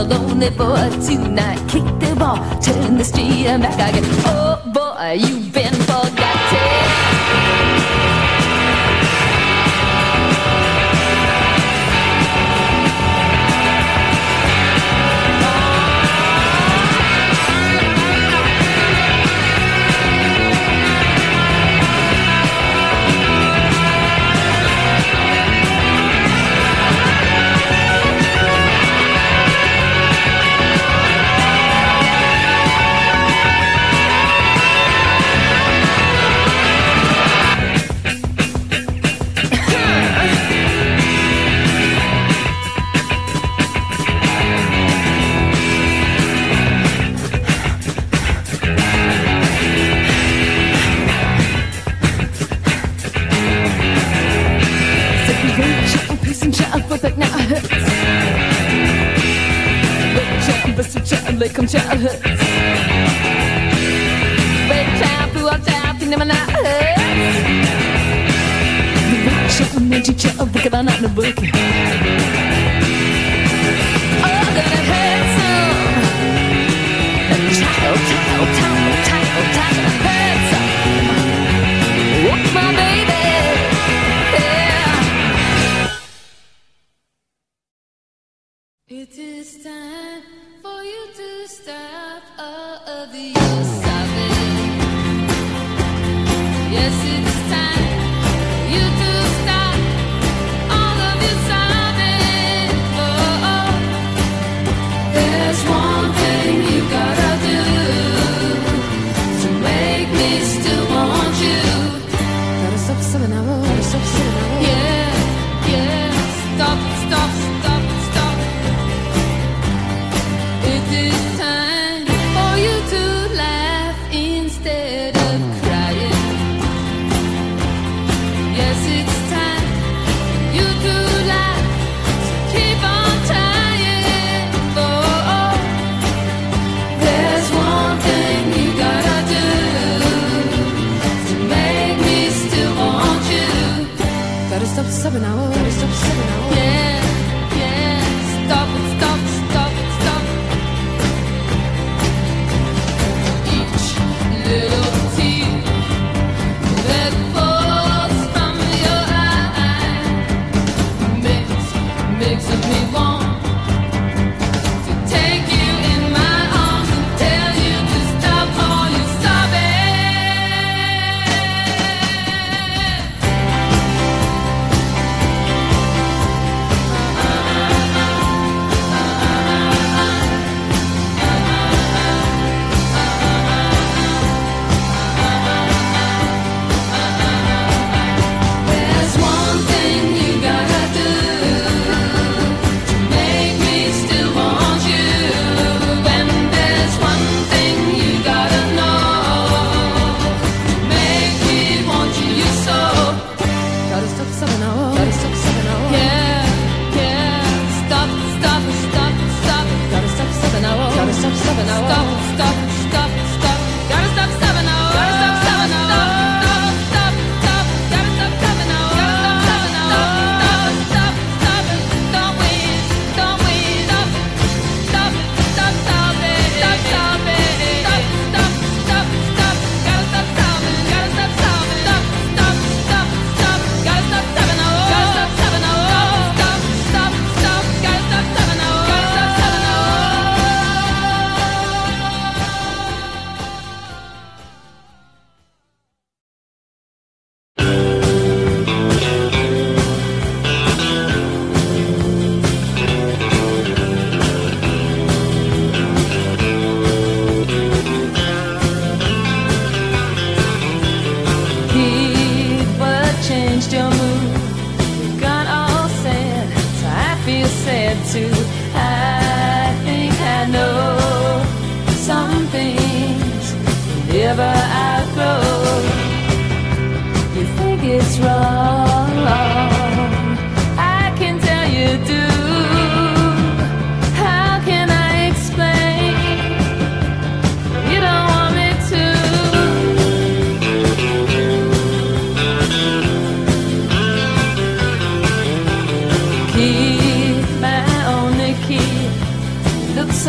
[0.00, 1.60] a lonely boy tonight.
[1.68, 3.78] Kick the ball, turn the steam back.
[3.78, 5.39] I get, oh boy, you
[61.40, 61.98] they come chat.
[64.68, 66.46] Big time, blue out tap, you never not.
[66.46, 66.62] The
[69.26, 72.39] rock shot, the magic shot, the book, I'm the book.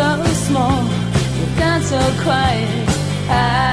[0.02, 0.84] so small,
[1.38, 2.90] you've gone so quiet.
[3.30, 3.71] I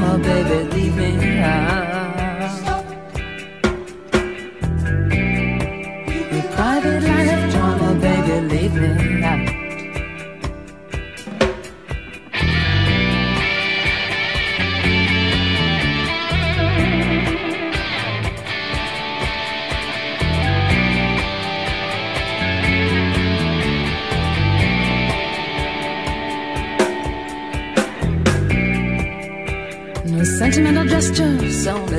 [0.00, 1.40] Mama, baby, leave me.
[1.42, 1.79] i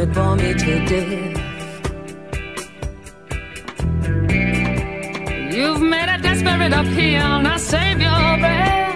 [0.08, 1.38] me to death.
[5.54, 8.96] You've made a desperate appeal, now save your breath.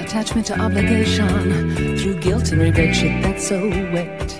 [0.00, 4.34] Attachment to obligation through guilt and regret, shit that's so wet.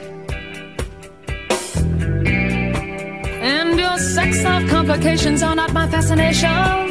[3.41, 6.86] And your sex life complications are not my fascination.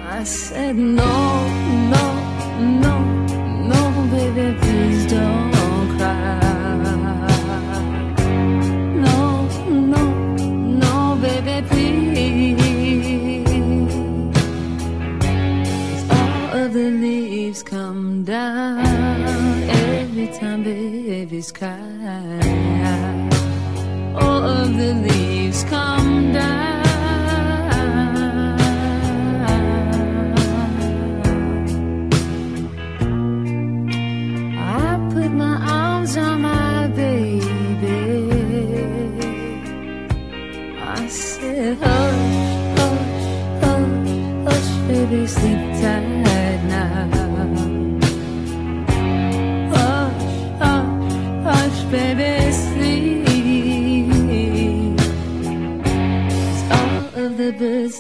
[0.09, 1.15] I said, No,
[1.95, 2.05] no,
[2.85, 2.95] no,
[3.73, 3.81] no,
[4.11, 6.41] baby, please don't cry.
[9.07, 9.21] No,
[9.95, 10.03] no,
[10.83, 12.57] no, baby, please.
[16.11, 18.81] All of the leaves come down
[19.69, 22.46] every time babies cry.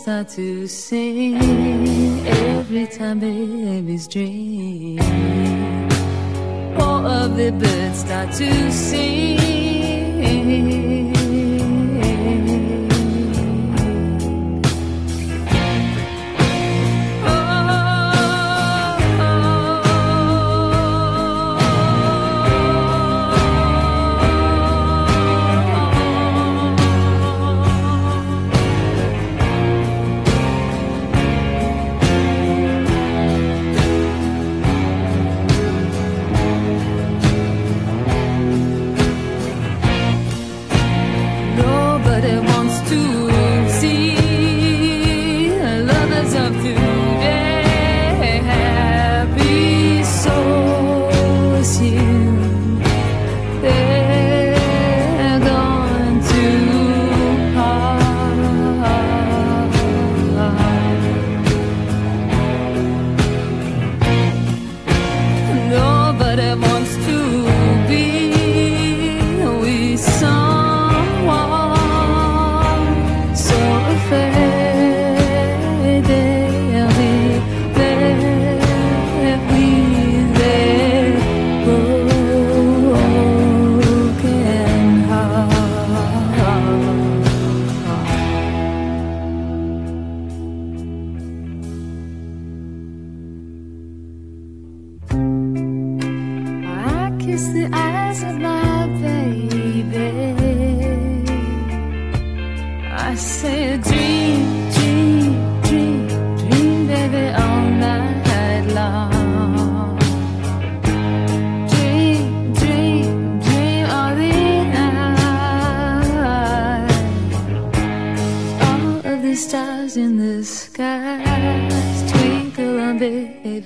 [0.06, 5.00] start to sing every time babies dream.
[6.78, 9.95] All of the birds start to sing.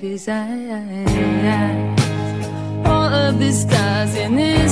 [0.01, 1.95] his eyes.
[2.85, 4.70] All of the stars in this.